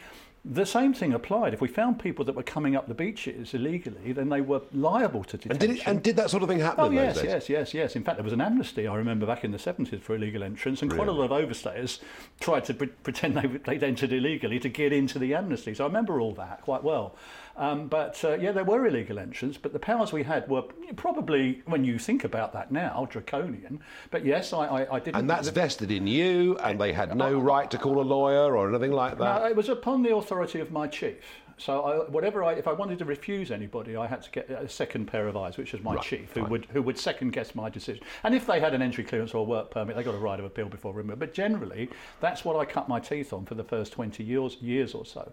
the 0.49 0.65
same 0.65 0.95
thing 0.95 1.13
applied. 1.13 1.55
If 1.55 1.61
we 1.61 1.67
found 1.67 1.99
people 1.99 2.25
that 2.25 2.37
were 2.37 2.43
coming 2.45 2.77
up 2.77 2.87
the 2.87 2.95
beaches 2.95 3.53
illegally, 3.53 4.13
then 4.13 4.29
they 4.29 4.41
were 4.41 4.61
liable 4.73 5.25
to 5.25 5.37
detention. 5.37 5.51
And 5.51 5.61
did, 5.61 5.71
it, 5.71 5.89
and 5.89 6.03
did 6.03 6.17
that 6.17 6.31
sort 6.31 6.45
of 6.45 6.49
thing 6.49 6.61
happen 6.61 6.85
Oh 6.85 6.87
in 6.87 6.95
yes, 6.95 7.21
yes, 7.23 7.49
yes, 7.49 7.75
yes. 7.75 7.97
In 7.97 8.05
fact, 8.05 8.19
there 8.19 8.25
was 8.25 8.33
an 8.33 8.41
amnesty 8.41 8.87
I 8.87 8.95
remember 8.95 9.27
back 9.27 9.43
in 9.43 9.51
the 9.51 9.59
seventies 9.59 10.01
for 10.01 10.15
illegal 10.15 10.45
entrance, 10.45 10.83
and 10.83 10.95
quite 10.95 11.09
a 11.09 11.13
lot 11.13 11.33
of 11.33 11.49
overstayers 11.49 11.99
tried 12.39 12.65
to 12.67 12.75
pre- 12.75 12.87
pretend 12.87 13.37
they, 13.37 13.47
they'd 13.47 13.83
entered 13.83 14.13
illegally 14.13 14.61
to 14.61 14.69
get 14.69 14.93
into 14.93 15.19
the 15.19 15.35
amnesty. 15.35 15.75
So 15.75 15.83
I 15.83 15.89
remember 15.89 16.21
all 16.21 16.35
that 16.35 16.61
quite 16.63 16.85
well. 16.85 17.17
Um, 17.57 17.89
but 17.89 18.23
uh, 18.23 18.35
yeah, 18.35 18.53
there 18.53 18.65
were 18.65 18.87
illegal 18.87 19.19
entrants, 19.19 19.57
but 19.57 19.73
the 19.73 19.79
powers 19.79 20.13
we 20.13 20.23
had 20.23 20.47
were 20.49 20.63
probably, 20.97 21.63
when 21.65 21.85
you 21.85 21.99
think 21.99 22.25
about 22.25 22.53
that 22.53 22.71
now, 22.71 23.09
draconian. 23.11 23.81
But 24.11 24.27
yes, 24.27 24.53
I, 24.53 24.67
I, 24.67 24.97
I 24.97 25.01
didn't. 25.01 25.17
And 25.17 25.31
that's 25.31 25.49
vested 25.49 25.91
in 25.91 26.07
you, 26.07 26.59
and 26.59 26.79
they 26.79 26.93
had 26.93 27.17
no 27.17 27.39
right 27.39 27.71
to 27.71 27.79
call 27.79 28.01
a 28.01 28.03
lawyer 28.05 28.55
or 28.55 28.69
anything 28.69 28.93
like 28.93 29.17
that. 29.19 29.41
No, 29.43 29.47
it 29.49 29.57
was 29.57 29.71
upon 29.71 30.03
the 30.03 30.15
authority 30.15 30.61
of 30.61 30.71
my 30.71 30.87
chief. 30.87 31.17
So 31.59 31.81
I, 31.81 32.11
whatever 32.11 32.45
I, 32.45 32.53
if 32.53 32.69
I 32.69 32.73
wanted 32.75 32.99
to 32.99 33.07
refuse 33.07 33.51
anybody, 33.51 33.97
I 33.97 34.07
had 34.07 34.21
to 34.21 34.31
get 34.31 34.51
a 34.51 34.69
second 34.69 35.07
pair 35.07 35.27
of 35.27 35.39
eyes, 35.39 35.57
which 35.57 35.73
was 35.73 35.83
my 35.83 35.95
Right, 35.95 36.05
chief, 36.05 36.33
who 36.33 36.43
fine. 36.43 36.51
would 36.51 36.67
who 36.67 36.83
would 36.83 36.99
second 36.99 37.31
guess 37.33 37.55
my 37.55 37.71
decision. 37.71 38.05
And 38.25 38.35
if 38.35 38.47
they 38.47 38.61
had 38.61 38.75
an 38.75 38.83
entry 38.83 39.05
clearance 39.05 39.33
or 39.33 39.39
a 39.39 39.43
work 39.43 39.71
permit, 39.71 39.97
they 39.97 40.03
got 40.03 40.15
a 40.15 40.19
right 40.19 40.39
of 40.39 40.45
appeal 40.45 40.69
before 40.69 40.93
removal. 40.93 41.17
But 41.17 41.33
generally, 41.33 41.89
that's 42.21 42.45
what 42.45 42.57
I 42.57 42.67
cut 42.67 42.91
my 42.91 43.01
teeth 43.01 43.33
on 43.33 43.47
for 43.47 43.55
the 43.55 43.65
first 43.65 43.93
20 43.95 44.23
years 44.23 44.59
years 44.61 44.93
or 44.93 45.07
so. 45.07 45.33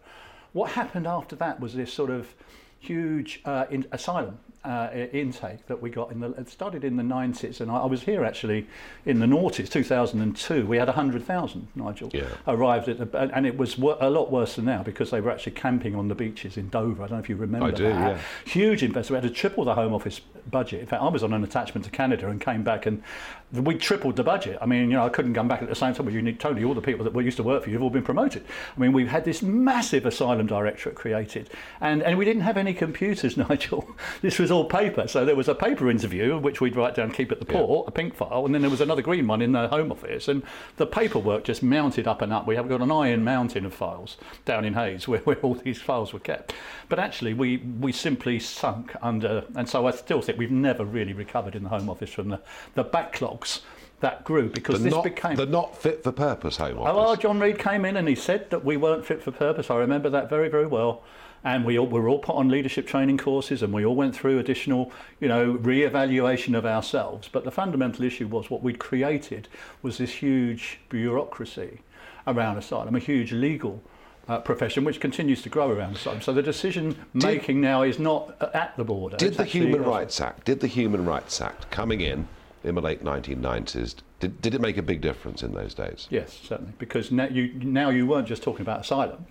What 0.54 0.72
happened 0.72 1.08
after 1.08 1.36
that 1.38 1.60
was 1.60 1.74
this 1.74 1.92
sort 1.92 2.10
of 2.10 2.34
huge 2.80 3.42
uh, 3.46 3.66
in, 3.70 3.88
asylum 3.92 4.40
uh, 4.66 4.90
intake 5.12 5.66
that 5.68 5.82
we 5.82 5.90
got 5.90 6.10
in 6.12 6.22
the 6.22 6.32
it 6.32 6.48
started 6.48 6.86
in 6.86 6.96
the 6.96 7.04
90s 7.04 7.60
and 7.60 7.70
I, 7.70 7.80
I 7.80 7.86
was 7.86 8.04
here 8.04 8.24
actually 8.24 8.66
in 9.06 9.20
the 9.20 9.26
noughties 9.26 9.70
2002 9.70 10.66
we 10.66 10.78
had 10.78 10.88
100,000 10.88 11.68
Nigel 11.76 12.10
Yeah. 12.14 12.28
arrived 12.48 12.88
at 12.88 12.98
the, 13.12 13.18
and- 13.36 13.46
it 13.46 13.58
was 13.58 13.78
wor- 13.78 13.98
a 14.00 14.10
lot 14.10 14.32
worse 14.32 14.56
than 14.56 14.64
now 14.66 14.82
because 14.82 15.12
they 15.12 15.20
were 15.20 15.32
actually 15.32 15.52
camping 15.52 15.96
on 15.96 16.08
the 16.08 16.16
beaches 16.16 16.56
in 16.56 16.70
Dover. 16.70 17.04
I 17.04 17.08
don't 17.08 17.18
know 17.18 17.24
if 17.24 17.28
you 17.28 17.36
remember 17.36 17.68
I 17.68 17.72
do, 17.72 17.84
that. 17.84 18.16
yeah. 18.16 18.22
huge 18.46 18.84
investment 18.84 19.22
we 19.22 19.28
had 19.28 19.34
to 19.36 19.40
triple 19.40 19.66
the 19.66 19.76
home 19.76 19.94
office 19.94 20.22
budget. 20.50 20.80
In 20.80 20.86
fact 20.88 21.02
I 21.04 21.10
was 21.10 21.24
on 21.24 21.34
an 21.34 21.44
attachment 21.44 21.84
to 21.86 21.92
Canada 21.92 22.30
and 22.30 22.40
came 22.40 22.64
back 22.64 22.86
and 22.86 23.04
we 23.52 23.76
tripled 23.76 24.16
the 24.16 24.24
budget. 24.24 24.58
I 24.62 24.66
mean 24.66 24.84
you 24.90 24.96
know 24.96 25.06
I 25.06 25.10
couldn't 25.10 25.34
come 25.34 25.50
back 25.50 25.62
at 25.62 25.68
the 25.68 25.76
same 25.76 25.94
time 25.94 26.06
well, 26.06 26.16
you 26.16 26.22
need 26.22 26.40
Tony 26.40 26.64
all 26.64 26.74
the 26.74 26.82
people 26.82 27.04
that 27.04 27.14
were 27.14 27.22
used 27.22 27.38
to 27.38 27.44
work 27.44 27.64
for 27.64 27.70
you 27.70 27.76
have 27.76 27.84
all 27.84 27.90
been 27.90 28.02
promoted. 28.04 28.46
I 28.78 28.80
mean 28.80 28.94
we've 28.94 29.10
had 29.10 29.26
this 29.26 29.42
massive 29.42 30.06
asylum 30.06 30.48
directorate 30.48 30.96
created 30.96 31.50
and 31.82 32.02
and 32.02 32.18
we 32.18 32.24
didn't 32.24 32.44
have 32.44 32.56
any 32.56 32.74
computers 32.74 33.36
Nigel. 33.44 33.86
This 34.22 34.40
was 34.40 34.52
all 34.54 34.66
paper 34.66 35.08
so 35.08 35.26
there 35.26 35.36
was 35.36 35.48
a 35.48 35.56
paper 35.56 35.90
interview 35.90 36.38
which 36.38 36.62
we'd 36.62 36.76
write 36.76 36.96
down 36.96 37.12
keep 37.12 37.32
at 37.32 37.40
the 37.40 37.46
port 37.46 37.88
a 37.88 37.92
pink 37.92 38.16
file 38.16 38.46
and 38.46 38.54
then 38.54 38.62
there 38.62 38.72
was 38.72 38.82
another 38.82 39.02
green 39.02 39.28
one 39.28 39.42
in 39.42 39.52
the 39.52 39.68
home 39.68 39.92
office 39.92 40.28
and 40.28 40.44
the 40.78 40.86
paperwork 40.86 41.44
just 41.44 41.62
mounted 41.62 42.08
up 42.08 42.22
and 42.22 42.32
up 42.32 42.48
we 42.48 42.56
have 42.56 42.70
got 42.70 42.82
an 42.82 42.92
iron 42.92 43.24
mountain 43.24 43.66
of 43.66 43.74
files 43.74 44.18
down 44.46 44.64
in 44.64 44.74
Hayes 44.74 45.08
where, 45.10 45.20
where 45.22 45.38
all 45.38 45.56
these 45.56 45.82
files 45.82 46.14
were 46.14 46.20
kept 46.20 46.54
but 46.88 47.00
actually 47.00 47.34
we 47.34 47.58
we 47.58 47.92
simply 47.92 48.40
sunk 48.40 48.96
under 49.02 49.44
and 49.56 49.68
so 49.68 49.88
I 49.88 49.92
still 49.92 50.22
think 50.22 50.38
we've 50.38 50.52
never 50.52 50.86
really 50.86 51.14
recovered 51.14 51.56
in 51.56 51.64
the 51.64 51.70
home 51.70 51.90
office 51.90 52.12
from 52.12 52.30
the 52.30 52.40
the 52.76 52.86
backlogs 52.86 53.62
that 54.04 54.24
grew 54.26 54.50
because 54.50 54.80
the, 54.80 54.84
this 54.84 54.94
not, 54.94 55.04
became 55.04 55.36
the 55.36 55.46
not 55.46 55.76
fit 55.82 56.04
for 56.04 56.12
purpose 56.12 56.58
home 56.58 56.78
Office. 56.78 56.94
Oh, 56.94 56.98
well. 56.98 57.16
John 57.16 57.40
Reid 57.40 57.58
came 57.58 57.86
in 57.86 57.96
and 57.96 58.08
he 58.08 58.16
said 58.16 58.50
that 58.50 58.64
we 58.64 58.76
weren't 58.76 59.06
fit 59.06 59.24
for 59.24 59.32
purpose. 59.32 59.72
I 59.72 59.78
remember 59.78 60.10
that 60.10 60.30
very, 60.30 60.50
very 60.50 60.68
well. 60.68 61.04
And 61.44 61.66
we 61.66 61.78
all, 61.78 61.88
were 61.88 62.08
all 62.08 62.20
put 62.20 62.36
on 62.36 62.48
leadership 62.48 62.88
training 62.88 63.18
courses 63.18 63.62
and 63.62 63.74
we 63.74 63.86
all 63.86 63.96
went 63.96 64.16
through 64.16 64.40
additional, 64.40 64.92
you 65.20 65.28
know, 65.28 65.52
re-evaluation 65.52 66.56
of 66.56 66.66
ourselves. 66.66 67.30
But 67.32 67.44
the 67.44 67.52
fundamental 67.52 68.06
issue 68.06 68.28
was 68.28 68.50
what 68.50 68.64
we'd 68.64 68.80
created 68.80 69.50
was 69.82 69.98
this 69.98 70.12
huge 70.12 70.80
bureaucracy 70.90 71.82
around 72.26 72.58
asylum, 72.58 72.96
a 72.96 73.00
huge 73.00 73.34
legal 73.34 73.82
uh, 74.28 74.40
profession 74.40 74.86
which 74.86 75.00
continues 75.02 75.42
to 75.42 75.50
grow 75.50 75.70
around 75.70 75.96
asylum. 75.96 76.22
So 76.22 76.32
the 76.32 76.42
decision 76.42 76.96
making 77.14 77.60
now 77.60 77.82
is 77.82 78.00
not 78.00 78.36
uh, 78.40 78.50
at 78.54 78.76
the 78.78 78.86
border. 78.86 79.18
Did 79.18 79.34
the 79.34 79.44
Human. 79.44 79.84
Rights 79.84 80.22
Act, 80.22 80.46
did 80.46 80.62
the 80.62 80.68
Human 80.68 81.06
Rights 81.06 81.42
Act 81.42 81.70
coming 81.72 82.00
in 82.00 82.28
in 82.64 82.76
the 82.76 82.82
late 82.82 83.04
1990s, 83.04 83.96
did, 84.20 84.42
did 84.42 84.56
it 84.56 84.62
make 84.62 84.78
a 84.78 84.82
big 84.82 85.02
difference 85.02 85.44
in 85.44 85.54
those 85.54 85.74
days? 85.74 86.08
Yes, 86.10 86.40
certainly, 86.44 86.74
because 86.80 87.12
now 87.12 87.26
you, 87.26 87.54
now 87.56 87.90
you 87.90 88.08
weren't 88.08 88.28
just 88.28 88.42
talking 88.42 88.62
about 88.62 88.82
asylum, 88.82 89.26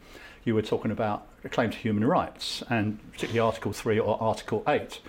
you 0.45 0.55
were 0.55 0.63
talking 0.63 0.91
about 0.91 1.27
a 1.45 1.49
claim 1.49 1.71
to 1.71 1.77
human 1.79 2.05
rights, 2.05 2.63
and 2.71 2.99
particularly 3.13 3.41
Article 3.41 3.73
3 3.73 3.99
or 3.99 4.21
Article 4.23 4.63
8. 4.67 5.01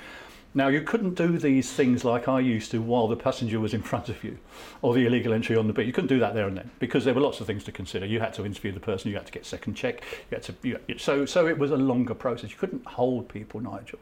Now, 0.56 0.67
you 0.67 0.82
couldn't 0.82 1.15
do 1.15 1.39
these 1.39 1.72
things 1.74 2.06
like 2.06 2.28
I 2.28 2.39
used 2.39 2.69
to 2.72 2.82
while 2.82 3.08
the 3.08 3.15
passenger 3.15 3.60
was 3.60 3.74
in 3.74 3.82
front 3.82 4.08
of 4.10 4.24
you, 4.24 4.38
or 4.84 4.93
the 4.93 5.08
illegal 5.08 5.34
entry 5.34 5.56
on 5.56 5.65
the 5.65 5.74
beach. 5.74 5.88
You 5.88 5.93
couldn't 5.93 6.10
do 6.10 6.19
that 6.19 6.36
there 6.36 6.48
and 6.48 6.56
then 6.56 6.69
because 6.78 7.06
there 7.06 7.13
were 7.15 7.22
lots 7.22 7.41
of 7.41 7.48
things 7.48 7.63
to 7.63 7.72
consider. 7.72 8.06
You 8.06 8.19
had 8.19 8.34
to 8.36 8.46
interview 8.46 8.72
the 8.72 8.80
person, 8.80 9.10
you 9.10 9.17
had 9.17 9.26
to 9.26 9.32
get 9.32 9.48
second 9.48 9.74
check, 9.74 10.04
you 10.30 10.36
had 10.36 10.43
to. 10.43 10.56
You, 10.62 10.80
so, 10.98 11.26
so 11.26 11.48
it 11.48 11.58
was 11.58 11.72
a 11.72 11.78
longer 11.78 12.13
process. 12.13 12.52
You 12.52 12.58
couldn't 12.58 12.86
hold 12.86 13.30
people, 13.30 13.62
Nigel, 13.62 13.98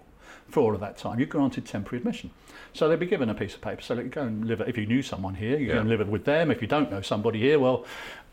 for 0.49 0.59
all 0.59 0.73
of 0.75 0.81
that 0.81 0.97
time. 0.97 1.21
You 1.21 1.25
granted 1.25 1.65
temporary 1.65 1.99
admission. 2.01 2.31
So 2.73 2.89
they'd 2.89 2.99
be 2.99 3.05
given 3.05 3.29
a 3.29 3.33
piece 3.33 3.53
of 3.53 3.61
paper. 3.61 3.81
So 3.81 3.95
let 3.95 4.03
you 4.03 4.11
go 4.11 4.23
and 4.23 4.45
live. 4.45 4.59
If 4.61 4.77
you 4.77 4.85
knew 4.85 5.01
someone 5.01 5.35
here, 5.35 5.57
you 5.57 5.67
Yeah. 5.67 5.75
go 5.75 5.79
and 5.81 5.89
live 5.89 6.05
with 6.09 6.25
them. 6.25 6.51
If 6.51 6.61
you 6.61 6.67
don't 6.67 6.91
know 6.91 7.01
somebody 7.01 7.39
here, 7.39 7.59
well, 7.59 7.85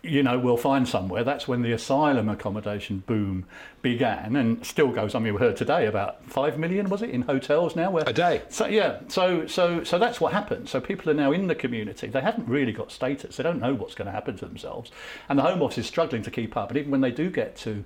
you 0.02 0.22
know, 0.22 0.38
we'll 0.38 0.56
find 0.56 0.88
somewhere. 0.88 1.24
That's 1.24 1.48
when 1.48 1.62
the 1.62 1.72
asylum 1.72 2.28
accommodation 2.28 3.02
boom 3.06 3.46
began 3.82 4.36
and 4.36 4.64
still 4.64 4.88
goes. 4.88 5.14
I 5.14 5.18
mean, 5.18 5.34
we 5.34 5.40
heard 5.40 5.56
today 5.56 5.86
about 5.86 6.24
five 6.24 6.58
million, 6.58 6.88
was 6.88 7.02
it, 7.02 7.10
in 7.10 7.22
hotels 7.22 7.74
now? 7.74 7.90
Where, 7.90 8.04
A 8.06 8.12
day. 8.12 8.42
So 8.48 8.66
yeah, 8.66 9.00
so 9.08 9.46
so 9.46 9.82
so 9.84 9.98
that's 9.98 10.20
what 10.20 10.32
happened. 10.32 10.68
So 10.68 10.80
people 10.80 11.10
are 11.10 11.14
now 11.14 11.32
in 11.32 11.48
the 11.48 11.54
community. 11.54 12.06
They 12.06 12.20
haven't 12.20 12.48
really 12.48 12.72
got 12.72 12.92
status. 12.92 13.36
They 13.36 13.42
don't 13.42 13.60
know 13.60 13.74
what's 13.74 13.94
going 13.94 14.06
to 14.06 14.12
happen 14.12 14.36
to 14.38 14.46
themselves, 14.46 14.90
and 15.28 15.38
the 15.38 15.42
Home 15.42 15.62
Office 15.62 15.78
is 15.78 15.86
struggling 15.86 16.22
to 16.22 16.30
keep 16.30 16.56
up. 16.56 16.70
And 16.70 16.78
even 16.78 16.90
when 16.90 17.00
they 17.00 17.12
do 17.12 17.30
get 17.30 17.56
to, 17.58 17.84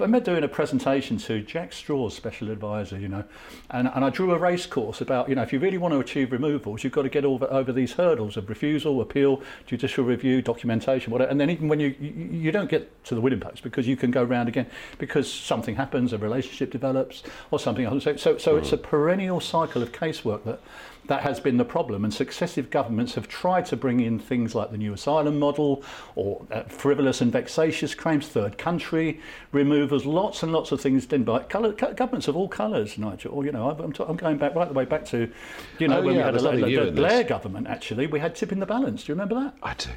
I 0.00 0.04
remember 0.04 0.24
doing 0.24 0.44
a 0.44 0.48
presentation 0.48 1.18
to 1.18 1.40
Jack 1.42 1.72
Straw's 1.72 2.14
special 2.14 2.50
advisor, 2.50 2.98
you 2.98 3.08
know, 3.08 3.24
and, 3.70 3.90
and 3.94 4.04
I 4.04 4.10
drew 4.10 4.32
a 4.32 4.38
race 4.38 4.66
course 4.66 5.00
about 5.00 5.28
you 5.28 5.34
know 5.34 5.42
if 5.42 5.52
you 5.52 5.58
really 5.58 5.78
want 5.78 5.92
to 5.92 6.00
achieve 6.00 6.32
removals, 6.32 6.84
you've 6.84 6.92
got 6.92 7.02
to 7.02 7.08
get 7.08 7.24
over 7.24 7.46
over 7.50 7.72
these 7.72 7.92
hurdles 7.92 8.36
of 8.36 8.48
refusal, 8.48 9.00
appeal, 9.00 9.42
judicial 9.66 10.04
review, 10.04 10.42
documentation, 10.42 11.12
whatever. 11.12 11.30
And 11.30 11.40
then 11.40 11.50
even 11.50 11.68
when 11.68 11.80
you, 11.80 11.94
you 12.00 12.10
you 12.44 12.52
don't 12.52 12.70
get 12.70 13.04
to 13.04 13.14
the 13.14 13.20
winning 13.20 13.40
post 13.40 13.62
because 13.62 13.86
you 13.86 13.96
can 13.96 14.10
go 14.10 14.24
round 14.24 14.48
again 14.48 14.66
because 14.98 15.32
something 15.32 15.76
happens, 15.76 16.12
a 16.12 16.18
relationship 16.18 16.70
develops, 16.70 17.22
or 17.50 17.58
something 17.58 17.84
else. 17.84 18.04
So 18.04 18.16
so, 18.16 18.38
so 18.38 18.56
it's 18.56 18.72
a 18.72 18.78
mm. 18.78 18.82
perennial 18.82 19.40
cycle 19.40 19.82
of 19.82 19.92
casework 19.92 20.44
that 20.44 20.60
that 21.06 21.22
has 21.22 21.38
been 21.38 21.58
the 21.58 21.64
problem, 21.64 22.04
and 22.04 22.14
successive 22.14 22.70
governments 22.70 23.14
have 23.14 23.28
tried 23.28 23.66
to 23.66 23.76
bring 23.76 24.00
in 24.00 24.18
things 24.18 24.54
like 24.54 24.70
the 24.70 24.78
new 24.78 24.92
asylum 24.94 25.38
model 25.38 25.82
or 26.14 26.46
uh, 26.50 26.62
frivolous 26.62 27.20
and 27.20 27.30
vexatious 27.30 27.94
claims, 27.94 28.26
third 28.26 28.56
country 28.56 29.20
removals, 29.52 30.06
lots 30.06 30.42
and 30.42 30.52
lots 30.52 30.72
of 30.72 30.80
things 30.80 31.04
done 31.06 31.24
by 31.24 31.40
colour, 31.42 31.72
governments 31.72 32.26
of 32.28 32.36
all 32.36 32.48
colours, 32.48 32.96
Nigel. 32.96 33.34
Or, 33.34 33.44
you 33.44 33.52
know, 33.52 33.70
I'm, 33.70 33.92
t- 33.92 34.04
I'm 34.06 34.16
going 34.16 34.38
back 34.38 34.54
right 34.54 34.66
the 34.66 34.74
way 34.74 34.86
back 34.86 35.04
to, 35.06 35.30
you 35.78 35.88
know, 35.88 35.98
Oh, 35.98 36.02
when 36.02 36.14
yeah, 36.14 36.30
we 36.30 36.32
had 36.32 36.42
a, 36.42 36.48
only 36.48 36.76
the 36.76 36.92
Blair 36.92 37.22
government. 37.22 37.66
Actually, 37.66 38.06
we 38.06 38.18
had 38.18 38.34
tipping 38.34 38.58
the 38.58 38.66
balance. 38.66 39.04
Do 39.04 39.12
you 39.12 39.14
remember 39.14 39.34
that? 39.34 39.54
I 39.62 39.74
do. 39.74 39.90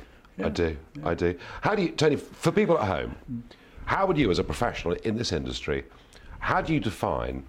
I 0.44 0.50
do. 0.50 0.78
I 1.04 1.14
do. 1.14 1.38
How 1.62 1.74
do 1.74 1.82
you, 1.82 1.90
Tony, 1.90 2.16
for 2.16 2.52
people 2.52 2.78
at 2.78 2.88
home, 2.88 3.16
how 3.86 4.06
would 4.06 4.18
you, 4.18 4.30
as 4.30 4.40
a 4.40 4.44
professional 4.44 4.94
in 4.96 5.18
this 5.18 5.32
industry, 5.32 5.86
how 6.40 6.62
do 6.62 6.74
you 6.74 6.80
define 6.80 7.44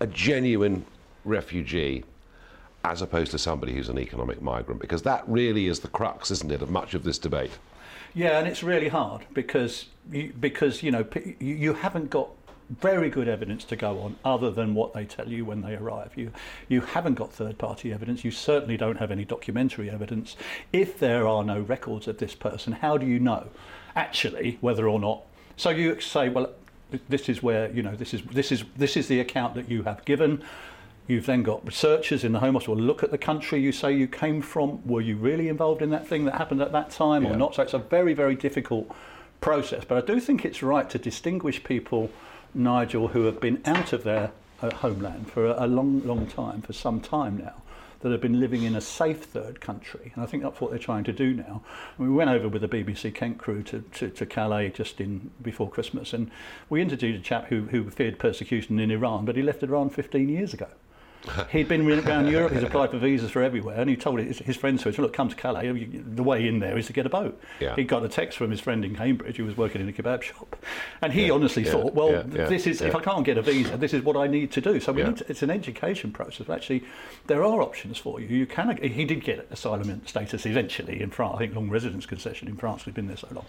a 0.00 0.06
genuine 0.06 0.86
refugee 1.24 2.04
as 2.84 3.02
opposed 3.02 3.30
to 3.30 3.38
somebody 3.38 3.72
who's 3.72 3.88
an 3.88 3.98
economic 3.98 4.42
migrant? 4.42 4.80
Because 4.80 5.02
that 5.02 5.24
really 5.26 5.66
is 5.66 5.80
the 5.80 5.88
crux, 5.88 6.30
isn't 6.30 6.50
it, 6.50 6.62
of 6.62 6.70
much 6.70 6.94
of 6.94 7.04
this 7.04 7.18
debate? 7.18 7.58
Yeah, 8.14 8.38
and 8.38 8.46
it's 8.46 8.62
really 8.62 8.88
hard 8.88 9.24
because 9.32 9.86
you, 10.10 10.32
because 10.38 10.82
you 10.82 10.90
know 10.90 11.06
you 11.38 11.72
haven't 11.74 12.10
got 12.10 12.28
very 12.80 13.10
good 13.10 13.28
evidence 13.28 13.64
to 13.64 13.76
go 13.76 14.00
on 14.00 14.16
other 14.24 14.50
than 14.50 14.74
what 14.74 14.94
they 14.94 15.04
tell 15.04 15.28
you 15.28 15.44
when 15.44 15.62
they 15.62 15.74
arrive. 15.74 16.12
You 16.16 16.32
you 16.68 16.80
haven't 16.80 17.14
got 17.14 17.32
third 17.32 17.58
party 17.58 17.92
evidence. 17.92 18.24
You 18.24 18.30
certainly 18.30 18.76
don't 18.76 18.96
have 18.96 19.10
any 19.10 19.24
documentary 19.24 19.90
evidence. 19.90 20.36
If 20.72 20.98
there 20.98 21.26
are 21.26 21.44
no 21.44 21.60
records 21.60 22.08
of 22.08 22.18
this 22.18 22.34
person, 22.34 22.74
how 22.74 22.96
do 22.98 23.06
you 23.06 23.18
know 23.18 23.48
actually 23.96 24.58
whether 24.60 24.88
or 24.88 24.98
not? 24.98 25.22
So 25.56 25.70
you 25.70 26.00
say, 26.00 26.28
well, 26.28 26.50
this 27.08 27.28
is 27.28 27.42
where 27.42 27.70
you 27.70 27.82
know 27.82 27.94
this 27.96 28.12
is 28.12 28.22
this 28.22 28.52
is 28.52 28.64
this 28.76 28.96
is 28.96 29.08
the 29.08 29.20
account 29.20 29.54
that 29.54 29.70
you 29.70 29.82
have 29.84 30.04
given. 30.04 30.42
You've 31.08 31.26
then 31.26 31.42
got 31.42 31.66
researchers 31.66 32.22
in 32.24 32.32
the 32.32 32.38
Home 32.38 32.54
Office 32.56 32.68
will 32.68 32.76
look 32.76 33.02
at 33.02 33.10
the 33.10 33.18
country 33.18 33.60
you 33.60 33.72
say 33.72 33.92
you 33.92 34.06
came 34.06 34.40
from. 34.40 34.86
Were 34.86 35.00
you 35.00 35.16
really 35.16 35.48
involved 35.48 35.82
in 35.82 35.90
that 35.90 36.06
thing 36.06 36.24
that 36.26 36.36
happened 36.36 36.62
at 36.62 36.72
that 36.72 36.90
time 36.90 37.24
Yeah. 37.24 37.32
or 37.32 37.36
not? 37.36 37.56
So 37.56 37.62
it's 37.62 37.74
a 37.74 37.78
very, 37.78 38.14
very 38.14 38.36
difficult 38.36 38.90
process. 39.40 39.84
But 39.84 39.98
I 39.98 40.06
do 40.06 40.20
think 40.20 40.44
it's 40.44 40.62
right 40.62 40.88
to 40.90 40.98
distinguish 40.98 41.64
people, 41.64 42.10
Nigel, 42.54 43.08
who 43.08 43.24
have 43.24 43.40
been 43.40 43.60
out 43.64 43.92
of 43.92 44.04
their 44.04 44.30
uh, 44.62 44.72
homeland 44.76 45.30
for 45.30 45.46
a, 45.46 45.64
a 45.64 45.66
long, 45.66 46.06
long 46.06 46.26
time, 46.28 46.62
for 46.62 46.72
some 46.72 47.00
time 47.00 47.36
now, 47.36 47.54
that 48.00 48.12
have 48.12 48.20
been 48.20 48.38
living 48.38 48.62
in 48.62 48.76
a 48.76 48.80
safe 48.80 49.24
third 49.24 49.60
country. 49.60 50.12
And 50.14 50.22
I 50.22 50.26
think 50.26 50.44
that's 50.44 50.60
what 50.60 50.70
they're 50.70 50.78
trying 50.78 51.04
to 51.04 51.12
do 51.12 51.34
now. 51.34 51.62
And 51.98 52.08
we 52.08 52.14
went 52.14 52.30
over 52.30 52.48
with 52.48 52.62
the 52.62 52.68
BBC 52.68 53.12
Kent 53.12 53.38
crew 53.38 53.64
to, 53.64 53.80
to, 53.94 54.08
to 54.10 54.24
Calais 54.24 54.70
just 54.70 55.00
in 55.00 55.32
before 55.42 55.68
Christmas, 55.68 56.12
and 56.12 56.30
we 56.70 56.80
interviewed 56.80 57.16
a 57.16 57.22
chap 57.22 57.46
who, 57.48 57.62
who 57.62 57.90
feared 57.90 58.20
persecution 58.20 58.78
in 58.78 58.92
Iran, 58.92 59.24
but 59.24 59.34
he 59.34 59.42
left 59.42 59.64
Iran 59.64 59.90
15 59.90 60.28
years 60.28 60.54
ago. 60.54 60.68
He'd 61.50 61.68
been 61.68 61.88
around 61.88 62.28
Europe, 62.28 62.52
he's 62.52 62.62
applied 62.64 62.90
for 62.90 62.98
visas 62.98 63.30
for 63.30 63.42
everywhere, 63.42 63.80
and 63.80 63.88
he 63.88 63.96
told 63.96 64.18
his, 64.18 64.38
his 64.38 64.56
friends 64.56 64.82
to 64.82 64.88
him, 64.90 65.02
look, 65.02 65.12
come 65.12 65.28
to 65.28 65.36
Calais, 65.36 65.70
the 65.72 66.22
way 66.22 66.48
in 66.48 66.58
there 66.58 66.76
is 66.76 66.86
to 66.86 66.92
get 66.92 67.06
a 67.06 67.08
boat. 67.08 67.40
Yeah. 67.60 67.76
He 67.76 67.84
got 67.84 68.04
a 68.04 68.08
text 68.08 68.38
from 68.38 68.50
his 68.50 68.60
friend 68.60 68.84
in 68.84 68.96
Cambridge 68.96 69.36
who 69.36 69.44
was 69.44 69.56
working 69.56 69.80
in 69.80 69.88
a 69.88 69.92
kebab 69.92 70.22
shop. 70.22 70.56
And 71.00 71.12
he 71.12 71.30
honestly 71.30 71.64
yeah, 71.64 71.72
thought, 71.72 71.94
well, 71.94 72.10
yeah, 72.10 72.24
yeah, 72.32 72.44
this 72.46 72.66
is, 72.66 72.80
if. 72.80 72.94
I 72.94 73.00
can't 73.00 73.24
get 73.24 73.38
a 73.38 73.42
visa, 73.42 73.76
this 73.76 73.94
is 73.94 74.02
what 74.02 74.16
I 74.16 74.26
need 74.26 74.50
to 74.52 74.60
do. 74.60 74.80
So 74.80 74.92
we 74.92 75.02
Yeah. 75.02 75.08
need 75.08 75.16
to, 75.18 75.30
it's 75.30 75.42
an 75.42 75.50
education 75.50 76.10
process. 76.10 76.48
Actually, 76.48 76.82
there 77.28 77.44
are 77.44 77.62
options 77.62 77.98
for 77.98 78.20
you. 78.20 78.26
You 78.26 78.46
can, 78.46 78.76
he 78.82 79.04
did 79.04 79.22
get 79.22 79.46
asylum 79.50 80.02
status 80.06 80.44
eventually 80.44 81.00
in 81.00 81.10
France, 81.10 81.36
I 81.36 81.38
think 81.38 81.54
long 81.54 81.70
residence 81.70 82.04
concession 82.04 82.48
in 82.48 82.56
France, 82.56 82.84
we've 82.84 82.94
been 82.94 83.06
there 83.06 83.16
so 83.16 83.28
long. 83.32 83.46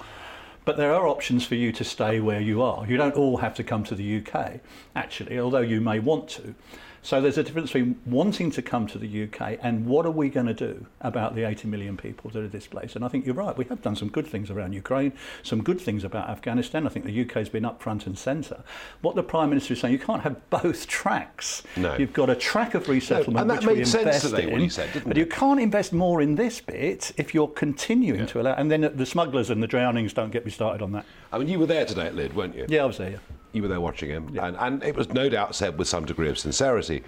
But 0.66 0.78
there 0.78 0.94
are 0.94 1.08
options 1.08 1.46
for 1.46 1.56
you 1.56 1.72
to 1.74 1.84
stay 1.84 2.20
where 2.20 2.40
you 2.40 2.62
are. 2.62 2.86
You 2.88 2.98
don't 2.98 3.16
all 3.16 3.38
have 3.38 3.54
to 3.56 3.64
come 3.64 3.84
to 3.86 3.96
the 3.96 4.18
UK, 4.18 4.60
actually, 4.96 5.38
although 5.40 5.60
you 5.60 5.82
may 5.82 6.00
want 6.00 6.30
to. 6.30 6.56
So 7.04 7.20
there's 7.20 7.38
a 7.38 7.44
difference 7.44 7.74
between 7.74 8.00
wanting 8.06 8.50
to 8.52 8.62
come 8.62 8.88
to 8.88 8.98
the 8.98 9.24
UK 9.24 9.60
and 9.62 9.86
what 9.86 10.06
are 10.06 10.12
we 10.12 10.30
going 10.30 10.46
to 10.46 10.54
do 10.54 10.86
about 11.02 11.36
the 11.36 11.44
80 11.44 11.68
million 11.68 11.98
people 11.98 12.32
that 12.32 12.42
are 12.42 12.48
displaced. 12.48 12.96
And 12.96 13.04
I 13.04 13.10
think 13.10 13.26
you're 13.26 13.36
right. 13.36 13.56
We 13.58 13.66
have 13.66 13.82
done 13.82 13.98
some 13.98 14.08
good 14.08 14.26
things 14.26 14.50
around 14.50 14.72
Ukraine, 14.72 15.12
some 15.44 15.62
good 15.62 15.82
things 15.82 16.06
about 16.06 16.30
Afghanistan. 16.30 16.88
I 16.88 16.90
think 16.90 17.06
the 17.06 17.22
UK 17.22 17.34
has 17.34 17.50
been 17.50 17.66
up 17.66 17.82
front 17.82 18.08
and 18.08 18.18
centre. 18.18 18.64
What 19.02 19.16
the 19.16 19.24
Prime 19.24 19.50
Minister 19.50 19.74
is 19.74 19.82
saying, 19.82 19.92
you 19.92 20.00
can't 20.00 20.22
have 20.22 20.50
both 20.50 20.88
tracks. 20.88 21.64
No. 21.76 21.98
You've 21.98 22.14
got 22.14 22.30
a 22.30 22.36
track 22.36 22.74
of 22.74 22.88
resettlement 22.88 23.42
and 23.42 23.50
that 23.50 23.60
which 23.60 23.68
we 23.68 23.76
made 23.76 23.88
sense 23.88 24.06
invest 24.06 24.26
today, 24.30 24.44
in, 24.44 24.52
what 24.52 24.62
he 24.62 24.70
said, 24.70 24.94
didn't 24.94 25.10
but 25.10 25.18
it? 25.18 25.20
you 25.20 25.26
can't 25.26 25.60
invest 25.60 25.92
more 25.92 26.22
in 26.22 26.36
this 26.36 26.62
bit 26.62 27.12
if 27.18 27.34
you're 27.34 27.50
continuing 27.50 28.26
to 28.28 28.40
allow. 28.40 28.54
And 28.54 28.72
then 28.72 28.90
the 28.96 29.06
smugglers 29.06 29.50
and 29.50 29.62
the 29.62 29.68
drownings 29.68 30.14
don't 30.14 30.32
get 30.32 30.46
me 30.46 30.52
started 30.52 30.82
on 30.82 30.94
that. 30.94 31.06
I 31.34 31.38
mean, 31.38 31.50
you 31.50 31.60
were 31.60 31.66
there 31.66 31.86
today 31.86 32.08
at 32.08 32.16
Lydd, 32.16 32.34
weren't 32.34 32.56
you? 32.56 32.66
Yeah, 32.70 32.84
I 32.84 32.86
was 32.86 32.98
there. 32.98 33.12
Yeah. 33.12 33.18
You 33.54 33.62
were 33.62 33.68
there 33.68 33.80
watching 33.80 34.10
him, 34.10 34.38
and, 34.40 34.58
and 34.58 34.84
it 34.84 34.96
was 34.96 35.10
no 35.10 35.30
doubt 35.30 35.56
said 35.56 35.78
with 35.78 35.88
some 35.88 36.06
degree 36.06 36.28
of 36.30 36.38
sincerity. 36.40 37.04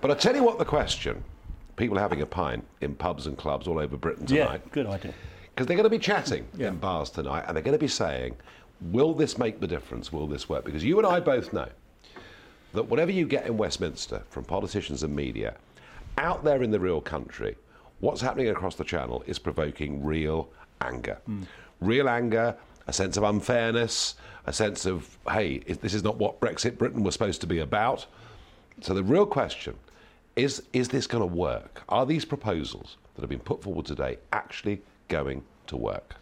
But 0.00 0.10
I 0.12 0.14
tell 0.14 0.34
you 0.36 0.44
what, 0.44 0.58
the 0.58 0.64
question 0.64 1.22
people 1.76 1.98
are 1.98 2.00
having 2.02 2.22
a 2.22 2.26
pint 2.26 2.64
in 2.80 2.94
pubs 2.94 3.26
and 3.26 3.36
clubs 3.36 3.66
all 3.66 3.78
over 3.78 3.96
Britain 3.96 4.26
tonight. 4.26 4.60
Yeah, 4.64 4.70
good 4.72 4.86
idea. 4.86 5.14
Because 5.54 5.66
they're 5.66 5.76
going 5.76 5.84
to 5.84 5.90
be 5.90 5.98
chatting 5.98 6.46
Yeah. 6.56 6.68
in 6.68 6.76
bars 6.76 7.10
tonight, 7.10 7.44
and 7.48 7.56
they're 7.56 7.62
going 7.62 7.76
to 7.76 7.78
be 7.78 7.88
saying, 7.88 8.36
"Will 8.80 9.14
this 9.14 9.36
make 9.36 9.60
the 9.60 9.66
difference? 9.66 10.12
Will 10.12 10.28
this 10.28 10.48
work?" 10.48 10.64
Because 10.64 10.84
you 10.84 10.96
and 10.98 11.06
I 11.06 11.18
both 11.20 11.52
know 11.52 11.68
that 12.72 12.84
whatever 12.84 13.10
you 13.10 13.26
get 13.26 13.46
in 13.46 13.56
Westminster 13.56 14.22
from 14.30 14.44
politicians 14.44 15.02
and 15.02 15.14
media, 15.14 15.54
out 16.18 16.44
there 16.44 16.62
in 16.62 16.70
the 16.70 16.78
real 16.78 17.00
country, 17.00 17.56
what's 17.98 18.20
happening 18.20 18.48
across 18.48 18.76
the 18.76 18.84
channel 18.84 19.24
is 19.26 19.38
provoking 19.40 20.04
real 20.04 20.48
anger. 20.80 21.18
Hmm. 21.26 21.42
Real 21.80 22.08
anger, 22.08 22.56
a 22.90 22.92
sense 22.92 23.16
of 23.16 23.22
unfairness, 23.22 24.16
a 24.46 24.52
sense 24.52 24.84
of, 24.84 25.16
hey, 25.30 25.58
this 25.58 25.94
is 25.94 26.02
not 26.02 26.16
what 26.16 26.40
Brexit 26.40 26.76
Britain 26.76 27.04
was 27.04 27.14
supposed 27.14 27.40
to 27.40 27.46
be 27.46 27.60
about. 27.60 28.04
So 28.80 28.94
the 28.94 29.04
real 29.04 29.26
question 29.26 29.76
is 30.34 30.62
is 30.72 30.88
this 30.88 31.06
going 31.06 31.22
to 31.22 31.34
work? 31.34 31.84
Are 31.88 32.04
these 32.04 32.24
proposals 32.24 32.96
that 33.14 33.20
have 33.20 33.30
been 33.30 33.38
put 33.38 33.62
forward 33.62 33.86
today 33.86 34.18
actually 34.32 34.82
going 35.06 35.42
to 35.68 35.76
work? 35.76 36.16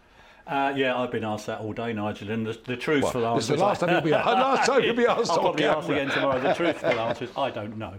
Uh, 0.47 0.73
yeah, 0.77 0.99
I've 0.99 1.11
been 1.11 1.25
asked 1.25 1.47
that 1.47 1.61
all 1.61 1.73
day, 1.73 1.95
Nigel, 1.95 2.31
and 2.31 2.47
the, 2.47 2.59
the 2.66 2.77
truthful 2.77 3.23
Well, 3.23 3.35
answer 3.35 3.41
this 3.41 3.51
is 3.51 3.57
the 3.57 3.64
last 3.64 3.81
time 3.81 3.91
you'll 3.91 4.01
be 4.03 4.11
last 4.11 4.66
time 4.66 4.83
you'll 4.83 4.95
be 4.95 5.07
asked 5.07 5.31
I'll 5.31 5.41
probably 5.41 5.64
ask 5.64 5.89
again 5.89 6.11
tomorrow. 6.11 6.41
The 6.41 6.53
truthful 6.53 6.91
answer 7.01 7.25
is 7.25 7.31
I 7.37 7.51
don't 7.51 7.79
know, 7.79 7.95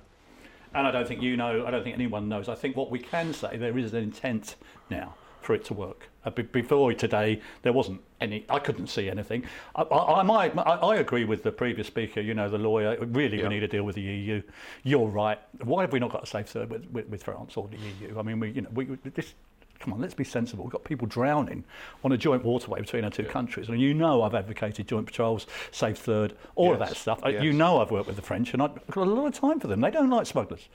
and 0.76 0.86
I 0.86 0.92
don't 0.92 1.08
think 1.08 1.24
you 1.24 1.38
know. 1.38 1.66
I 1.66 1.72
don't 1.72 1.84
think 1.84 1.96
anyone 1.96 2.30
knows. 2.30 2.50
I 2.50 2.56
think 2.56 2.76
what 2.76 2.92
we 2.92 3.00
can 3.00 3.34
say 3.34 3.58
there 3.58 3.76
is 3.78 3.94
an 3.94 4.04
intent 4.04 4.56
now 4.92 5.16
for 5.42 5.56
it 5.56 5.66
to 5.66 5.74
work. 5.74 6.09
Uh, 6.26 6.30
be- 6.32 6.42
before 6.44 6.94
today, 6.94 7.42
there 7.62 7.72
wasn't 7.72 8.02
any. 8.20 8.46
I 8.50 8.60
couldn't 8.60 8.88
see 8.88 9.10
anything. 9.10 9.46
I, 9.76 9.84
I. 9.84 10.48
I, 10.48 10.48
I 10.76 10.96
agree 10.98 11.24
with 11.24 11.44
the 11.44 11.52
previous 11.52 11.88
speaker. 11.88 12.20
You 12.20 12.34
know, 12.34 12.50
the 12.50 12.58
lawyer. 12.58 12.98
Really, 13.06 13.38
Yeah. 13.38 13.44
we 13.44 13.50
need 13.56 13.62
to 13.62 13.68
deal 13.68 13.84
with 13.84 13.96
the 13.96 14.02
EU. 14.02 14.42
You're 14.84 15.08
right. 15.08 15.40
Why 15.64 15.82
have 15.82 15.94
we 15.94 16.00
not 16.00 16.12
got 16.12 16.24
a 16.24 16.28
safe 16.28 16.48
third 16.48 16.70
with, 16.70 16.86
with, 16.92 17.08
with 17.08 17.24
France 17.24 17.56
or 17.56 17.70
the 17.70 17.78
EU? 17.78 18.20
I 18.20 18.22
mean, 18.24 18.40
we. 18.40 18.52
You 18.52 18.62
know, 18.64 18.70
we 18.74 18.86
this. 19.16 19.34
Come 19.80 19.94
on, 19.94 20.02
let's 20.02 20.14
be 20.14 20.26
sensible. 20.26 20.66
We've 20.66 20.74
got 20.74 20.84
people 20.84 21.08
drowning 21.08 21.64
on 22.04 22.12
a 22.12 22.18
joint 22.18 22.44
waterway 22.44 22.82
between 22.82 23.06
our 23.06 23.10
two 23.10 23.24
countries. 23.24 23.70
And 23.70 23.80
you 23.80 23.94
know 23.94 24.24
I've 24.24 24.36
advocated 24.36 24.88
joint 24.88 25.06
patrols, 25.06 25.48
safe 25.72 25.98
third, 25.98 26.34
all 26.56 26.74
of 26.74 26.80
that 26.80 26.98
stuff. 26.98 27.22
Yes. 27.26 27.42
You 27.44 27.54
know 27.54 27.80
I've 27.82 27.90
worked 27.90 28.08
with 28.08 28.18
the 28.18 28.22
French 28.22 28.54
and 28.54 28.62
I've 28.62 28.76
got 28.88 29.08
a 29.08 29.10
lot 29.10 29.28
of 29.28 29.34
time 29.34 29.60
for 29.60 29.68
them. 29.68 29.80
They 29.80 29.92
don't 29.92 30.10
like 30.10 30.26
smugglers. 30.26 30.68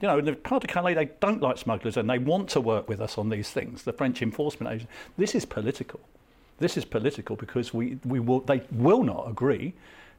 You 0.00 0.08
know, 0.08 0.18
in 0.18 0.24
the 0.24 0.32
part 0.34 0.64
of 0.64 0.70
Calais, 0.70 0.94
they 0.94 1.10
don't 1.20 1.40
like 1.40 1.58
smugglers 1.58 1.96
and 1.96 2.10
they 2.10 2.18
want 2.18 2.48
to 2.50 2.60
work 2.60 2.88
with 2.88 3.00
us 3.00 3.16
on 3.16 3.28
these 3.28 3.50
things, 3.50 3.84
the 3.84 3.92
French 3.92 4.22
enforcement 4.22 4.72
agency. 4.72 4.92
This 5.16 5.36
is 5.36 5.44
political. 5.44 6.00
This 6.58 6.76
is 6.76 6.84
political 6.84 7.36
because 7.36 7.72
we, 7.72 7.98
we 8.04 8.18
will, 8.18 8.40
they 8.40 8.62
will 8.72 9.04
not 9.04 9.28
agree 9.28 9.74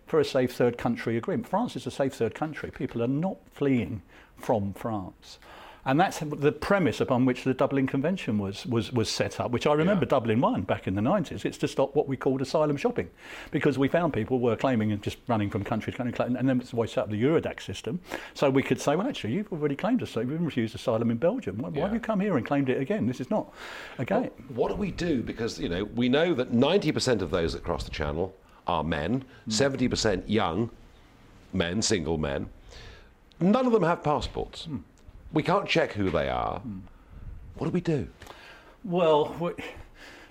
for 0.08 0.20
a 0.20 0.26
safe 0.26 0.54
third 0.54 0.78
country 0.78 1.18
agreement. 1.18 1.48
France 1.48 1.76
is 1.76 1.86
a 1.86 1.92
safe 1.92 2.14
third 2.14 2.34
country. 2.34 2.72
People 2.72 3.04
are 3.04 3.08
not 3.08 3.38
fleeing 3.52 4.02
from 4.38 4.74
France. 4.74 5.40
And 5.86 6.00
that's 6.00 6.20
the 6.20 6.52
premise 6.52 7.00
upon 7.00 7.26
which 7.26 7.44
the 7.44 7.54
Dublin 7.54 7.88
Convention 7.88 8.38
was, 8.38 8.66
was, 8.66 8.92
was 8.92 9.10
set 9.10 9.40
up, 9.40 9.52
which 9.52 9.66
I 9.66 9.74
remember 9.74 10.06
Yeah. 10.06 10.10
Dublin 10.10 10.42
1 10.42 10.64
back 10.64 10.88
in 10.88 10.96
the 10.96 11.02
90s. 11.02 11.46
It's 11.46 11.58
to 11.60 11.68
stop 11.68 11.96
what 11.96 12.08
we 12.08 12.18
called 12.18 12.42
asylum 12.42 12.78
shopping 12.78 13.10
because 13.52 13.78
we 13.78 13.88
found 13.88 14.14
people 14.14 14.40
were 14.40 14.56
claiming 14.56 14.92
and 14.92 15.02
just 15.02 15.18
running 15.28 15.50
from 15.50 15.64
country 15.64 15.94
to 15.94 15.98
country. 15.98 16.26
And 16.26 16.48
then 16.50 16.62
we 16.74 16.88
set 16.88 17.04
up 17.04 17.10
the 17.10 17.22
Eurodac 17.22 17.62
system. 17.62 18.00
So 18.34 18.50
we 18.50 18.62
could 18.62 18.82
say, 18.82 18.96
well, 18.96 19.08
actually, 19.08 19.34
you've 19.34 19.52
already 19.52 19.76
claimed 19.76 20.02
asylum, 20.02 20.32
you've 20.32 20.42
refused 20.42 20.76
asylum 20.76 21.12
in 21.12 21.18
Belgium. 21.18 21.58
Why, 21.58 21.70
why 21.70 21.82
have 21.82 21.94
you 21.94 22.00
come 22.00 22.20
here 22.20 22.38
and 22.38 22.46
claimed 22.46 22.70
it 22.70 22.82
again? 22.82 23.08
This 23.08 23.22
is 23.22 23.30
not 23.30 23.54
a 23.98 24.06
game. 24.06 24.30
What 24.50 24.70
do 24.70 24.76
we 24.76 24.92
do? 24.92 25.24
Because 25.24 25.60
you 25.60 25.70
know 25.70 25.86
we 25.86 26.10
know 26.10 26.34
that 26.34 26.52
90% 26.52 27.22
of 27.22 27.32
those 27.32 27.54
that 27.54 27.64
cross 27.64 27.84
the 27.84 27.92
channel 27.92 28.36
are 28.68 28.84
men, 28.84 29.24
hmm. 29.46 29.52
70% 29.52 30.24
young 30.28 30.70
men, 31.54 31.82
single 31.82 32.18
men. 32.18 32.50
None 33.40 33.66
of 33.66 33.72
them 33.72 33.84
have 33.84 34.04
passports. 34.04 34.66
Hmm. 34.66 34.78
We 35.34 35.44
can't 35.44 35.68
check 35.68 35.94
who 35.94 36.10
they 36.10 36.30
are. 36.30 36.60
Hmm. 36.60 36.80
What 37.58 37.68
do 37.68 37.72
we 37.72 37.82
do? 37.82 38.08
Well, 38.84 39.36
we, 39.40 39.52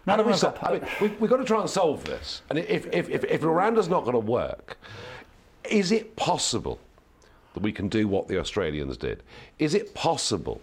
none 0.06 0.18
of 0.20 0.26
us 0.26 0.40
sol- 0.40 0.56
I 0.62 0.72
mean, 0.72 0.82
we, 1.00 1.08
we've 1.20 1.30
got 1.30 1.36
to 1.36 1.44
try 1.44 1.60
and 1.60 1.68
solve 1.68 2.04
this. 2.04 2.42
And 2.48 2.58
if, 2.58 2.86
if, 2.92 3.08
if, 3.10 3.24
if 3.24 3.40
Rwanda's 3.42 3.88
not 3.88 4.04
going 4.04 4.14
to 4.14 4.18
work, 4.18 4.78
is 5.68 5.92
it 5.92 6.16
possible 6.16 6.80
that 7.54 7.62
we 7.62 7.72
can 7.72 7.88
do 7.88 8.08
what 8.08 8.28
the 8.28 8.38
Australians 8.38 8.96
did? 8.96 9.22
Is 9.58 9.74
it 9.74 9.94
possible 9.94 10.60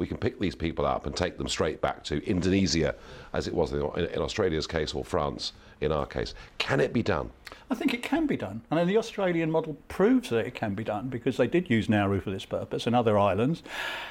we 0.00 0.06
can 0.06 0.16
pick 0.16 0.40
these 0.40 0.54
people 0.54 0.86
up 0.86 1.06
and 1.06 1.14
take 1.14 1.36
them 1.36 1.46
straight 1.46 1.80
back 1.82 2.02
to 2.04 2.26
Indonesia, 2.28 2.94
as 3.34 3.46
it 3.46 3.54
was 3.54 3.72
in, 3.72 3.82
in 3.82 4.18
Australia's 4.18 4.66
case, 4.66 4.94
or 4.94 5.04
France 5.04 5.52
in 5.82 5.92
our 5.92 6.06
case. 6.06 6.34
Can 6.56 6.80
it 6.80 6.92
be 6.92 7.02
done? 7.02 7.30
I 7.70 7.76
think 7.76 7.94
it 7.94 8.02
can 8.02 8.26
be 8.26 8.36
done. 8.36 8.62
And 8.70 8.88
the 8.88 8.96
Australian 8.96 9.50
model 9.50 9.76
proves 9.86 10.30
that 10.30 10.44
it 10.44 10.54
can 10.54 10.74
be 10.74 10.82
done 10.82 11.08
because 11.08 11.36
they 11.36 11.46
did 11.46 11.70
use 11.70 11.88
Nauru 11.88 12.20
for 12.20 12.30
this 12.30 12.44
purpose 12.44 12.86
and 12.86 12.96
other 12.96 13.16
islands. 13.16 13.62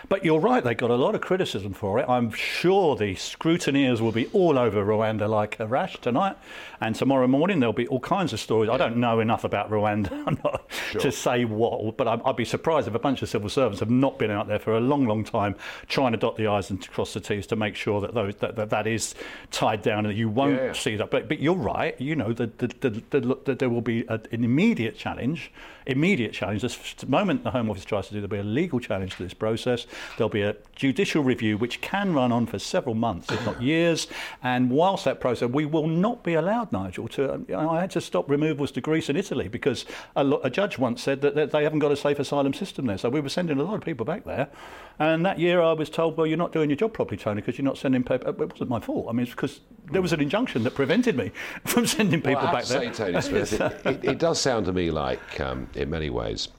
But 0.07 0.23
you're 0.23 0.39
right, 0.39 0.63
they 0.63 0.75
got 0.75 0.91
a 0.91 0.95
lot 0.95 1.13
of 1.13 1.21
criticism 1.21 1.73
for 1.73 1.99
it. 1.99 2.05
I'm 2.07 2.31
sure 2.31 2.95
the 2.95 3.15
scrutineers 3.15 3.99
will 3.99 4.13
be 4.13 4.27
all 4.27 4.57
over 4.57 4.85
Rwanda 4.85 5.27
like 5.27 5.59
a 5.59 5.67
rash 5.67 5.99
tonight. 5.99 6.37
And 6.79 6.95
tomorrow 6.95 7.27
morning 7.27 7.59
there'll 7.59 7.73
be 7.73 7.87
all 7.87 7.99
kinds 7.99 8.31
of 8.31 8.39
stories. 8.39 8.69
I 8.69 8.77
don't 8.77 8.95
know 8.95 9.19
enough 9.19 9.43
about 9.43 9.69
Rwanda 9.69 10.61
sure. 10.91 11.01
to 11.01 11.11
say 11.11 11.43
what, 11.43 11.97
but 11.97 12.07
I'd 12.07 12.37
be 12.37 12.45
surprised 12.45 12.87
if 12.87 12.95
a 12.95 12.99
bunch 12.99 13.21
of 13.21 13.29
civil 13.29 13.49
servants 13.49 13.81
have 13.81 13.89
not 13.89 14.17
been 14.17 14.31
out 14.31 14.47
there 14.47 14.59
for 14.59 14.77
a 14.77 14.79
long, 14.79 15.05
long 15.05 15.25
time 15.25 15.55
trying 15.87 16.13
to 16.13 16.17
dot 16.17 16.37
the 16.37 16.47
I's 16.47 16.69
and 16.69 16.89
cross 16.89 17.13
the 17.13 17.19
T's 17.19 17.45
to 17.47 17.57
make 17.57 17.75
sure 17.75 17.99
that 17.99 18.13
those, 18.13 18.35
that, 18.37 18.55
that, 18.55 18.69
that 18.69 18.87
is 18.87 19.15
tied 19.51 19.81
down 19.81 19.99
and 20.05 20.09
that 20.09 20.17
you 20.17 20.29
won't 20.29 20.55
yeah. 20.55 20.71
see 20.71 20.95
that. 20.95 21.11
But, 21.11 21.27
but 21.27 21.39
you're 21.39 21.55
right, 21.55 21.99
you 21.99 22.15
know, 22.15 22.31
the, 22.31 22.47
the, 22.57 22.67
the, 22.79 22.89
the 23.19 23.28
that 23.45 23.59
there 23.59 23.69
will 23.69 23.81
be 23.81 24.05
a, 24.07 24.19
an 24.31 24.43
immediate 24.43 24.97
challenge. 24.97 25.51
Immediate 25.85 26.33
challenge. 26.33 26.61
The 26.61 27.07
moment 27.07 27.43
the 27.43 27.51
Home 27.51 27.69
Office 27.69 27.85
tries 27.85 28.07
to 28.07 28.13
do, 28.13 28.21
there'll 28.21 28.29
be 28.29 28.37
a 28.37 28.43
legal 28.43 28.79
challenge 28.79 29.15
to 29.15 29.23
this 29.23 29.33
process. 29.33 29.87
There'll 30.17 30.29
be 30.29 30.43
a 30.43 30.55
judicial 30.75 31.23
review, 31.23 31.57
which 31.57 31.81
can 31.81 32.13
run 32.13 32.31
on 32.31 32.45
for 32.45 32.59
several 32.59 32.95
months, 32.95 33.31
if 33.31 33.43
not 33.45 33.61
years. 33.61 34.07
And 34.43 34.69
whilst 34.69 35.05
that 35.05 35.19
process, 35.19 35.49
we 35.49 35.65
will 35.65 35.87
not 35.87 36.23
be 36.23 36.35
allowed, 36.35 36.71
Nigel, 36.71 37.07
to. 37.09 37.33
Um, 37.33 37.47
I 37.55 37.79
had 37.79 37.91
to 37.91 38.01
stop 38.01 38.29
removals 38.29 38.71
to 38.73 38.81
Greece 38.81 39.09
and 39.09 39.17
Italy 39.17 39.47
because 39.47 39.85
a, 40.15 40.27
a 40.43 40.49
judge 40.49 40.77
once 40.77 41.01
said 41.01 41.21
that, 41.21 41.35
that 41.35 41.51
they 41.51 41.63
haven't 41.63 41.79
got 41.79 41.91
a 41.91 41.95
safe 41.95 42.19
asylum 42.19 42.53
system 42.53 42.85
there. 42.85 42.97
So 42.97 43.09
we 43.09 43.21
were 43.21 43.29
sending 43.29 43.59
a 43.59 43.63
lot 43.63 43.75
of 43.75 43.81
people 43.81 44.05
back 44.05 44.25
there. 44.25 44.49
And 44.99 45.25
that 45.25 45.39
year 45.39 45.61
I 45.61 45.73
was 45.73 45.89
told, 45.89 46.17
well, 46.17 46.27
you're 46.27 46.37
not 46.37 46.51
doing 46.51 46.69
your 46.69 46.77
job 46.77 46.93
properly, 46.93 47.17
Tony, 47.17 47.41
because 47.41 47.57
you're 47.57 47.65
not 47.65 47.77
sending 47.77 48.03
people. 48.03 48.29
It 48.29 48.37
wasn't 48.37 48.69
my 48.69 48.79
fault. 48.79 49.07
I 49.09 49.13
mean, 49.13 49.23
it's 49.23 49.31
because 49.31 49.61
there 49.91 50.01
was 50.01 50.13
an 50.13 50.21
injunction 50.21 50.63
that 50.63 50.75
prevented 50.75 51.15
me 51.15 51.31
from 51.65 51.85
sending 51.85 52.21
people 52.21 52.43
well, 52.43 52.53
back 52.53 52.65
there. 52.65 52.93
Say, 52.93 53.11
Tony 53.11 53.21
Smith, 53.21 53.53
it, 53.61 53.85
it, 53.85 54.05
it, 54.05 54.19
does 54.19 54.39
sound 54.39 54.65
to 54.67 54.73
me 54.73 54.91
like, 54.91 55.39
um, 55.39 55.67
in 55.75 55.89
many 55.89 56.09
ways, 56.09 56.49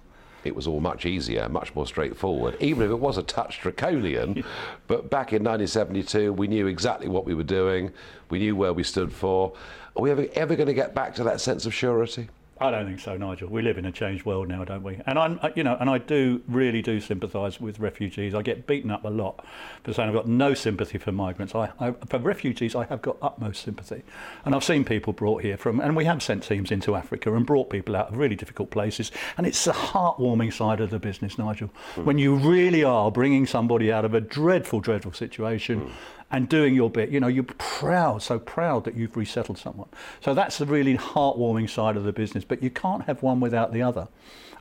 it 0.45 0.55
was 0.55 0.67
all 0.67 0.81
much 0.81 1.05
easier, 1.07 1.49
much 1.49 1.75
more 1.75 1.87
straightforward, 1.87 2.57
even 2.61 2.85
if 2.85 2.91
it 2.91 2.99
was 2.99 3.19
a 3.19 3.23
touch 3.23 3.61
draconian. 3.61 4.43
but 4.87 5.11
back 5.11 5.33
in 5.33 5.43
1972, 5.43 6.33
we 6.33 6.49
knew 6.49 6.67
exactly 6.67 7.09
what 7.09 7.25
we 7.25 7.35
were 7.35 7.43
doing, 7.43 7.93
we 8.31 8.39
knew 8.39 8.57
where 8.57 8.73
we 8.73 8.83
stood 8.83 9.13
for. 9.13 9.53
Are 9.97 10.03
we 10.03 10.11
ever, 10.11 10.27
ever 10.35 10.57
going 10.57 10.69
to 10.69 10.75
get 10.75 10.95
back 10.95 11.15
to 11.17 11.25
that 11.25 11.41
sense 11.41 11.67
of 11.67 11.75
surety? 11.75 12.29
I 12.61 12.71
don't 12.71 12.87
think 12.87 13.01
so, 13.01 13.17
Nigel. 13.17 13.49
We 13.49 13.63
live 13.63 13.79
in 13.79 13.87
a 13.87 13.93
changed 13.93 14.27
world 14.27 14.49
now, 14.49 14.65
don't 14.65 14.83
we? 14.83 15.01
And 15.07 15.19
I'm, 15.19 15.41
you 15.57 15.65
know, 15.65 15.79
and 15.81 15.89
I 15.89 15.97
do 15.97 16.43
really 16.47 16.83
do 16.83 17.01
sympathise 17.01 17.59
with 17.59 17.81
refugees. 17.81 18.35
I 18.35 18.43
get 18.43 18.67
beaten 18.67 18.91
up 18.91 19.03
a 19.05 19.09
lot 19.09 19.43
for 19.83 19.95
saying 19.95 20.11
I've 20.11 20.15
got 20.15 20.29
no 20.29 20.53
sympathy 20.53 20.99
for 20.99 21.11
migrants. 21.11 21.55
I, 21.55 21.71
I, 21.81 21.93
for 21.93 22.19
refugees, 22.19 22.75
I 22.75 22.85
have 22.85 23.01
got 23.01 23.17
utmost 23.23 23.63
sympathy, 23.63 24.03
and 24.45 24.55
I've 24.55 24.63
seen 24.63 24.85
people 24.85 25.15
brought 25.15 25.43
here 25.43 25.57
from, 25.57 25.81
and 25.81 25.97
we 25.97 26.05
have 26.05 26.23
sent 26.23 26.43
teams 26.43 26.71
into 26.71 26.95
Africa 26.95 27.35
and 27.35 27.47
brought 27.47 27.71
people 27.71 27.97
out 27.97 28.11
of 28.11 28.19
really 28.19 28.37
difficult 28.37 28.71
places, 28.71 29.11
and 29.39 29.47
it's 29.47 29.65
the 29.65 29.73
heartwarming 29.73 30.53
side 30.53 30.83
of 30.83 30.91
the 30.91 30.99
business, 30.99 31.39
Nigel, 31.39 31.71
mm. 31.95 32.05
when 32.05 32.19
you 32.19 32.35
really 32.35 32.85
are 32.85 33.11
bringing 33.11 33.47
somebody 33.47 33.91
out 33.91 34.05
of 34.05 34.13
a 34.13 34.21
dreadful, 34.21 34.81
dreadful 34.81 35.13
situation. 35.13 35.81
Mm 35.81 35.91
and 36.31 36.49
doing 36.49 36.75
your 36.75 36.91
bit. 36.91 37.11
You 37.11 37.21
know, 37.21 37.29
you're 37.29 37.45
proud, 37.45 38.23
so 38.23 38.39
proud 38.39 38.85
that 38.85 38.95
you've 38.95 39.17
resettled 39.17 39.59
someone. 39.59 39.89
So 40.21 40.35
that's 40.35 40.59
the 40.59 40.67
really 40.67 40.97
heartwarming 40.97 41.69
side 41.69 41.97
of 41.97 42.05
the 42.05 42.13
business. 42.13 42.45
But 42.45 42.63
you 42.63 42.71
can't 42.71 43.05
have 43.05 43.23
one 43.23 43.41
without 43.41 43.73
the 43.73 43.83
other. 43.83 44.09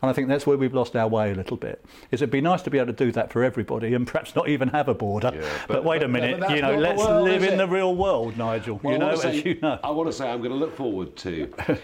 And 0.02 0.10
I 0.10 0.14
think 0.14 0.30
that's 0.30 0.48
where 0.48 0.58
we've 0.58 0.74
lost 0.74 0.96
our 0.96 1.08
way 1.08 1.32
a 1.32 1.36
little 1.36 1.58
bit. 1.58 1.84
Is 2.12 2.22
it'd 2.22 2.32
be 2.32 2.42
nice 2.42 2.62
to 2.64 2.70
be 2.70 2.78
able 2.78 2.94
to 2.94 3.06
do 3.06 3.12
that 3.12 3.32
for 3.32 3.44
everybody 3.44 3.94
and 3.94 4.08
perhaps 4.08 4.34
not 4.36 4.48
even 4.48 4.70
have 4.70 4.88
a 4.88 4.94
border. 4.94 5.32
Yeah, 5.34 5.42
but, 5.68 5.74
but, 5.74 5.84
wait 5.84 6.00
but, 6.00 6.06
a 6.06 6.08
minute, 6.08 6.50
you 6.52 6.62
know, 6.62 6.78
let's 6.78 7.04
world, 7.04 7.26
live 7.26 7.44
in 7.44 7.58
the 7.58 7.68
real 7.68 7.96
world, 7.96 8.38
Nigel. 8.38 8.80
Well, 8.82 8.94
you 8.94 9.00
know, 9.00 9.16
say, 9.16 9.40
as 9.40 9.46
you 9.46 9.60
know. 9.62 9.78
I 9.84 9.90
want 9.92 10.08
to 10.08 10.14
say 10.14 10.30
I'm 10.30 10.40
going 10.40 10.52
to 10.52 10.58
look 10.58 10.76
forward 10.78 11.18
to 11.18 11.52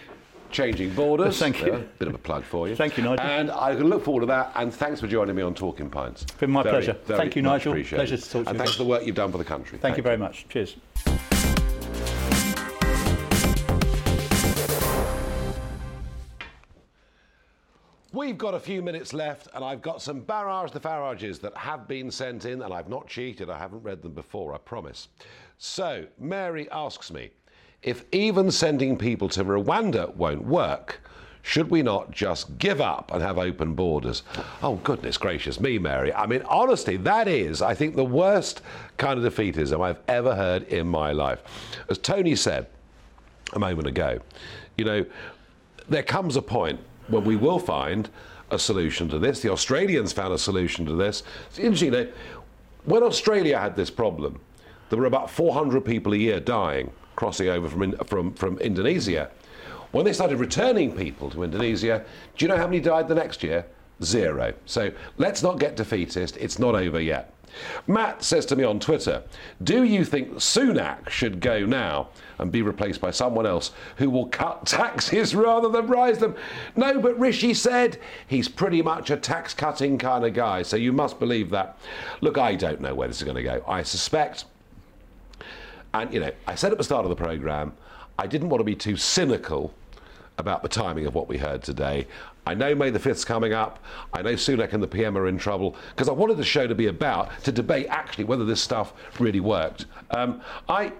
changing 0.51 0.93
borders. 0.93 1.37
Thank 1.37 1.61
you. 1.61 1.73
Uh, 1.73 1.81
bit 1.99 2.07
of 2.07 2.15
a 2.15 2.17
plug 2.17 2.43
for 2.43 2.67
you. 2.67 2.75
Thank 2.75 2.97
you, 2.97 3.03
Nigel. 3.03 3.25
And 3.25 3.51
I 3.51 3.75
can 3.75 3.87
look 3.87 4.03
forward 4.03 4.21
to 4.21 4.25
that. 4.27 4.51
And 4.55 4.73
thanks 4.73 4.99
for 4.99 5.07
joining 5.07 5.35
me 5.35 5.41
on 5.41 5.53
Talking 5.53 5.89
Pints. 5.89 6.23
It's 6.23 6.31
been 6.33 6.51
my 6.51 6.63
very, 6.63 6.73
pleasure. 6.73 6.93
Very 7.05 7.19
Thank 7.19 7.35
you, 7.35 7.41
Nigel. 7.41 7.73
Pleasure 7.73 8.17
to 8.17 8.23
talk 8.23 8.31
to 8.31 8.37
and 8.37 8.45
you. 8.45 8.49
And 8.49 8.57
thanks 8.57 8.73
for 8.73 8.83
the 8.83 8.89
work 8.89 9.05
you've 9.05 9.15
done 9.15 9.31
for 9.31 9.37
the 9.37 9.43
country. 9.43 9.77
Thank, 9.77 9.81
Thank 9.81 9.97
you 9.97 10.03
very 10.03 10.17
much. 10.17 10.47
Cheers. 10.49 10.75
We've 18.15 18.37
got 18.37 18.53
a 18.53 18.59
few 18.61 18.81
minutes 18.81 19.13
left, 19.13 19.49
and 19.53 19.63
I've 19.63 19.81
got 19.81 20.01
some 20.01 20.21
barrage 20.21 20.71
the 20.71 20.79
Farages 20.79 21.41
that 21.41 21.55
have 21.57 21.85
been 21.85 22.09
sent 22.09 22.45
in, 22.45 22.61
and 22.61 22.73
I've 22.73 22.87
not 22.87 23.07
cheated. 23.07 23.49
I 23.49 23.59
haven't 23.59 23.83
read 23.83 24.01
them 24.01 24.13
before, 24.13 24.53
I 24.55 24.57
promise. 24.57 25.09
So, 25.57 26.05
Mary 26.17 26.69
asks 26.71 27.11
me 27.11 27.31
if 27.83 28.05
even 28.11 28.51
sending 28.51 28.97
people 28.97 29.29
to 29.29 29.43
Rwanda 29.43 30.15
won't 30.15 30.45
work, 30.45 31.01
should 31.45 31.69
we 31.69 31.83
not 31.83 32.09
just 32.09 32.57
give 32.57 32.81
up 32.81 33.11
and 33.13 33.21
have 33.21 33.37
open 33.37 33.75
borders? 33.75 34.23
Oh, 34.63 34.77
goodness 34.77 35.15
gracious 35.17 35.59
me, 35.59 35.77
Mary. 35.77 36.11
I 36.11 36.25
mean, 36.25 36.41
honestly, 36.49 36.97
that 36.97 37.27
is, 37.27 37.61
I 37.61 37.75
think, 37.75 37.95
the 37.95 38.03
worst 38.03 38.63
kind 38.97 39.23
of 39.23 39.31
defeatism 39.31 39.79
I've 39.79 39.99
ever 40.07 40.33
heard 40.33 40.63
in 40.63 40.87
my 40.87 41.11
life. 41.11 41.43
As 41.87 41.99
Tony 41.99 42.35
said 42.35 42.65
a 43.53 43.59
moment 43.59 43.87
ago, 43.87 44.19
you 44.75 44.85
know, 44.85 45.05
there 45.87 46.01
comes 46.01 46.35
a 46.35 46.41
point 46.41 46.79
when 47.09 47.23
we 47.23 47.35
will 47.35 47.59
find 47.59 48.09
a 48.49 48.57
solution 48.57 49.07
to 49.09 49.19
this. 49.19 49.41
The 49.41 49.51
Australians 49.51 50.13
found 50.13 50.33
a 50.33 50.39
solution 50.39 50.83
to 50.87 50.93
this. 50.93 51.21
It's 51.49 51.59
interesting, 51.59 51.93
you 51.93 52.05
know, 52.05 52.11
when 52.85 53.03
Australia 53.03 53.59
had 53.59 53.75
this 53.75 53.91
problem, 53.91 54.39
there 54.89 54.97
were 54.97 55.05
about 55.05 55.29
400 55.29 55.85
people 55.85 56.13
a 56.13 56.17
year 56.17 56.39
dying 56.39 56.91
crossing 57.15 57.49
over 57.49 57.69
from, 57.69 57.93
from, 58.05 58.33
from 58.33 58.57
Indonesia. 58.59 59.29
When 59.91 60.05
they 60.05 60.13
started 60.13 60.39
returning 60.39 60.95
people 60.95 61.29
to 61.31 61.43
Indonesia, 61.43 62.03
do 62.37 62.45
you 62.45 62.49
know 62.49 62.57
how 62.57 62.67
many 62.67 62.79
died 62.79 63.07
the 63.07 63.15
next 63.15 63.43
year? 63.43 63.65
Zero. 64.03 64.53
So 64.65 64.91
let's 65.17 65.41
not 65.41 65.59
get 65.59 65.77
defeatist. 65.77 66.35
It's 66.37 66.59
not 66.59 66.75
over 66.75 66.99
yet. 66.99 67.31
Matt 67.87 68.23
says 68.23 68.45
to 68.47 68.55
me 68.55 68.63
on 68.63 68.79
Twitter, 68.79 69.23
Do 69.63 69.83
you 69.83 70.03
think 70.03 70.33
Sunak 70.33 71.09
should 71.09 71.39
go 71.39 71.65
now 71.65 72.09
and 72.37 72.51
be 72.51 72.61
replaced 72.61 72.99
by 72.99 73.11
someone 73.11 73.45
else 73.45 73.71
who 73.97 74.09
will 74.09 74.27
cut 74.27 74.65
taxes 74.65 75.33
rather 75.35 75.69
than 75.69 75.87
rise 75.87 76.17
them? 76.17 76.35
No, 76.75 76.99
but 76.99 77.17
Rishi 77.17 77.53
said 77.53 77.97
he's 78.27 78.49
pretty 78.49 78.81
much 78.81 79.09
a 79.09 79.17
tax 79.17 79.53
cutting 79.53 79.97
kind 79.97 80.25
of 80.25 80.33
guy, 80.33 80.63
so 80.63 80.75
you 80.75 80.91
must 80.91 81.19
believe 81.19 81.49
that. 81.51 81.77
Look, 82.21 82.37
I 82.37 82.55
don't 82.55 82.81
know 82.81 82.93
where 82.93 83.07
this 83.07 83.17
is 83.17 83.23
going 83.23 83.37
to 83.37 83.43
go. 83.43 83.63
I 83.67 83.83
suspect 83.83 84.45
and, 86.01 86.13
you 86.13 86.19
know, 86.19 86.31
I 86.47 86.55
said 86.55 86.71
at 86.71 86.77
the 86.77 86.83
start 86.83 87.05
of 87.05 87.09
the 87.09 87.15
programme, 87.15 87.73
I 88.19 88.27
didn't 88.27 88.49
want 88.49 88.59
to 88.59 88.65
be 88.65 88.75
too 88.75 88.97
cynical 88.97 89.73
about 90.37 90.61
the 90.61 90.69
timing 90.69 91.05
of 91.05 91.15
what 91.15 91.29
we 91.29 91.37
heard 91.37 91.63
today. 91.63 92.07
I 92.45 92.53
know 92.53 92.75
May 92.75 92.89
the 92.89 92.99
5th's 92.99 93.23
coming 93.23 93.53
up. 93.53 93.79
I 94.13 94.21
know 94.21 94.33
Sunak 94.33 94.73
and 94.73 94.83
the 94.83 94.87
PM 94.87 95.17
are 95.17 95.27
in 95.27 95.37
trouble 95.37 95.75
because 95.91 96.09
I 96.09 96.11
wanted 96.11 96.35
the 96.37 96.43
show 96.43 96.67
to 96.67 96.75
be 96.75 96.87
about 96.87 97.31
to 97.43 97.51
debate 97.51 97.87
actually 97.89 98.25
whether 98.25 98.43
this 98.43 98.61
stuff 98.61 98.93
really 99.19 99.39
worked. 99.39 99.85
Um, 100.11 100.41
I, 100.67 100.91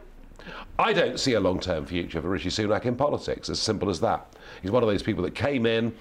I 0.80 0.94
don't 0.94 1.20
see 1.20 1.34
a 1.34 1.40
long 1.40 1.60
term 1.60 1.86
future 1.86 2.22
for 2.22 2.30
Rishi 2.30 2.50
Sunak 2.50 2.86
in 2.86 2.96
politics, 2.96 3.50
as 3.50 3.60
simple 3.60 3.90
as 3.90 4.00
that. 4.00 4.34
He's 4.62 4.72
one 4.72 4.82
of 4.82 4.88
those 4.88 5.04
people 5.04 5.24
that 5.24 5.36
came 5.36 5.66
in, 5.66 5.94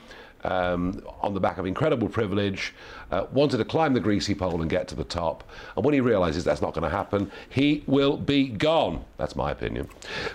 um, 0.45 1.03
on 1.21 1.35
the 1.35 1.41
back 1.41 1.59
of 1.59 1.67
incredible 1.67 2.09
privilege, 2.09 2.75
uh, 3.11 3.27
wanted 3.33 3.59
to 3.59 3.65
climb 3.65 3.95
the 3.95 4.01
greasy 4.01 4.35
pole 4.35 4.61
and 4.61 4.71
get 4.71 4.87
to 4.89 4.95
the 4.95 5.05
top. 5.05 5.45
And 5.77 5.85
when 5.85 5.95
he 5.95 6.01
realizes 6.01 6.45
that's 6.45 6.63
not 6.63 6.75
going 6.75 6.85
to 6.85 6.95
happen, 6.95 7.31
he 7.49 7.83
will 7.87 8.17
be 8.17 8.49
gone. 8.49 9.05
That's 9.17 9.37
my 9.37 9.51
opinion. 9.51 9.89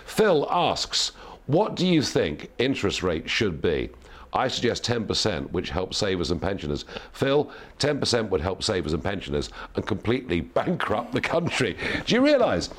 Phil 0.04 0.46
asks, 0.50 1.12
What 1.46 1.76
do 1.76 1.86
you 1.86 2.02
think 2.02 2.50
interest 2.58 3.02
rates 3.02 3.30
should 3.30 3.62
be? 3.62 3.90
I 4.32 4.48
suggest 4.48 4.84
10%, 4.84 5.50
which 5.50 5.70
helps 5.70 5.96
savers 5.96 6.30
and 6.30 6.40
pensioners. 6.40 6.84
Phil, 7.12 7.50
10% 7.78 8.28
would 8.28 8.40
help 8.40 8.62
savers 8.62 8.92
and 8.92 9.02
pensioners 9.02 9.50
and 9.74 9.86
completely 9.86 10.40
bankrupt 10.58 11.12
the 11.12 11.20
country. 11.20 11.76
Do 12.06 12.14
you 12.14 12.20
realise 12.24 12.70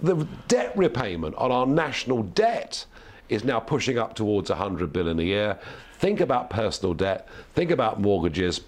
the 0.00 0.26
debt 0.48 0.76
repayment 0.76 1.34
on 1.36 1.50
our 1.50 1.66
national 1.66 2.22
debt 2.22 2.84
is 3.28 3.42
now 3.42 3.58
pushing 3.58 3.98
up 3.98 4.14
towards 4.14 4.50
100 4.50 4.92
billion 4.92 5.18
a 5.18 5.22
year? 5.22 5.58
Think 6.04 6.20
about 6.20 6.50
personal 6.50 6.92
debt, 6.92 7.26
think 7.54 7.70
about 7.70 7.98
mortgages. 7.98 8.60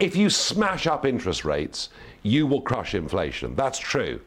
If 0.00 0.16
you 0.16 0.28
smash 0.28 0.88
up 0.88 1.06
interest 1.06 1.44
rates, 1.44 1.88
you 2.24 2.48
will 2.48 2.62
crush 2.62 2.96
inflation. 2.96 3.54
That's 3.54 3.78
true. 3.78 4.20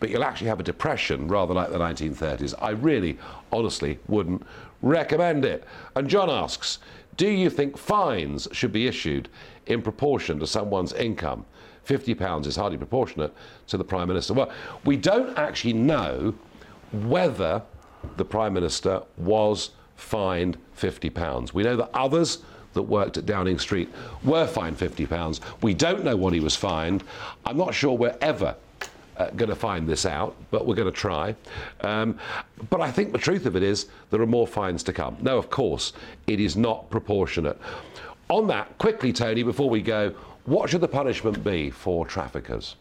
But 0.00 0.10
you'll 0.10 0.22
actually 0.22 0.48
have 0.48 0.60
a 0.60 0.62
depression 0.62 1.28
rather 1.28 1.54
like 1.54 1.70
the 1.70 1.78
1930s. 1.78 2.52
I 2.60 2.72
really, 2.72 3.18
honestly 3.50 3.98
wouldn't 4.06 4.46
recommend 4.82 5.46
it. 5.46 5.64
And 5.96 6.10
John 6.10 6.28
asks 6.28 6.78
Do 7.16 7.26
you 7.26 7.48
think 7.48 7.78
fines 7.78 8.46
should 8.52 8.72
be 8.72 8.86
issued 8.86 9.30
in 9.64 9.80
proportion 9.80 10.38
to 10.40 10.46
someone's 10.46 10.92
income? 10.92 11.46
£50 11.88 12.44
is 12.44 12.56
hardly 12.56 12.76
proportionate 12.76 13.32
to 13.68 13.78
the 13.78 13.84
Prime 13.84 14.08
Minister. 14.08 14.34
Well, 14.34 14.52
we 14.84 14.98
don't 14.98 15.38
actually 15.38 15.72
know 15.72 16.34
whether 16.92 17.62
the 18.18 18.26
Prime 18.26 18.52
Minister 18.52 19.04
was 19.16 19.70
fined 20.00 20.56
£50. 20.78 21.52
We 21.52 21.62
know 21.62 21.76
that 21.76 21.90
others 21.94 22.38
that 22.72 22.82
worked 22.82 23.16
at 23.18 23.26
Downing 23.26 23.58
Street 23.58 23.88
were 24.24 24.46
fined 24.46 24.78
£50. 24.78 25.40
We 25.62 25.74
don't 25.74 26.04
know 26.04 26.16
what 26.16 26.32
he 26.32 26.40
was 26.40 26.56
fined. 26.56 27.04
I'm 27.44 27.56
not 27.56 27.74
sure 27.74 27.96
we're 27.96 28.16
ever 28.20 28.56
uh, 29.16 29.30
going 29.30 29.50
to 29.50 29.56
find 29.56 29.88
this 29.88 30.06
out, 30.06 30.36
but 30.50 30.66
we're 30.66 30.74
going 30.74 30.90
to 30.90 30.98
try. 30.98 31.34
Um, 31.82 32.18
but 32.70 32.80
I 32.80 32.90
think 32.90 33.12
the 33.12 33.18
truth 33.18 33.44
of 33.46 33.56
it 33.56 33.62
is 33.62 33.86
there 34.10 34.20
are 34.22 34.26
more 34.26 34.46
fines 34.46 34.82
to 34.84 34.92
come. 34.92 35.16
No, 35.20 35.36
of 35.36 35.50
course, 35.50 35.92
it 36.26 36.40
is 36.40 36.56
not 36.56 36.88
proportionate. 36.90 37.60
On 38.28 38.46
that, 38.46 38.78
quickly, 38.78 39.12
Tony, 39.12 39.42
before 39.42 39.68
we 39.68 39.82
go, 39.82 40.14
what 40.44 40.70
should 40.70 40.80
the 40.80 40.88
punishment 40.88 41.44
be 41.44 41.70
for 41.70 42.06
traffickers? 42.06 42.76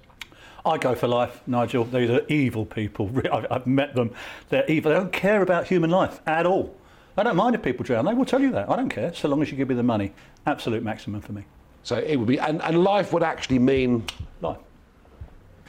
I 0.66 0.78
go 0.78 0.94
for 0.94 1.08
life, 1.08 1.42
Nigel. 1.48 1.86
These 1.86 2.10
are 2.10 2.22
evil 2.28 2.66
people. 2.66 3.12
I've 3.32 3.66
met 3.66 3.96
them. 3.96 4.12
They're 4.50 4.70
evil. 4.70 4.92
They 4.92 4.98
don't 4.98 5.12
care 5.12 5.42
about 5.42 5.68
human 5.68 5.90
life 5.90 6.22
at 6.28 6.46
all. 6.46 6.76
I 7.20 7.24
don't 7.24 7.36
mind 7.36 7.54
if 7.54 7.62
people 7.62 7.84
drown. 7.84 8.06
They 8.06 8.14
will 8.14 8.26
tell 8.26 8.40
you 8.40 8.52
that. 8.52 8.70
I 8.70 8.78
don't 8.78 8.90
care, 8.90 9.14
so 9.14 9.28
long 9.28 9.42
as 9.42 9.52
you 9.52 9.58
give 9.58 9.68
me 9.68 9.76
the 9.76 9.84
money. 9.84 10.14
Absolute 10.46 10.84
maximum 10.84 11.20
for 11.20 11.34
me. 11.34 11.44
So 11.84 11.98
it 11.98 12.16
would 12.16 12.28
be, 12.28 12.40
and, 12.40 12.62
and 12.62 12.82
life 12.84 13.12
would 13.12 13.24
actually 13.24 13.60
mean 13.60 14.06
Life. 14.42 14.58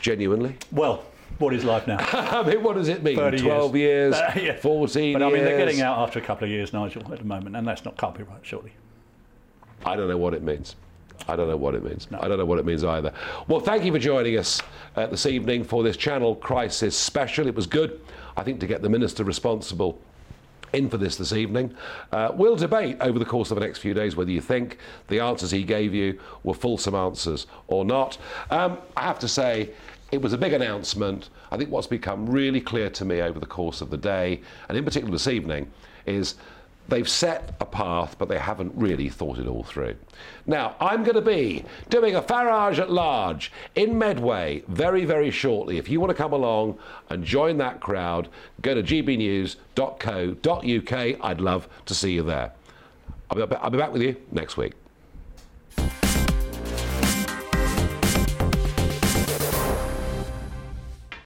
genuinely. 0.01 0.57
Well, 0.71 1.05
what 1.39 1.53
is 1.53 1.65
life 1.65 1.89
now? 1.89 1.97
I 2.13 2.47
mean, 2.47 2.63
what 2.63 2.77
does 2.77 2.89
it 2.89 3.03
mean? 3.03 3.17
30 3.17 3.39
Twelve 3.39 3.75
years, 3.75 4.15
Uh, 4.15 4.33
yeah. 4.41 4.57
14 4.57 5.15
But 5.15 5.23
I 5.23 5.27
mean, 5.31 5.45
they're 5.45 5.59
getting 5.59 5.81
out 5.81 5.99
after 5.99 6.21
a 6.21 6.23
couple 6.23 6.45
of 6.45 6.51
years, 6.51 6.73
Nigel, 6.73 7.03
at 7.13 7.19
the 7.19 7.25
moment, 7.25 7.57
and 7.57 7.67
that's 7.67 7.85
not 7.85 7.97
can't 7.97 8.17
be 8.17 8.23
right, 8.23 8.41
surely. 8.43 8.73
I 9.85 9.97
don't 9.97 10.09
know 10.09 10.19
what 10.19 10.35
it 10.35 10.43
means. 10.43 10.77
I 11.27 11.35
don't 11.37 11.49
know 11.49 11.57
what 11.57 11.75
it 11.75 11.83
means. 11.83 12.07
I 12.19 12.29
don't 12.29 12.39
know 12.39 12.47
what 12.47 12.59
it 12.59 12.65
means 12.65 12.85
either. 12.85 13.13
Well, 13.49 13.61
thank 13.61 13.85
you 13.85 13.93
for 13.93 13.99
joining 13.99 14.39
us 14.39 14.63
uh, 14.97 15.07
this 15.09 15.27
evening 15.27 15.65
for 15.65 15.83
this 15.83 15.97
Channel 15.97 16.37
Crisis 16.37 16.97
special. 16.97 17.47
It 17.47 17.55
was 17.55 17.67
good, 17.67 18.01
I 18.37 18.43
think, 18.43 18.61
to 18.61 18.67
get 18.67 18.83
the 18.83 18.89
minister 18.89 19.25
responsible 19.25 20.01
in 20.73 20.89
for 20.89 20.97
this 20.97 21.17
this 21.17 21.33
evening. 21.33 21.75
Uh, 22.13 22.31
we'll 22.35 22.57
debate 22.57 22.97
over 23.01 23.19
the 23.19 23.25
course 23.25 23.51
of 23.51 23.57
the 23.59 23.65
next 23.65 23.79
few 23.79 23.95
days 23.95 24.17
whether 24.17 24.31
you 24.31 24.41
think 24.41 24.79
the 25.09 25.21
answers 25.21 25.51
he 25.51 25.65
gave 25.65 25.95
you 25.95 26.19
were 26.43 26.55
fulsome 26.55 26.95
answers 26.95 27.47
or 27.69 27.85
not. 27.85 28.19
Um, 28.51 28.79
I 28.97 29.03
have 29.03 29.19
to 29.21 29.29
say, 29.29 29.71
it 30.13 30.21
was 30.21 30.33
a 30.33 30.39
big 30.39 30.53
announcement. 30.53 31.31
I 31.53 31.57
think 31.57 31.71
what's 31.71 31.87
become 31.87 32.29
really 32.29 32.61
clear 32.61 32.91
to 32.91 33.05
me 33.05 33.21
over 33.21 33.39
the 33.39 33.47
course 33.47 33.81
of 33.81 33.91
the 33.91 33.97
day, 33.97 34.41
and 34.69 34.77
in 34.77 34.85
particular 34.85 35.13
this 35.13 35.29
evening, 35.29 35.71
is 36.07 36.35
they've 36.91 37.09
set 37.09 37.55
a 37.61 37.65
path, 37.65 38.17
but 38.19 38.29
they 38.29 38.39
haven't 38.39 38.73
really 38.75 39.09
thought 39.09 39.39
it 39.39 39.47
all 39.47 39.63
through. 39.63 39.97
Now, 40.47 40.77
I'm 40.81 41.03
going 41.05 41.15
to 41.15 41.23
be 41.23 41.65
doing 41.89 42.15
a 42.17 42.23
Farage 42.23 42.79
at 42.79 42.91
large 42.91 43.53
in 43.75 43.97
Medway 43.97 44.63
very, 44.69 45.05
very 45.05 45.31
shortly. 45.31 45.79
If 45.79 45.89
you 45.89 46.01
want 46.01 46.11
to 46.11 46.15
come 46.15 46.33
along 46.33 46.79
and 47.09 47.25
join 47.25 47.57
that 47.59 47.81
crowd, 47.81 48.29
go 48.61 48.75
to 48.75 48.83
gbnews.co.uk. 48.83 49.57
I'd 51.25 51.41
love 51.41 51.69
to 51.87 51.95
see 51.95 52.13
you 52.13 52.23
there. 52.23 52.53
I'll 53.31 53.71
be, 53.71 53.79
back 53.79 53.93
with 53.93 54.03
you 54.03 54.17
next 54.33 54.57
week. 54.57 54.73